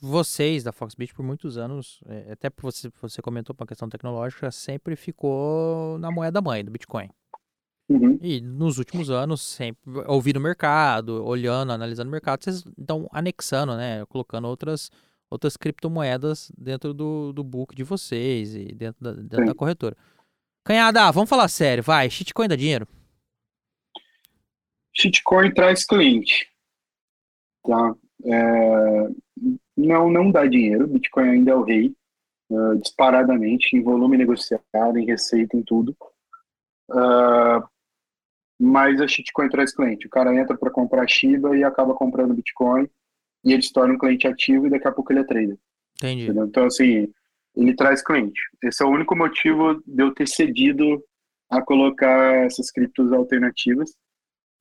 [0.00, 4.96] vocês da Foxbit por muitos anos, é, até você, você comentou uma questão tecnológica, sempre
[4.96, 7.08] ficou na moeda mãe do Bitcoin.
[7.92, 8.18] Uhum.
[8.22, 13.76] E nos últimos anos, sempre ouvindo o mercado, olhando, analisando o mercado, vocês estão anexando,
[13.76, 14.04] né?
[14.06, 14.90] Colocando outras,
[15.30, 19.96] outras criptomoedas dentro do, do book de vocês e dentro da, dentro da corretora.
[20.64, 22.86] Canhada, vamos falar sério, vai, shitcoin dá dinheiro?
[24.94, 26.48] Shitcoin traz cliente.
[27.66, 27.94] Tá?
[28.24, 29.08] É,
[29.76, 30.86] não, não dá dinheiro.
[30.86, 31.94] Bitcoin ainda é o rei,
[32.50, 35.96] uh, disparadamente, em volume negociado, em receita, em tudo.
[36.90, 37.66] Uh,
[38.64, 40.06] mas a shitcoin traz cliente.
[40.06, 42.88] O cara entra para comprar Shiba e acaba comprando Bitcoin
[43.44, 45.58] e ele se torna um cliente ativo e daqui a pouco ele é trader.
[45.96, 46.22] Entendi.
[46.22, 46.46] Entendeu?
[46.46, 47.12] Então, assim,
[47.56, 48.40] ele traz cliente.
[48.62, 51.02] Esse é o único motivo de eu ter cedido
[51.50, 53.96] a colocar essas criptos alternativas.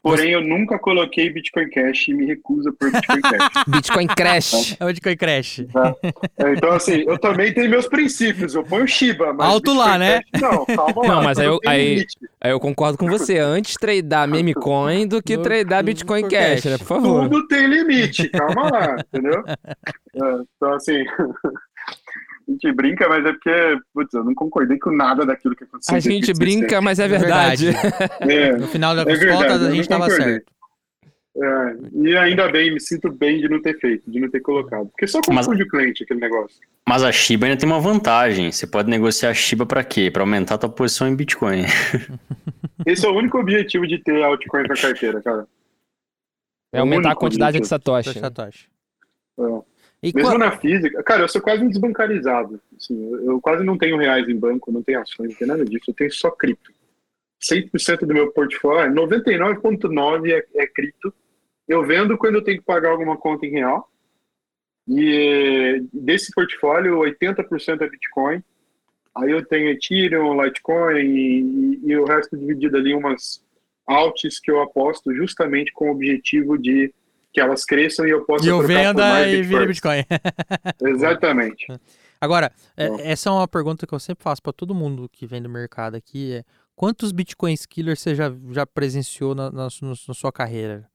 [0.01, 3.63] Porém, eu nunca coloquei Bitcoin Cash e me recuso por Bitcoin Cash.
[3.67, 4.77] Bitcoin Crash.
[4.79, 5.59] É o Bitcoin Crash.
[5.59, 8.55] É, então, assim, eu também tenho meus princípios.
[8.55, 9.47] Eu ponho Shiba, mas.
[9.47, 10.21] Alto lá, né?
[10.33, 12.05] Cash, não, calma Não, lá, mas aí eu, aí,
[12.41, 13.37] aí eu concordo com você.
[13.37, 16.77] Antes tradar meme coin do que tradar Bitcoin Cash, né?
[16.79, 17.29] Por favor.
[17.29, 19.43] Tudo tem limite, calma lá, entendeu?
[20.13, 21.05] É, então, assim.
[22.51, 25.95] A gente brinca, mas é porque, putz, eu não concordei com nada daquilo que aconteceu.
[25.95, 27.69] A gente brinca, mas é verdade.
[28.19, 30.51] É, no final das é contas, a gente estava certo.
[31.33, 34.87] É, e ainda bem, me sinto bem de não ter feito, de não ter colocado.
[34.87, 36.57] Porque só confunde mas, o cliente aquele negócio.
[36.87, 38.51] Mas a Shiba ainda tem uma vantagem.
[38.51, 40.11] Você pode negociar a Shiba para quê?
[40.11, 41.63] Para aumentar a tua posição em Bitcoin.
[42.85, 45.47] Esse é o único objetivo de ter altcoin na carteira, cara.
[46.73, 47.63] É aumentar a quantidade objetivo.
[47.63, 48.19] de Satoshi.
[48.19, 48.69] Satoshi.
[49.39, 49.70] É.
[50.03, 50.39] E Mesmo qual...
[50.39, 52.59] na física, cara, eu sou quase um desbancarizado.
[52.75, 55.85] Assim, eu, quase não tenho reais em banco, não tenho ações, não tenho nada disso,
[55.89, 56.71] eu tenho só cripto.
[57.41, 61.13] 100% do meu portfólio, 99,9% é, é cripto.
[61.67, 63.89] Eu vendo quando eu tenho que pagar alguma conta em real.
[64.87, 68.43] E desse portfólio, 80% é Bitcoin.
[69.15, 73.43] Aí eu tenho Ethereum, Litecoin e, e, o resto dividido ali umas
[73.85, 76.93] alts que eu aposto justamente com o objetivo de
[77.33, 80.03] que elas cresçam e eu possa e eu venda e vira Bitcoin.
[80.81, 81.67] Exatamente.
[82.19, 85.41] Agora, é, essa é uma pergunta que eu sempre faço para todo mundo que vem
[85.41, 86.43] do mercado aqui, é
[86.75, 90.87] quantos Bitcoins killers você já, já presenciou na, na, na sua carreira?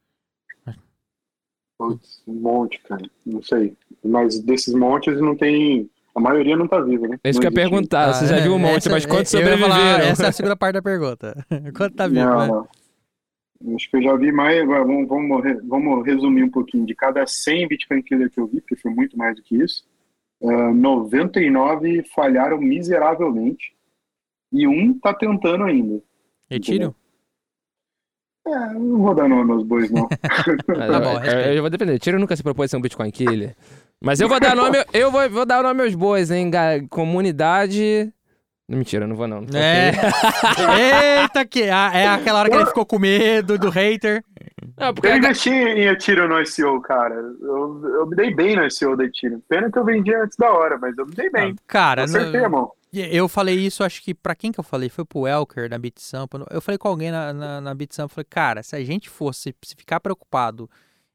[1.78, 3.02] um monte, cara.
[3.24, 3.76] Não sei.
[4.02, 5.90] Mas desses montes não tem...
[6.14, 7.18] A maioria não tá viva, né?
[7.22, 8.14] É isso que eu ia perguntar.
[8.14, 9.68] Você já viu um monte, essa, mas quantos sobreviveram?
[9.68, 11.46] Falar, essa é a segunda parte da pergunta.
[11.76, 12.46] Quanto tá vivo, não, né?
[12.46, 12.68] Não.
[13.74, 16.86] Acho que eu já vi mais, vamos, vamos, vamos resumir um pouquinho.
[16.86, 19.84] De cada 100 Bitcoin Killer que eu vi, porque foi muito mais do que isso,
[20.40, 23.74] uh, eh, 99 falharam miseravelmente
[24.52, 26.02] e um está tentando ainda.
[26.50, 26.94] Retiro?
[28.46, 30.06] É, não vou dar nome aos bois, não.
[30.22, 31.98] tá bom, eu, eu vou depender.
[31.98, 33.56] Tiro nunca se propôs ser um Bitcoin Killer.
[34.00, 36.50] Mas eu vou dar nome, eu vou, vou dar o nome aos bois, hein?
[36.90, 38.12] Comunidade
[38.68, 39.42] Mentira, não vou não.
[39.42, 39.92] não é.
[41.22, 41.72] Eita, que é
[42.08, 44.24] aquela hora que ele ficou com medo do hater.
[44.76, 47.14] Não, porque Eu investi em Ethereum no ICO, cara.
[47.14, 49.40] Eu, eu me dei bem no ICO da Ethereum.
[49.48, 51.54] Pena que eu vendi antes da hora, mas eu me dei bem.
[51.66, 52.72] Cara, Acertei a não- mão.
[52.92, 54.88] eu falei isso, acho que pra quem que eu falei?
[54.88, 56.44] Foi pro Elker na BitSampa.
[56.50, 59.76] Eu falei com alguém na, na, na BitSampa, falei, cara, se a gente fosse se
[59.76, 60.68] ficar preocupado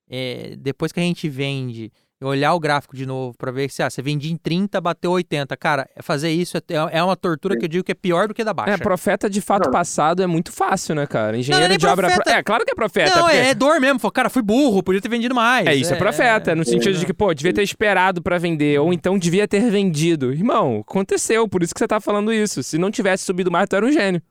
[0.10, 1.92] é, depois que a gente vende,
[2.22, 5.58] olhar o gráfico de novo pra ver se ah, você vendia em 30, bateu 80.
[5.58, 6.62] Cara, fazer isso é,
[6.92, 8.74] é uma tortura que eu digo que é pior do que da baixa.
[8.74, 9.72] É, profeta de fato Não.
[9.72, 11.34] passado é muito fácil, né, cara?
[11.34, 12.08] Não, Engenheiro não é nem de obra.
[12.08, 12.32] profeta.
[12.38, 13.16] É, claro que é profeta.
[13.16, 14.00] Não, porque- é, é dor mesmo.
[14.00, 15.66] Falei, cara, fui burro, podia ter vendido mais.
[15.68, 18.94] É isso, é profeta, no sentido de que, pô, devia ter esperado pra vender, ou
[18.94, 20.32] então devia ter vendido.
[20.32, 22.62] Irmão, aconteceu, por isso que você tá falando isso.
[22.64, 24.22] Se não tivesse subido mais, tu era um gênio.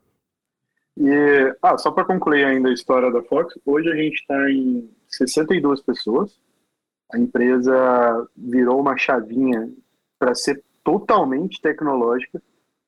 [0.99, 4.89] E, ah, só para concluir ainda a história da Fox, hoje a gente está em
[5.09, 6.33] 62 pessoas.
[7.13, 9.71] A empresa virou uma chavinha
[10.19, 12.41] para ser totalmente tecnológica.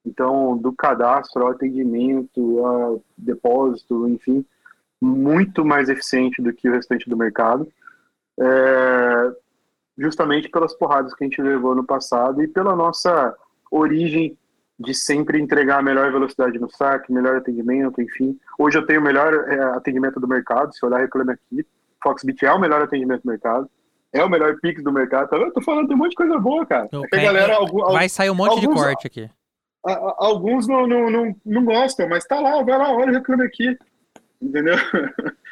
[0.05, 4.44] Então, do cadastro ao atendimento, a depósito, enfim,
[5.01, 7.66] muito mais eficiente do que o restante do mercado.
[8.40, 9.32] É,
[9.97, 13.36] justamente pelas porradas que a gente levou no passado e pela nossa
[13.70, 14.36] origem
[14.78, 18.39] de sempre entregar a melhor velocidade no saque, melhor atendimento, enfim.
[18.59, 21.65] Hoje eu tenho o melhor é, atendimento do mercado, se olhar reclame aqui.
[22.03, 23.70] Foxbit é o melhor atendimento do mercado,
[24.12, 25.28] é o melhor Pix do mercado.
[25.28, 25.48] Tá vendo?
[25.48, 26.84] Eu tô falando de um monte de coisa boa, cara.
[26.86, 29.30] Então, É galera, algum- Vai sair um monte de alguns- corte aqui.
[29.86, 33.14] a- a- alguns não, não, não, não gostam, mas tá lá, vai lá, olha o
[33.14, 33.76] reclame aqui.
[34.43, 34.74] Entendeu?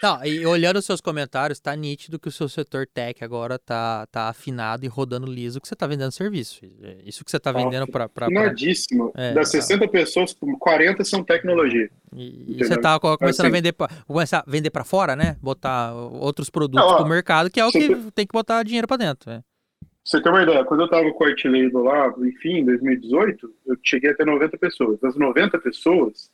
[0.02, 4.06] Não, e olhando os seus comentários, tá nítido que o seu setor tech agora tá,
[4.10, 6.64] tá afinado e rodando liso que você tá vendendo serviço.
[6.82, 8.08] É Isso que você tá Tá vendendo pra.
[8.08, 9.12] pra, pra- Finadíssimo.
[9.14, 9.60] É, das tá.
[9.60, 11.88] 60 pessoas, 40 são tecnologia.
[12.16, 15.14] E, e você tá co- começando a Assim- vender pra, começar a vender para fora,
[15.14, 15.36] né?
[15.40, 18.88] Botar outros produtos Não, ó, pro mercado, que é o que tem que botar dinheiro
[18.88, 19.30] pra dentro.
[19.30, 19.42] né?
[19.80, 22.64] Pra você ter uma ideia, quando eu tava com o Art Label lá, enfim, em
[22.64, 24.98] 2018, eu cheguei a ter 90 pessoas.
[24.98, 26.30] Das 90 pessoas,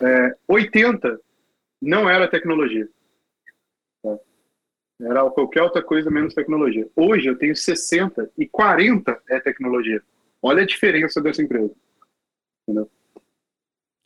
[0.00, 1.18] é, 80
[1.82, 2.88] não era tecnologia.
[4.02, 4.16] Tá?
[5.00, 6.88] Era qualquer outra coisa menos tecnologia.
[6.94, 10.00] Hoje eu tenho 60 e 40 é tecnologia.
[10.40, 11.74] Olha a diferença dessa empresa.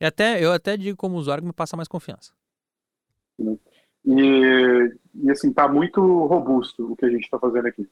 [0.01, 2.33] E até, eu até digo como usuário que me passa mais confiança.
[4.05, 7.87] E, e assim, tá muito robusto o que a gente tá fazendo aqui.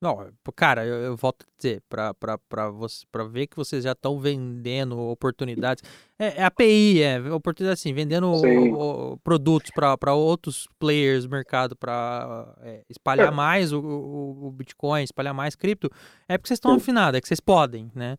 [0.00, 4.98] Não, pô, cara, eu, eu volto a dizer, pra ver que vocês já estão vendendo
[4.98, 5.84] oportunidades.
[6.18, 11.76] É, é API, é oportunidade assim, vendendo o- o- produtos para outros players do mercado
[11.76, 12.56] para
[12.88, 13.30] espalhar É.
[13.30, 15.90] mais o, o, o Bitcoin, espalhar mais cripto.
[16.26, 18.16] É porque vocês estão afinados, é que vocês podem, né?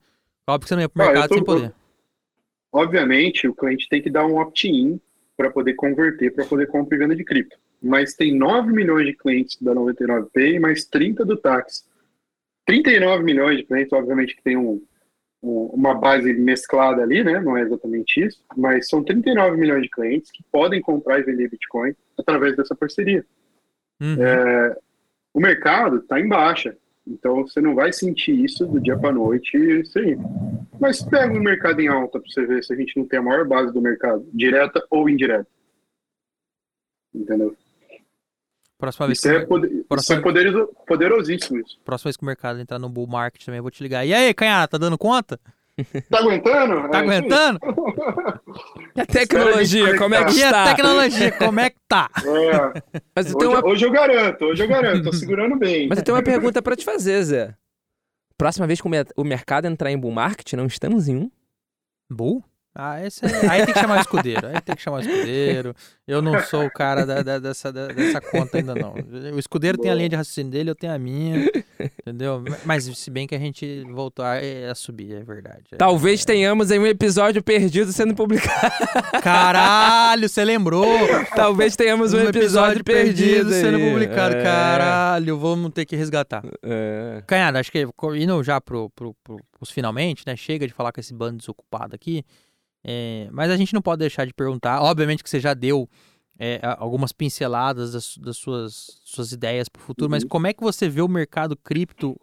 [0.47, 1.73] Óbvio que você não ia pro Ah, eu mercado tô- sem poder.
[2.71, 4.99] Obviamente, o cliente tem que dar um opt-in
[5.35, 7.57] para poder converter, para poder compra e venda de cripto.
[7.81, 11.83] Mas tem 9 milhões de clientes da 99Pay e mais 30 do táxi.
[12.65, 14.81] 39 milhões de clientes, obviamente que tem um,
[15.41, 17.39] um- uma base mesclada ali, né?
[17.39, 21.49] Não é exatamente isso, mas são 39 milhões de clientes que podem comprar e vender
[21.49, 23.25] Bitcoin através dessa parceria.
[23.99, 24.21] Uhum.
[25.33, 26.77] O mercado está em baixa,
[27.07, 29.57] então você não vai sentir isso do dia para noite,
[29.99, 30.17] aí.
[30.79, 33.23] Mas pega um mercado em alta para você ver se a gente não tem a
[33.23, 35.47] maior base do mercado, direta ou indireta.
[37.13, 37.55] Entendeu?
[38.81, 41.79] Próxima vez, Isso que, é, poder, isso é poderoso- poderosíssimo isso.
[41.85, 44.03] próxima vez que o mercado entrar no bull market também, eu vou te ligar.
[44.05, 45.39] E aí, canhada, tá dando conta?
[46.09, 46.89] Tá aguentando?
[46.89, 47.59] Tá É, aguentando?
[48.95, 50.65] E a tecnologia, como é que E a está?
[50.75, 52.09] tecnologia, como é que tá?
[52.25, 55.87] É, Mas eu hoje, tenho uma, hoje eu garanto, hoje eu garanto, tô segurando bem.
[55.87, 57.55] mas eu tenho uma pergunta pra te fazer, Zé.
[58.37, 61.31] Próxima vez que o mercado entrar em bull market, não estamos em um?
[62.09, 62.43] Bull?
[62.73, 64.47] Ah, esse aí, aí tem que chamar o escudeiro.
[64.47, 65.75] Aí tem que chamar o escudeiro.
[66.07, 68.93] Eu não sou o cara da- da- dessa, da- dessa conta ainda, não.
[69.35, 71.49] O escudeiro tem a linha de raciocínio dele, eu tenho a minha.
[71.99, 72.43] Entendeu?
[72.65, 74.35] Mas se bem que a gente voltou a,
[74.71, 75.63] a subir, é verdade.
[75.73, 75.75] É.
[75.75, 78.71] Talvez tenhamos aí um episódio perdido sendo publicado.
[79.21, 80.85] Caralho, você lembrou?
[81.35, 83.89] Talvez tenhamos um, episódio, perdido, sendo aí.
[83.91, 84.35] publicado.
[84.35, 84.43] É.
[84.43, 86.43] Caralho, vamos ter que resgatar.
[86.63, 87.23] É.
[87.27, 87.85] Canhada, acho que
[88.15, 90.35] indo já pro, pro, pro, pros finalmente, né?
[90.35, 92.23] Chega de falar com esse bando desocupado aqui.
[92.83, 94.81] É, mas a gente não pode deixar de perguntar.
[94.81, 95.89] Obviamente que você já deu
[96.39, 100.29] é, algumas pinceladas das, das suas, suas ideias pro futuro, mas Uhum.
[100.29, 102.19] como é que você vê o mercado cripto,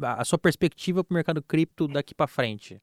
[0.00, 2.80] a sua perspectiva pro mercado cripto daqui para frente?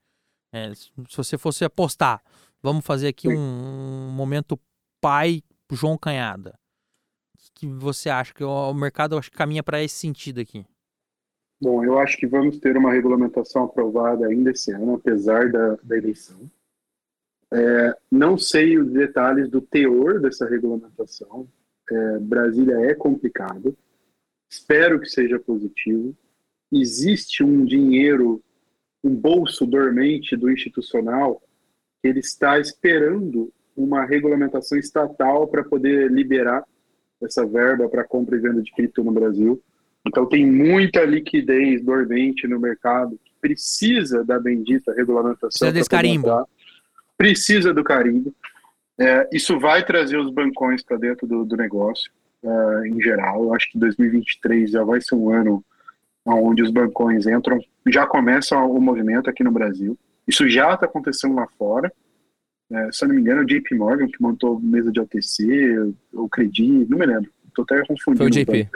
[0.54, 2.22] É, se você fosse apostar,
[2.62, 4.60] vamos fazer aqui um, um momento
[5.02, 6.58] pai João Canhada.
[7.36, 10.66] O que você acha que o, o mercado acho que caminha para esse sentido aqui?
[11.62, 15.98] Bom, eu acho que vamos ter uma regulamentação aprovada ainda esse ano, apesar da, da
[15.98, 16.50] eleição.
[17.56, 21.48] É, não sei os detalhes do teor dessa regulamentação.
[21.90, 23.78] É, Brasília é complicado.
[24.52, 26.14] Espero que seja positivo.
[26.70, 28.44] Existe um dinheiro,
[29.02, 31.42] um bolso dormente do institucional
[32.02, 36.64] que ele está esperando uma regulamentação estatal para poder liberar
[37.22, 39.64] essa verba para compra e venda de cripto no Brasil.
[40.06, 45.50] Então tem muita liquidez dormente no mercado que precisa da bendita regulamentação.
[45.50, 46.46] Precisa desse carimbo.
[47.18, 48.34] Precisa do carimbo.
[48.98, 52.12] É, isso vai trazer os bancões para dentro do, do negócio,
[52.44, 53.44] é, em geral.
[53.44, 55.64] Eu acho que 2023 já vai ser um ano
[56.26, 59.98] onde os bancões entram, já começa o movimento aqui no Brasil.
[60.28, 61.92] Isso já está acontecendo lá fora.
[62.72, 66.28] É, se eu não me engano, o JP Morgan que montou mesa de OTC, o
[66.28, 67.30] Credit, não me lembro.
[67.48, 68.18] Estou até confundindo.
[68.18, 68.70] Foi o JP.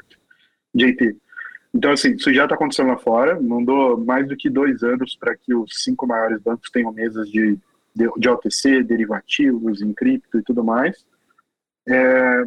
[0.76, 1.18] JP.
[1.74, 3.40] Então, assim, isso já está acontecendo lá fora.
[3.40, 7.30] Não dou mais do que dois anos para que os cinco maiores bancos tenham mesas
[7.30, 7.58] de,
[8.00, 11.06] de, de OTC, derivativos, em cripto e tudo mais.
[11.88, 12.44] É,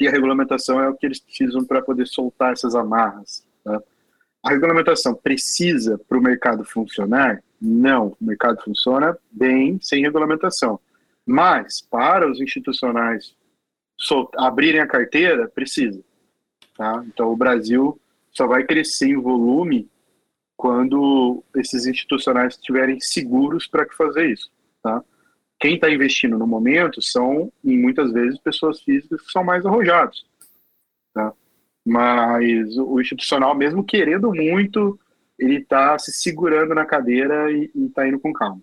[0.00, 3.46] e a regulamentação é o que eles precisam para poder soltar essas amarras.
[3.62, 3.82] Tá?
[4.42, 7.42] A regulamentação precisa para o mercado funcionar?
[7.60, 8.16] Não.
[8.20, 10.80] O mercado funciona bem sem regulamentação.
[11.26, 13.36] Mas, para os institucionais
[14.36, 16.02] abrirem a carteira, precisa.
[16.76, 17.04] Tá?
[17.06, 18.00] Então, o Brasil
[18.30, 19.88] só vai crescer em volume
[20.56, 24.50] quando esses institucionais estiverem seguros para fazer isso.
[24.82, 25.02] Tá?
[25.58, 30.26] Quem está investindo no momento são, e muitas vezes, pessoas físicas que são mais arrojados.
[31.12, 31.32] Tá?
[31.84, 34.98] Mas o institucional, mesmo querendo muito,
[35.38, 38.62] ele está se segurando na cadeira e, está indo com calma.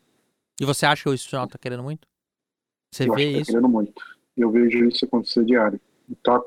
[0.60, 2.08] E você acha que o institucional está querendo muito?
[2.94, 3.52] Você Eu vê acho que tá isso?
[3.52, 4.04] querendo muito.
[4.38, 5.80] Eu vejo isso acontecer diário.
[6.10, 6.40] Está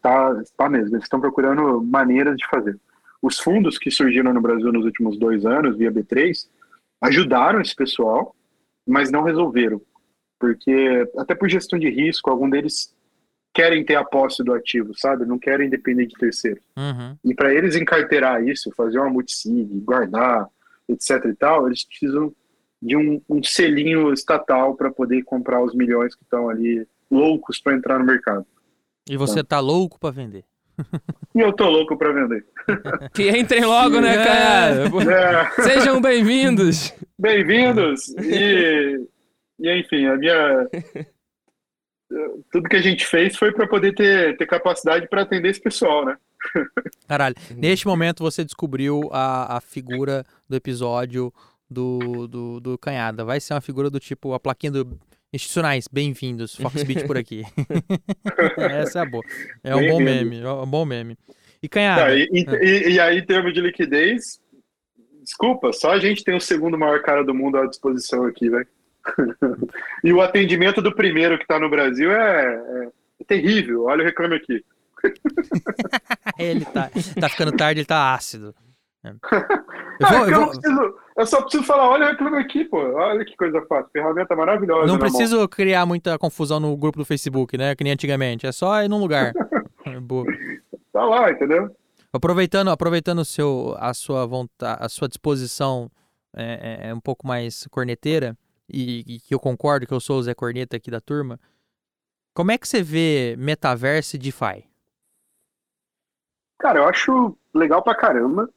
[0.00, 0.94] tá, tá mesmo.
[0.94, 2.78] Eles estão procurando maneiras de fazer.
[3.22, 6.48] Os fundos que surgiram no Brasil nos últimos dois anos, via B3,
[7.00, 8.34] ajudaram esse pessoal,
[8.86, 9.80] mas não resolveram.
[10.38, 12.94] Porque, até por gestão de risco, algum deles
[13.52, 15.26] querem ter a posse do ativo, sabe?
[15.26, 16.64] Não querem depender de terceiros.
[16.76, 17.16] Uhum.
[17.24, 20.48] E para eles encarteirar isso, fazer uma multisig, guardar,
[20.88, 22.34] etc e tal, eles precisam
[22.80, 27.76] de um, um selinho estatal para poder comprar os milhões que estão ali loucos para
[27.76, 28.46] entrar no mercado.
[29.08, 30.44] E você tá louco para vender?
[31.34, 32.44] E eu tô louco para vender.
[33.14, 34.84] Que entrem logo, né, cara?
[34.84, 36.92] É, Sejam bem-vindos.
[37.18, 38.08] Bem-vindos!
[38.18, 39.06] E,
[39.58, 40.68] e enfim, a minha.
[42.50, 46.04] Tudo que a gente fez foi para poder ter, ter capacidade para atender esse pessoal,
[46.04, 46.16] né?
[47.06, 51.32] Caralho, neste momento você descobriu a, a figura do episódio
[51.70, 53.24] do, do, do Canhada.
[53.24, 54.98] Vai ser uma figura do tipo, a plaquinha do
[55.32, 57.42] institucionais, bem-vindos, Foxbit por aqui.
[58.58, 59.24] Essa é boa.
[59.62, 61.16] É um bom meme, é um bom meme.
[61.62, 64.40] E Canhada, Tá, e, e- e aí, em termos de liquidez,
[65.22, 68.66] desculpa, só a gente tem o segundo maior cara do mundo à disposição aqui, velho.
[70.04, 72.88] e o atendimento do primeiro que tá no Brasil é, é-
[73.20, 73.84] é terrível.
[73.84, 74.64] Olha o reclame aqui.
[76.38, 78.54] ele tá, tá ficando tarde, ele tá ácido.
[79.04, 79.10] É.
[80.00, 82.78] Eu vou- é eu vou- preciso, eu só preciso falar, olha o reclame aqui, pô.
[82.78, 83.90] Olha que coisa fácil.
[83.92, 84.86] Ferramenta maravilhosa.
[84.86, 84.98] Não na mão.
[85.00, 87.74] preciso criar muita confusão no grupo do Facebook, né?
[87.74, 88.46] Que nem antigamente.
[88.46, 89.32] É só ir num lugar.
[90.02, 90.24] Boa.
[90.92, 91.74] Tá lá, entendeu?
[92.12, 95.90] Aproveitando, aproveitando seu, a sua vontade, a sua disposição
[96.34, 98.34] é, é- é um pouco mais corneteira
[98.68, 101.38] e, e que eu concordo que eu sou o Zé Corneta aqui da turma.
[102.34, 104.64] Como é que você vê metaverso e DeFi?
[106.58, 108.48] Cara, eu acho legal pra caramba.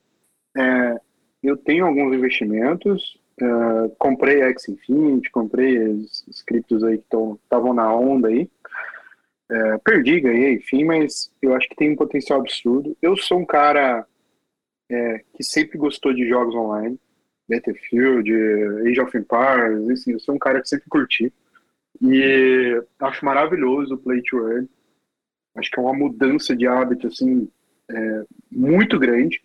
[0.56, 1.00] É,
[1.42, 3.20] eu tenho alguns investimentos.
[3.40, 3.46] é,
[3.98, 7.06] comprei a X Infinity, comprei os, os criptos aí que
[7.44, 8.50] estavam na onda aí.
[9.50, 12.98] É, perdi, ganhei, enfim, mas eu acho que tem um potencial absurdo.
[13.02, 14.06] Eu sou um cara
[14.90, 17.00] é, que sempre gostou de jogos online.
[17.50, 18.32] Battlefield,
[18.88, 21.32] Age of Empires, assim, eu sou um cara que sempre curti.
[22.02, 24.70] E acho maravilhoso o Play to Earn.
[25.56, 27.48] Acho que é uma mudança de hábito, assim,
[27.92, 29.42] é, muito grande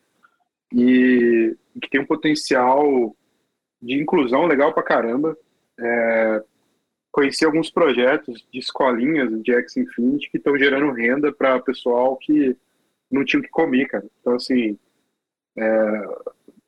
[0.73, 3.15] e que tem um potencial
[3.81, 5.36] de inclusão legal pra caramba.
[5.78, 6.43] É,
[7.12, 12.57] conheci alguns projetos de escolinhas de X Infinity que estão gerando renda para pessoal que
[13.11, 14.05] não tinha o que comer, cara.
[14.20, 14.78] Então, assim,
[15.57, 16.07] é,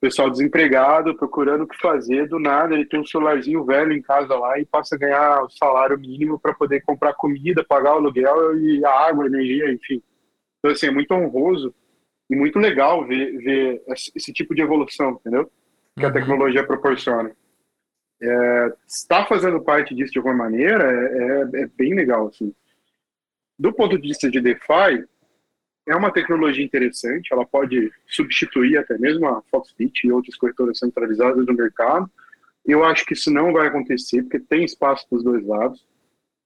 [0.00, 4.34] pessoal desempregado, procurando o que fazer, do nada ele tem um celularzinho velho em casa
[4.34, 8.58] lá e passa a ganhar o salário mínimo para poder comprar comida, pagar o aluguel
[8.58, 10.02] e a água, a energia, enfim.
[10.58, 11.74] Então, assim, é muito honroso
[12.30, 15.50] e muito legal ver, ver esse tipo de evolução, entendeu?
[15.98, 16.14] Que a Uhum.
[16.14, 17.32] tecnologia proporciona.
[18.22, 22.54] É, estar fazendo parte disso de alguma maneira é, é, é bem legal, assim.
[23.58, 25.04] Do ponto de vista de DeFi,
[25.88, 31.44] é uma tecnologia interessante, ela pode substituir até mesmo a Foxbit e outras corretoras centralizadas
[31.44, 32.08] no mercado.
[32.64, 35.84] Eu acho que isso não vai acontecer, porque tem espaço para os dois lados.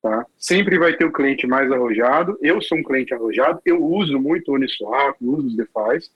[0.05, 0.27] Tá?
[0.37, 2.39] Sempre vai ter o cliente mais arrojado.
[2.43, 6.13] Eu sou um cliente arrojado, eu uso muito o Uniswap, uso os DeFis,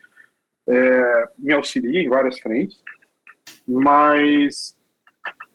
[0.68, 2.78] é, me auxilia em várias frentes,
[3.66, 4.76] mas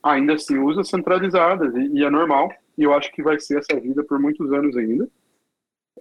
[0.02, 2.52] ainda assim usa centralizadas e, e é normal.
[2.76, 5.08] e eu acho que vai ser essa vida por muitos anos ainda.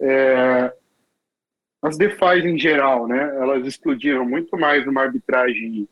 [0.01, 0.73] É,
[1.83, 5.87] as DeFi em geral, né, elas explodiram muito mais numa arbitragem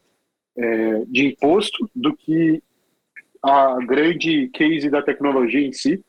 [0.57, 2.63] é, de imposto do que
[3.43, 6.03] a grande case da tecnologia em si.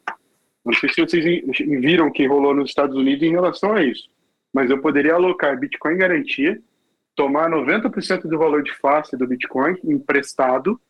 [0.64, 1.24] Não sei se vocês
[1.58, 4.08] viram o que rolou nos Estados Unidos em relação a isso,
[4.52, 6.62] mas eu poderia alocar Bitcoin em garantia,
[7.16, 10.80] tomar 90% do valor de face do Bitcoin emprestado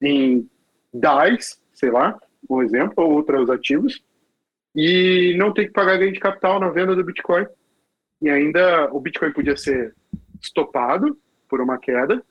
[0.00, 0.48] em
[0.92, 2.18] DAIs, sei lá,
[2.48, 4.02] um exemplo, ou outros ativos,
[4.74, 7.46] e não ter que pagar ganho de capital na venda do Bitcoin.
[8.22, 9.94] E ainda o Bitcoin podia ser
[10.40, 11.18] estopado
[11.48, 12.24] por uma queda,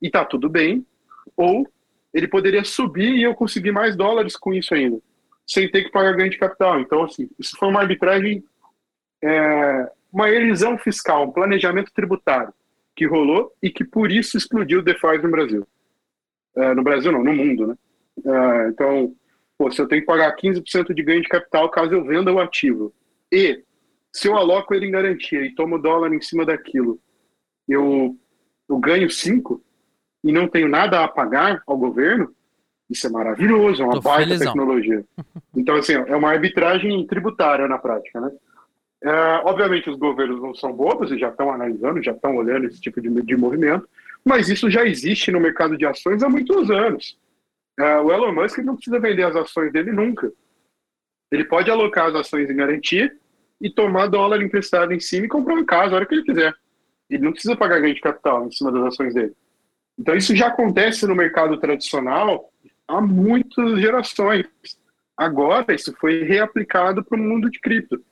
[0.00, 0.86] e tá tudo bem,
[1.36, 1.66] ou
[2.14, 5.00] ele poderia subir e eu conseguir mais dólares com isso ainda
[5.46, 6.80] sem ter que pagar ganho de capital.
[6.80, 8.44] Então, assim, isso foi uma arbitragem,
[9.22, 12.52] é, uma elisão fiscal, um planejamento tributário
[12.94, 15.66] que rolou e que por isso explodiu o DeFi no Brasil.
[16.56, 17.76] É, no Brasil não, no mundo, né?
[18.24, 19.14] É, então,
[19.58, 22.40] pô, se eu tenho que pagar 15% de ganho de capital caso eu venda o
[22.40, 22.94] ativo
[23.30, 23.62] e
[24.12, 26.98] se eu aloco ele em garantia e tomo dólar em cima daquilo,
[27.68, 28.16] eu,
[28.66, 29.62] eu ganho 5
[30.24, 32.34] e não tenho nada a pagar ao governo,
[32.88, 34.52] isso é maravilhoso, é uma Tô baita felizão.
[34.52, 35.04] tecnologia.
[35.58, 38.30] Então, assim, é uma arbitragem tributária na prática, né?
[39.02, 39.10] É,
[39.44, 43.00] obviamente, os governos não são bobos e já estão analisando, já estão olhando esse tipo
[43.00, 43.88] de, de movimento,
[44.22, 47.18] mas isso já existe no mercado de ações há muitos anos.
[47.78, 50.30] É, o Elon Musk não precisa vender as ações dele nunca.
[51.30, 53.10] Ele pode alocar as ações em garantia
[53.60, 56.54] e tomar dólar emprestado em cima e comprar uma casa a hora que ele quiser.
[57.08, 59.34] Ele não precisa pagar ganho de capital em cima das ações dele.
[59.98, 62.50] Então, isso já acontece no mercado tradicional
[62.88, 64.46] há muitas gerações.
[65.16, 68.02] Agora, isso foi reaplicado para o mundo de cripto.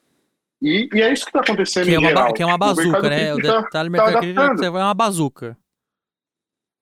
[0.61, 2.33] E, e, é isso que está acontecendo que é uma, geral.
[2.33, 3.33] Que é uma bazuca, né?
[3.33, 5.57] O detalhe tá, do mercado tá cripto é uma bazuca.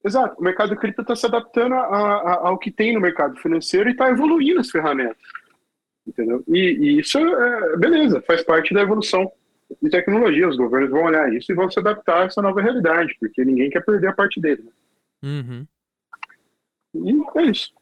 [0.03, 0.39] Exato.
[0.39, 3.93] O mercado cripto está se adaptando a, a, ao que tem no mercado financeiro e
[3.93, 5.17] está evoluindo as ferramentas.
[6.05, 6.43] Entendeu?
[6.47, 9.31] E, e, isso é beleza, faz parte da evolução
[9.81, 10.47] de tecnologia.
[10.47, 13.69] Os governos vão olhar isso e vão se adaptar a essa nova realidade, porque ninguém
[13.69, 14.63] quer perder a parte dele.
[14.63, 14.71] Né?
[15.23, 15.67] Uhum.
[16.95, 17.73] E é isso.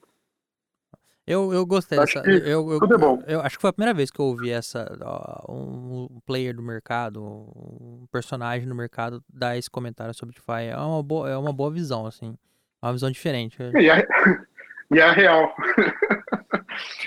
[1.26, 2.24] Eu, eu gostei acho dessa.
[2.24, 3.24] Que eu, eu, tudo é bom.
[3.28, 4.86] Eu, acho que foi a primeira vez que eu ouvi essa.
[5.02, 10.70] Ó, um player do mercado, um personagem no mercado dar esse comentário sobre DeFi.
[10.72, 12.36] É uma boa, é uma boa visão, assim.
[12.82, 13.58] É uma visão diferente.
[13.80, 14.08] E é,
[14.94, 15.54] e é real.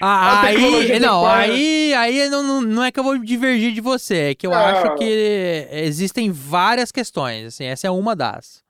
[0.01, 4.35] Ah, aí, não, aí, aí não, não é que eu vou divergir de você, é
[4.35, 4.71] que eu ah.
[4.71, 8.64] acho que existem várias questões, assim, essa é uma das.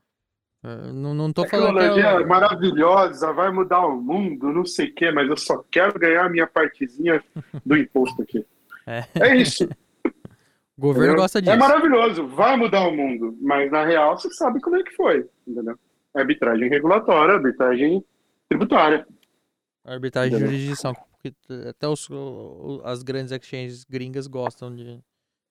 [0.95, 1.79] Não, não tô falando.
[1.79, 5.99] Tecnologia é maravilhosa, vai mudar o mundo, não sei o quê, mas eu só quero
[5.99, 7.23] ganhar a minha partezinha
[7.65, 8.45] do imposto aqui.
[8.87, 9.67] É, é isso.
[10.77, 11.23] O governo entendeu?
[11.23, 11.55] gosta disso.
[11.55, 15.27] É maravilhoso, vai mudar o mundo, mas na real você sabe como é que foi,
[15.49, 15.79] entendeu?
[16.15, 18.05] Arbitragem regulatória, arbitragem
[18.47, 19.07] tributária.
[19.87, 21.35] Arbitragem de jurisdição, porque
[21.67, 22.07] até os,
[22.85, 25.01] as grandes exchanges gringas gostam de,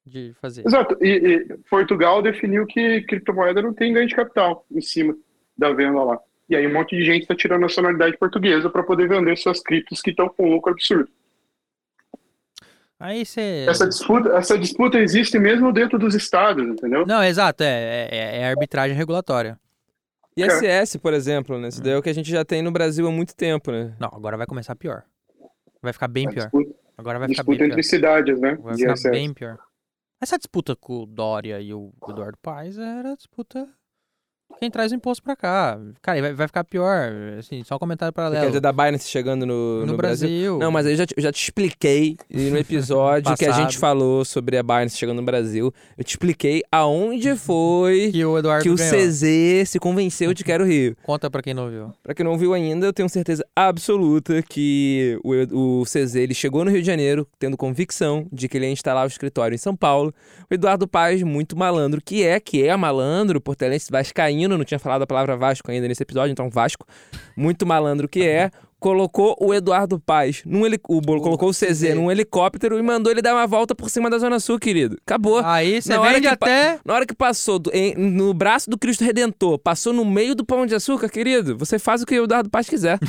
[0.05, 0.65] de fazer.
[0.65, 0.97] Exato.
[1.01, 5.15] E, e, Portugal definiu que criptomoeda não tem ganho de capital em cima
[5.57, 6.19] da venda lá.
[6.49, 9.61] E aí um monte de gente está tirando a nacionalidade portuguesa para poder vender suas
[9.61, 11.09] criptos que estão com lucro absurdo.
[12.99, 13.65] Aí você...
[13.67, 17.05] essa, disputa, essa disputa existe mesmo dentro dos estados, entendeu?
[17.05, 19.59] Não, exato, é, é, é arbitragem regulatória.
[20.37, 21.67] ISS, por exemplo, né?
[21.67, 23.93] Isso daí é o que a gente já tem no Brasil há muito tempo, né?
[23.99, 25.03] Não, agora vai começar pior.
[25.81, 26.43] Vai ficar bem a pior.
[26.43, 27.67] Disputa, agora vai ficar bem pior.
[27.67, 28.57] entre cidades, né?
[28.61, 29.11] Vai ficar ISS.
[29.11, 29.59] bem pior.
[30.23, 33.67] Essa disputa com o Dória e o Eduardo Paes era disputa
[34.63, 35.77] quem traz o imposto pra cá.
[36.01, 37.11] Cara, vai, vai ficar pior.
[37.37, 38.39] Assim, só um comentário paralelo.
[38.39, 40.29] Você quer dizer da Binance chegando no, no, no Brasil.
[40.29, 40.57] Brasil.
[40.57, 44.23] Não, mas aí eu já, te, já te expliquei no episódio que a gente falou
[44.23, 45.73] sobre a Binance chegando no Brasil.
[45.97, 48.93] Eu te expliquei aonde foi que o, Eduardo que o ganhou.
[48.93, 50.95] CZ se convenceu de que era o Rio.
[51.03, 51.91] Conta pra quem não viu.
[52.01, 56.63] Pra quem não viu ainda, eu tenho certeza absoluta que o, o CZ ele chegou
[56.63, 59.75] no Rio de Janeiro tendo convicção de que ele ia instalar o escritório em São
[59.75, 60.13] Paulo.
[60.49, 65.03] O Eduardo Paz, muito malandro, que é, que é malandro, portelense vascaíno, não tinha falado
[65.03, 66.85] a palavra Vasco ainda nesse episódio, então Vasco,
[67.35, 68.51] muito malandro que é,
[68.83, 70.77] colocou o Eduardo Paz num heli...
[70.89, 74.09] o Bolo colocou o CZ num helicóptero e mandou ele dar uma volta por cima
[74.09, 74.97] da Zona Sul, querido.
[75.05, 75.39] Acabou.
[75.39, 76.73] Aí você vende até...
[76.73, 76.81] Pa...
[76.83, 77.71] Na hora que passou do...
[77.73, 77.95] em...
[77.95, 82.01] no braço do Cristo Redentor, passou no meio do Pão de Açúcar, querido, você faz
[82.01, 82.99] o que o Eduardo Paz quiser.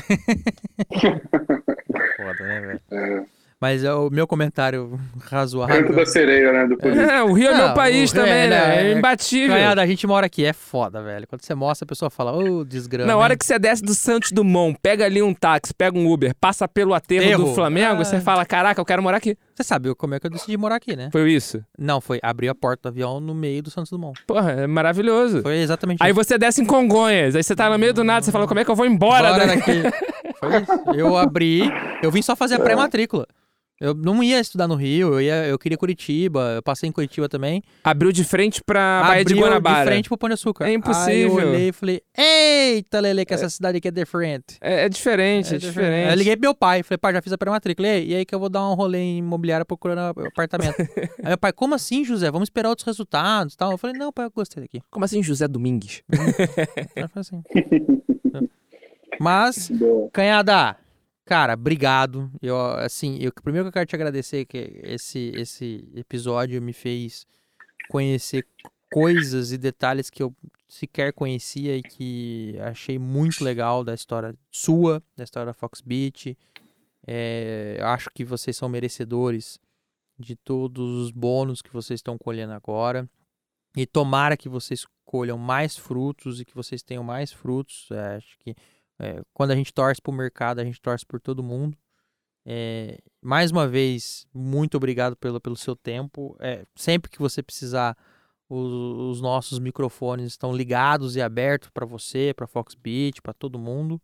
[2.16, 2.80] Foda, né, velho?
[2.92, 3.33] É.
[3.64, 5.74] Mas é o meu comentário razoável.
[5.74, 6.66] Canto da sereia, né?
[6.66, 8.90] Do é, o Rio é meu país também, é, né?
[8.90, 9.56] É imbatível.
[9.56, 11.26] Canhada, a gente mora aqui, é foda, velho.
[11.26, 13.06] Quando você mostra, a pessoa fala, ô, oh, desgrama.
[13.10, 16.34] Na hora que você desce do Santos Dumont, pega ali um táxi, pega um Uber,
[16.38, 17.44] passa pelo aterro Erro.
[17.46, 18.04] do Flamengo, ah.
[18.04, 19.34] você fala, caraca, eu quero morar aqui.
[19.54, 21.08] Você sabe como é que eu decidi morar aqui, né?
[21.10, 21.64] Foi isso?
[21.78, 24.20] Não, foi abrir a porta do avião no meio do Santos Dumont.
[24.26, 25.40] Porra, é maravilhoso.
[25.40, 26.22] Foi exatamente Aí isso.
[26.22, 28.64] você desce em Congonhas, aí você tá no meio do nada, você fala, como é
[28.64, 29.32] que eu vou embora?
[29.32, 30.14] Bora daqui?" daqui.
[30.38, 31.00] Foi isso.
[31.00, 31.62] Eu abri,
[32.02, 33.26] eu vim só fazer a pré-matrícula.
[33.84, 37.28] Eu não ia estudar no Rio, eu, ia, eu queria Curitiba, eu passei em Curitiba
[37.28, 37.62] também.
[37.84, 39.84] Abriu de frente pra Baía de Abriu Guanabara.
[39.84, 40.66] de frente pro Pão de Açúcar.
[40.66, 41.38] É impossível.
[41.38, 44.56] Aí eu olhei e falei, eita, Lele, que essa cidade aqui é diferente.
[44.62, 46.06] É, é diferente, é, diferente.
[46.06, 47.86] Aí eu liguei pro meu pai, falei, pai, já fiz a pré-matrícula.
[47.86, 50.76] E aí, E aí que eu vou dar um rolê em imobiliária procurando apartamento.
[51.22, 52.30] aí meu pai, como assim, José?
[52.30, 53.70] Vamos esperar outros resultados e tal.
[53.70, 54.80] Eu falei, não, pai, eu gostei daqui.
[54.90, 56.02] Como assim, José Domingues?
[57.12, 57.42] Foi assim.
[59.20, 59.70] Mas.
[60.10, 60.76] Canhada,
[61.24, 62.30] cara, obrigado.
[62.40, 67.26] Eu, assim, eu, primeiro que eu quero te agradecer que esse, esse episódio me fez
[67.88, 68.46] conhecer
[68.92, 70.34] coisas e detalhes que eu
[70.68, 76.36] sequer conhecia e que achei muito legal da história sua, da história da Fox Beach.
[77.06, 79.58] É, acho que vocês são merecedores
[80.18, 83.08] de todos os bônus que vocês estão colhendo agora.
[83.76, 87.88] E tomara que vocês colham mais frutos e que vocês tenham mais frutos.
[87.90, 88.54] É, acho que
[88.98, 91.76] é, quando a gente torce para o mercado, a gente torce por todo mundo.
[92.46, 96.36] É, mais uma vez, muito obrigado pelo, pelo seu tempo.
[96.40, 97.96] É, sempre que você precisar,
[98.48, 103.58] os, os nossos microfones estão ligados e abertos para você, para Fox Beat, para todo
[103.58, 104.00] mundo,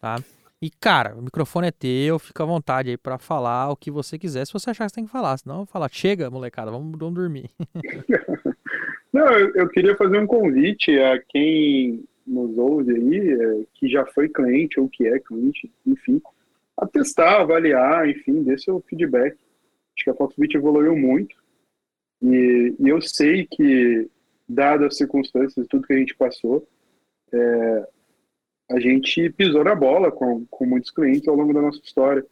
[0.00, 0.22] tá?
[0.62, 4.18] E cara, o microfone é teu, fica à vontade aí para falar o que você
[4.18, 4.46] quiser.
[4.46, 7.50] Se você achar que você tem que falar, senão falar, chega, molecada, vamos, vamos dormir.
[9.10, 14.06] Não, eu, eu queria fazer um convite a quem nos ouve aí, é, que já
[14.06, 16.22] foi cliente ou que é cliente, enfim,
[16.76, 19.34] a testar, avaliar, enfim, dê seu feedback.
[19.34, 21.36] Acho que a Foxbit evoluiu muito
[22.22, 24.08] e, e eu sei que,
[24.48, 26.66] dadas as circunstâncias, tudo que a gente passou,
[27.32, 27.88] é,
[28.70, 32.24] a gente pisou na bola com, com muitos clientes ao longo da nossa história.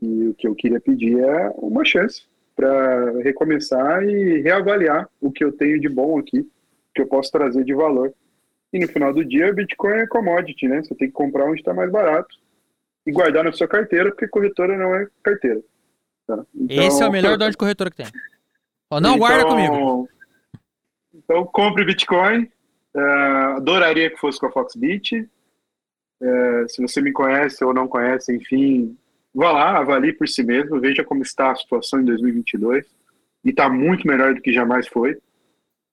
[0.00, 2.26] E o que eu queria pedir é uma chance
[2.56, 6.48] para recomeçar e reavaliar o que eu tenho de bom aqui,
[6.94, 8.12] que eu posso trazer de valor.
[8.72, 10.82] E no final do dia, Bitcoin é commodity, né?
[10.82, 12.34] Você tem que comprar onde está mais barato
[13.06, 15.60] e guardar na sua carteira, porque corretora não é carteira.
[16.26, 16.44] tá?
[16.54, 18.06] Então- Esse é o melhor dono de corretora que tem.
[18.90, 20.08] Ó, não guarda então- comigo.
[21.14, 22.50] Então, compre Bitcoin.
[22.94, 23.00] É,
[23.56, 25.28] adoraria que fosse com a Foxbit.
[26.22, 28.96] É, se você me conhece ou não conhece, enfim,
[29.34, 32.86] vá lá, avalie por si mesmo, veja como está a situação em 2022.
[33.44, 35.18] E está muito melhor do que jamais foi.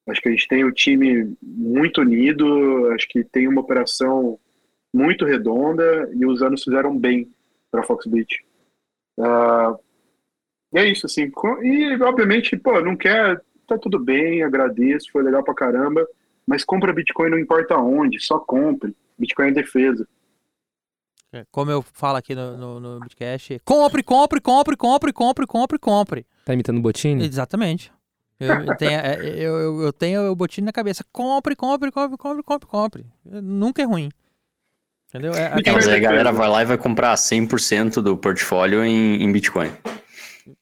[0.09, 4.39] Acho que a gente tem um time muito unido, acho que tem uma operação
[4.93, 7.31] muito redonda e os anos fizeram bem
[7.71, 8.43] para a Foxbit.
[9.19, 9.75] Ah,
[10.73, 11.31] e é isso, assim.
[11.61, 16.07] E, obviamente, pô, não quer, tá tudo bem, agradeço, foi legal pra caramba,
[16.45, 18.95] mas compra Bitcoin não importa onde, só compre.
[19.17, 20.07] Bitcoin é defesa.
[21.31, 25.77] É, Como eu falo aqui no, no, no Bitcast, compre, compre, compre, compre, compre, compre,
[25.77, 26.25] compre.
[26.43, 27.23] Tá imitando o Botini?
[27.23, 27.91] Exatamente.
[28.39, 31.03] Eu, eu tenho, é, eu, eu, tenho o botinho na cabeça.
[31.11, 33.05] Compre, compre, compre, compre, compre, compre.
[33.25, 34.09] Nunca é ruim.
[35.09, 35.33] Entendeu?
[35.33, 39.21] É, É, mas aí a galera vai lá e vai comprar 100% do portfólio em,
[39.21, 39.71] em Bitcoin.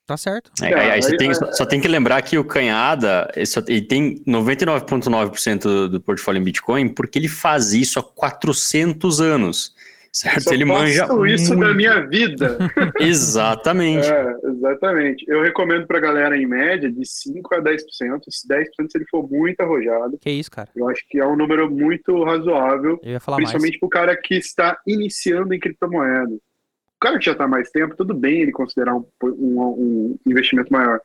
[0.08, 0.52] tá certo.
[0.62, 3.82] É, É, aí, aí você tem, só, só tem que lembrar que o Canhada ele,
[3.82, 9.76] tem 99,9% do, do portfólio em Bitcoin porque ele faz isso há 400 anos.
[10.19, 10.41] Certo?
[10.45, 11.03] Só ele manja.
[11.27, 11.68] isso muito.
[11.68, 12.57] da minha vida.
[12.99, 14.07] Exatamente.
[14.07, 15.26] É, exatamente.
[15.27, 18.22] Eu recomendo pra galera, em média, de 5% a 10%.
[18.27, 20.18] Esse 10% se ele for muito arrojado.
[20.19, 20.69] Que isso, cara.
[20.76, 23.49] Eu acho que é um número muito razoável Eu ia falar mais.
[23.52, 26.34] principalmente para o cara que está iniciando em criptomoeda.
[26.34, 30.73] O cara que já está mais tempo, tudo bem ele considerar um, um- um investimento
[30.73, 30.99] maior.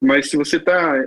[0.00, 1.02] Mas se você está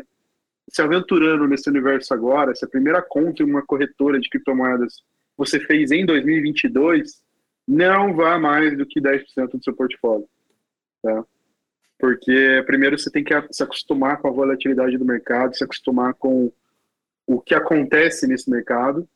[0.70, 5.04] se aventurando nesse universo agora, se a primeira conta em uma corretora de criptomoedas
[5.38, 7.22] você fez em 2022,
[7.68, 10.28] não vá mais do que 10% do seu portfólio.
[11.02, 11.24] Tá?
[12.00, 16.52] Porque primeiro você tem que se acostumar com a volatilidade do mercado, se acostumar com
[17.26, 19.08] o que acontece nesse mercado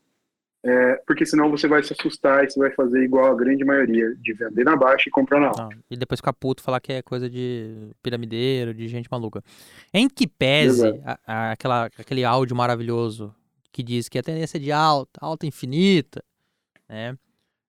[0.64, 4.14] é, porque senão você vai se assustar e você vai fazer igual a grande maioria,
[4.16, 5.64] de vender na baixa e comprar na alta.
[5.64, 9.42] Não, e depois ficar puto falar que é coisa de piramideiro, de gente maluca.
[9.94, 13.34] Em que pese a- a- aquela, aquele áudio maravilhoso
[13.72, 16.22] que diz que a tendência é de alta, alta infinita,
[16.90, 17.16] né?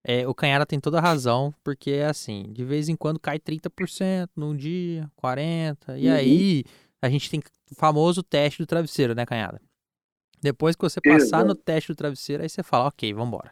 [0.03, 3.37] É, o Canhara tem toda a razão, porque é assim, de vez em quando cai
[3.37, 6.13] 30% num dia, 40%, e Uhum.
[6.13, 6.63] aí
[7.01, 7.39] a gente tem
[7.71, 9.61] o famoso teste do travesseiro, né, Canhara?
[10.41, 11.47] Depois que você passar Exato.
[11.47, 13.51] no teste do travesseiro, aí você fala, ok, vambora.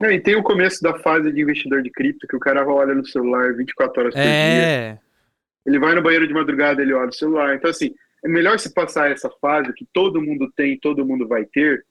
[0.00, 2.94] Não, e tem o começo da fase de investidor de cripto, que o cara olha
[2.94, 4.30] no celular 24 horas por dia.
[4.30, 4.98] É,
[5.66, 7.54] Ele vai no banheiro de madrugada, ele olha o celular.
[7.56, 11.44] Então, assim, é melhor se passar essa fase que todo mundo tem, todo mundo vai
[11.44, 11.84] ter,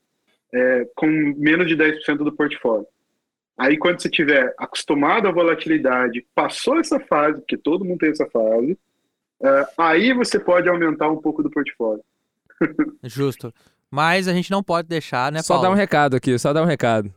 [0.54, 1.06] é, com
[1.38, 2.88] menos de 10% do portfólio.
[3.58, 8.26] Aí, quando você tiver acostumado à volatilidade, passou essa fase, porque todo mundo tem essa
[8.30, 8.78] fase,
[9.42, 12.04] É, aí você pode aumentar um pouco do portfólio.
[13.04, 13.54] Justo.
[13.90, 15.70] Mas a gente não pode deixar, né, Só Paulo?
[15.70, 17.14] dar um recado aqui, só dar um recado.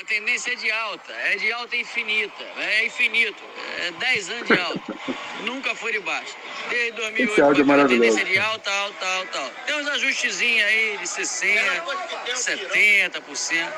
[0.00, 3.40] A tendência é de alta, é de alta infinita, é infinito,
[3.86, 4.94] é 10 anos de alta,
[5.46, 6.34] nunca foi de baixo.
[6.68, 8.00] Desde 2008 Esse áudio é maravilhoso.
[8.16, 9.54] tendência é de alta, alta, alta, alta.
[9.66, 11.84] Tem uns ajustezinhos aí de 60,
[12.34, 13.72] 70%,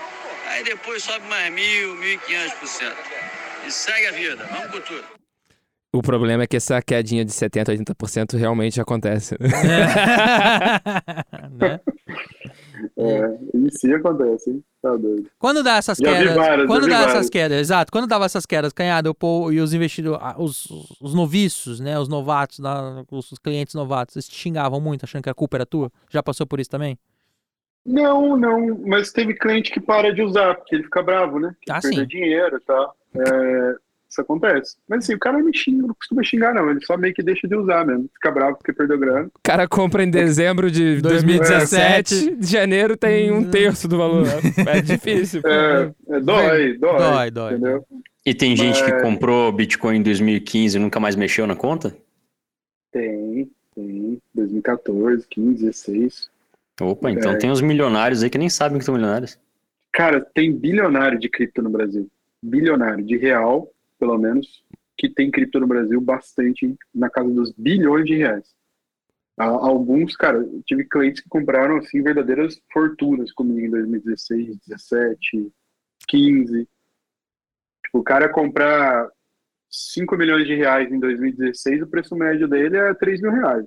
[0.50, 2.94] aí depois sobe mais 1.000, 1.500%.
[3.66, 5.04] E segue a vida, vamos com tudo.
[5.92, 7.66] O problema é que essa quedinha de 70%,
[7.96, 9.36] 80% realmente acontece.
[11.52, 11.80] Né?
[12.96, 14.64] É, e sim acontece, hein?
[14.80, 15.28] Tá doido.
[15.38, 17.14] Quando dá essas Já vi quedas, várias, quando já vi dá várias.
[17.16, 20.66] essas quedas, exato, quando dava essas quedas, canhada, o povo e os investidores, ah, os,
[21.00, 22.58] os noviços, né, os novatos,
[23.10, 25.90] os clientes novatos, eles te xingavam muito, achando que a culpa era tua?
[26.08, 26.98] Já passou por isso também?
[27.84, 31.54] Não, não, mas teve cliente que para de usar, porque ele fica bravo, né?
[31.62, 32.06] Que Ah, perdeu sim.
[32.06, 32.94] dinheiro e tal.
[33.16, 33.74] É,
[34.08, 34.76] isso acontece.
[34.88, 36.70] Mas assim, o cara não xinga, não costuma xingar, não.
[36.70, 38.08] Ele só meio que deixa de usar mesmo.
[38.14, 39.26] Fica bravo porque perdeu grana.
[39.28, 44.26] O cara compra em dezembro de 2017, de janeiro tem um terço do valor.
[44.68, 45.40] É difícil.
[45.46, 46.98] É, é, dói, dói.
[46.98, 47.52] Dói, dói.
[47.54, 47.86] Entendeu?
[48.26, 51.96] E tem gente que Mas- comprou Bitcoin em 2015 e nunca mais mexeu na conta?
[52.92, 54.18] Tem, tem.
[54.34, 56.29] 2014, 15, 16.
[56.80, 57.36] Opa, então É.
[57.36, 59.38] tem uns milionários aí que nem sabem que são milionários.
[59.92, 62.08] Cara, tem bilionário de cripto no Brasil.
[62.42, 64.64] Bilionário, de real, pelo menos,
[64.96, 68.54] que tem cripto no Brasil bastante, na casa dos bilhões de reais.
[69.36, 75.50] Alguns, cara, tive clientes que compraram, assim, verdadeiras fortunas comigo em 2016, 17,
[76.06, 76.68] 15.
[77.84, 79.08] Tipo, o cara comprar
[79.70, 83.64] 5 milhões de reais em 2016, o preço médio dele é 3 mil reais.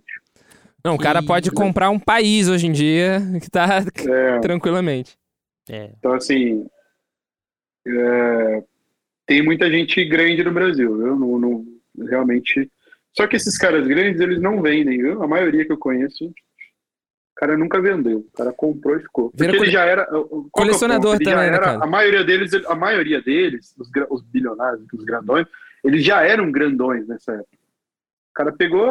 [0.85, 5.17] Não, o cara E- pode comprar um país hoje em dia que tá É, tranquilamente.
[5.69, 5.91] É.
[5.97, 6.65] Então, assim,
[7.87, 8.63] é,
[9.25, 11.15] tem muita gente grande no Brasil, viu?
[11.15, 11.65] Não, não-
[12.09, 12.69] realmente.
[13.15, 15.21] Só que esses caras grandes, eles não vendem, viu?
[15.23, 16.33] A maioria que eu conheço, o
[17.35, 18.19] cara nunca vendeu.
[18.19, 19.29] O cara comprou e ficou.
[19.29, 20.01] Porque Vira ele cole- já era.
[20.01, 20.07] é
[20.51, 21.15] colecionador?
[21.15, 21.83] Ele também, né, era- cara?
[21.83, 25.45] A maioria deles, a maioria deles, os, gra- os bilionários, os grandões,
[25.83, 27.62] eles já eram grandões nessa época.
[28.33, 28.89] O cara pegou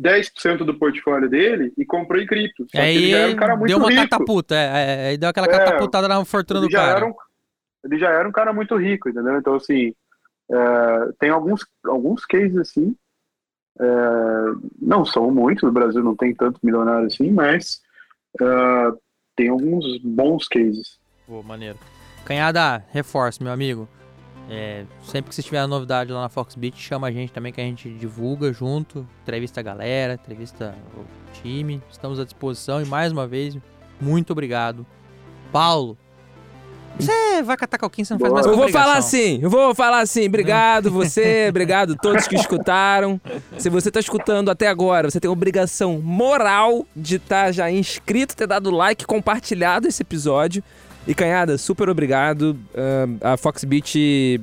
[0.00, 2.64] 10% do portfólio dele e comprou em cripto.
[2.64, 4.02] Só que Aí ele já era um cara muito deu uma rico.
[4.02, 7.04] catapulta, é, é, aí deu aquela É, catapultada na fortuna do cara.
[7.06, 7.14] um,
[7.84, 9.36] ele já era um cara muito rico, entendeu?
[9.38, 9.94] Então, assim,
[10.50, 12.96] é, tem alguns, alguns cases assim,
[13.78, 13.84] é,
[14.80, 17.82] não são muitos, no Brasil não tem tanto milionário assim, mas
[18.40, 18.44] é,
[19.36, 20.98] tem alguns bons cases.
[21.26, 21.78] Pô, maneiro.
[22.24, 23.86] Canhada, reforço, meu amigo.
[24.50, 27.64] É, sempre que você tiver novidade lá na Foxbit, chama a gente também que a
[27.64, 31.04] gente divulga junto, entrevista a galera, entrevista o
[31.42, 31.82] time.
[31.90, 33.58] Estamos à disposição e mais uma vez,
[34.00, 34.86] muito obrigado.
[35.52, 35.98] Paulo,
[36.98, 40.00] você vai catar calquinho, você não faz mais Eu vou falar assim, eu vou falar
[40.00, 40.26] assim.
[40.26, 43.20] Obrigado você, obrigado todos que escutaram.
[43.56, 48.46] Se você tá escutando até agora, você tem obrigação moral de estar já inscrito, ter
[48.46, 50.62] dado like, compartilhado esse episódio.
[51.08, 52.54] E Canhada, super obrigado.
[53.22, 54.38] Ah, a Foxbit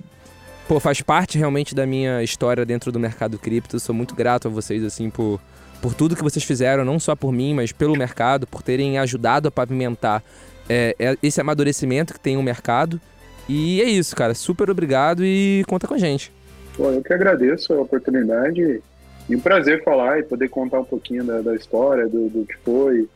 [0.67, 3.79] pô, faz parte realmente da minha história dentro do mercado cripto.
[3.79, 5.39] Sou muito grato a vocês assim por
[5.79, 9.47] por tudo que vocês fizeram, não só por mim, mas pelo mercado, por terem ajudado
[9.47, 10.23] a pavimentar
[10.67, 12.99] é, é esse amadurecimento que tem o mercado.
[13.47, 14.33] E é isso, cara.
[14.33, 16.31] Super obrigado e conta com a gente.
[16.75, 18.81] Pô, eu que agradeço a oportunidade
[19.29, 22.57] e um prazer falar e poder contar um pouquinho da, da história, do, do que
[22.63, 23.07] foi.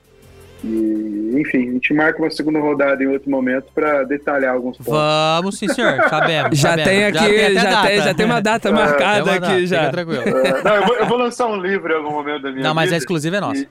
[0.63, 4.91] E, enfim, a gente marca uma segunda rodada em outro momento para detalhar alguns pontos.
[4.93, 5.95] Vamos sim, senhor.
[6.09, 6.57] Sabemos.
[6.57, 6.89] Já sabemos.
[6.89, 7.87] tem aqui, já, data.
[7.87, 9.79] tem, já tem uma data marcada Tem uma data, aqui já.
[9.79, 10.37] Fica tranquilo.
[10.37, 12.73] É, não, eu vou, eu vou lançar um livro em algum momento da minha Não,
[12.73, 13.61] mas a exclusiva é nossa.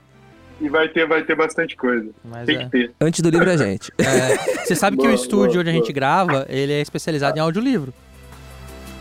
[0.61, 2.09] E, e vai, ter, vai ter bastante coisa.
[2.25, 2.93] Mas Tem é- que ter.
[3.01, 3.93] Antes do livro a gente.
[3.99, 5.95] é, você sabe que Boa, o estúdio boa, onde a gente boa.
[5.95, 7.93] grava, ele é especializado em audiolivro.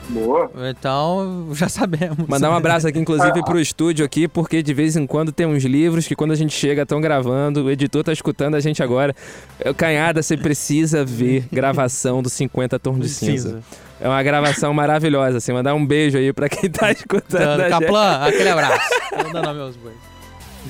[0.10, 0.50] Boa.
[0.70, 2.28] Então, já sabemos.
[2.28, 5.64] Mandar um abraço aqui, inclusive, pro estúdio aqui, porque de vez em quando tem uns
[5.64, 9.16] livros que quando a gente chega estão gravando, o editor tá escutando a gente agora.
[9.60, 13.62] É, Canhada, você precisa ver gravação do 50 Tons de Cinza.
[14.00, 15.52] É uma gravação maravilhosa, assim.
[15.52, 17.68] Mandar um beijo aí pra quem tá escutando.
[17.70, 18.90] Caplan, aquele abraço.
[19.10, 19.96] Tô dando meus bois.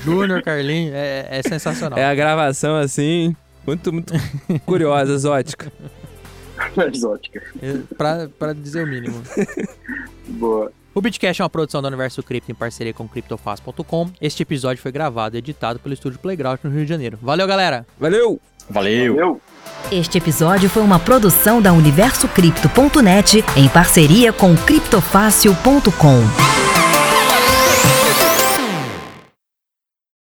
[0.04, 1.98] Júnior, Carlinhos, é, é sensacional.
[1.98, 3.36] É a gravação, assim,
[3.66, 4.14] muito, muito
[4.66, 5.72] curiosa, exótica.
[6.94, 7.42] Exótica.
[7.98, 9.22] Pra, pra dizer o mínimo.
[10.28, 10.72] Boa.
[10.94, 14.10] O Bitcast é uma produção do Universo Cripto em parceria com CryptoFast.com.
[14.20, 17.20] Este episódio foi gravado e editado pelo estúdio Playground no Rio de Janeiro.
[17.22, 17.86] Valeu, galera!
[18.00, 18.40] Valeu!
[18.70, 19.16] Valeu!
[19.16, 19.42] Valeu.
[19.92, 26.67] Este episódio foi uma produção da UniversoCripto.net em parceria com CryptoFácil.com.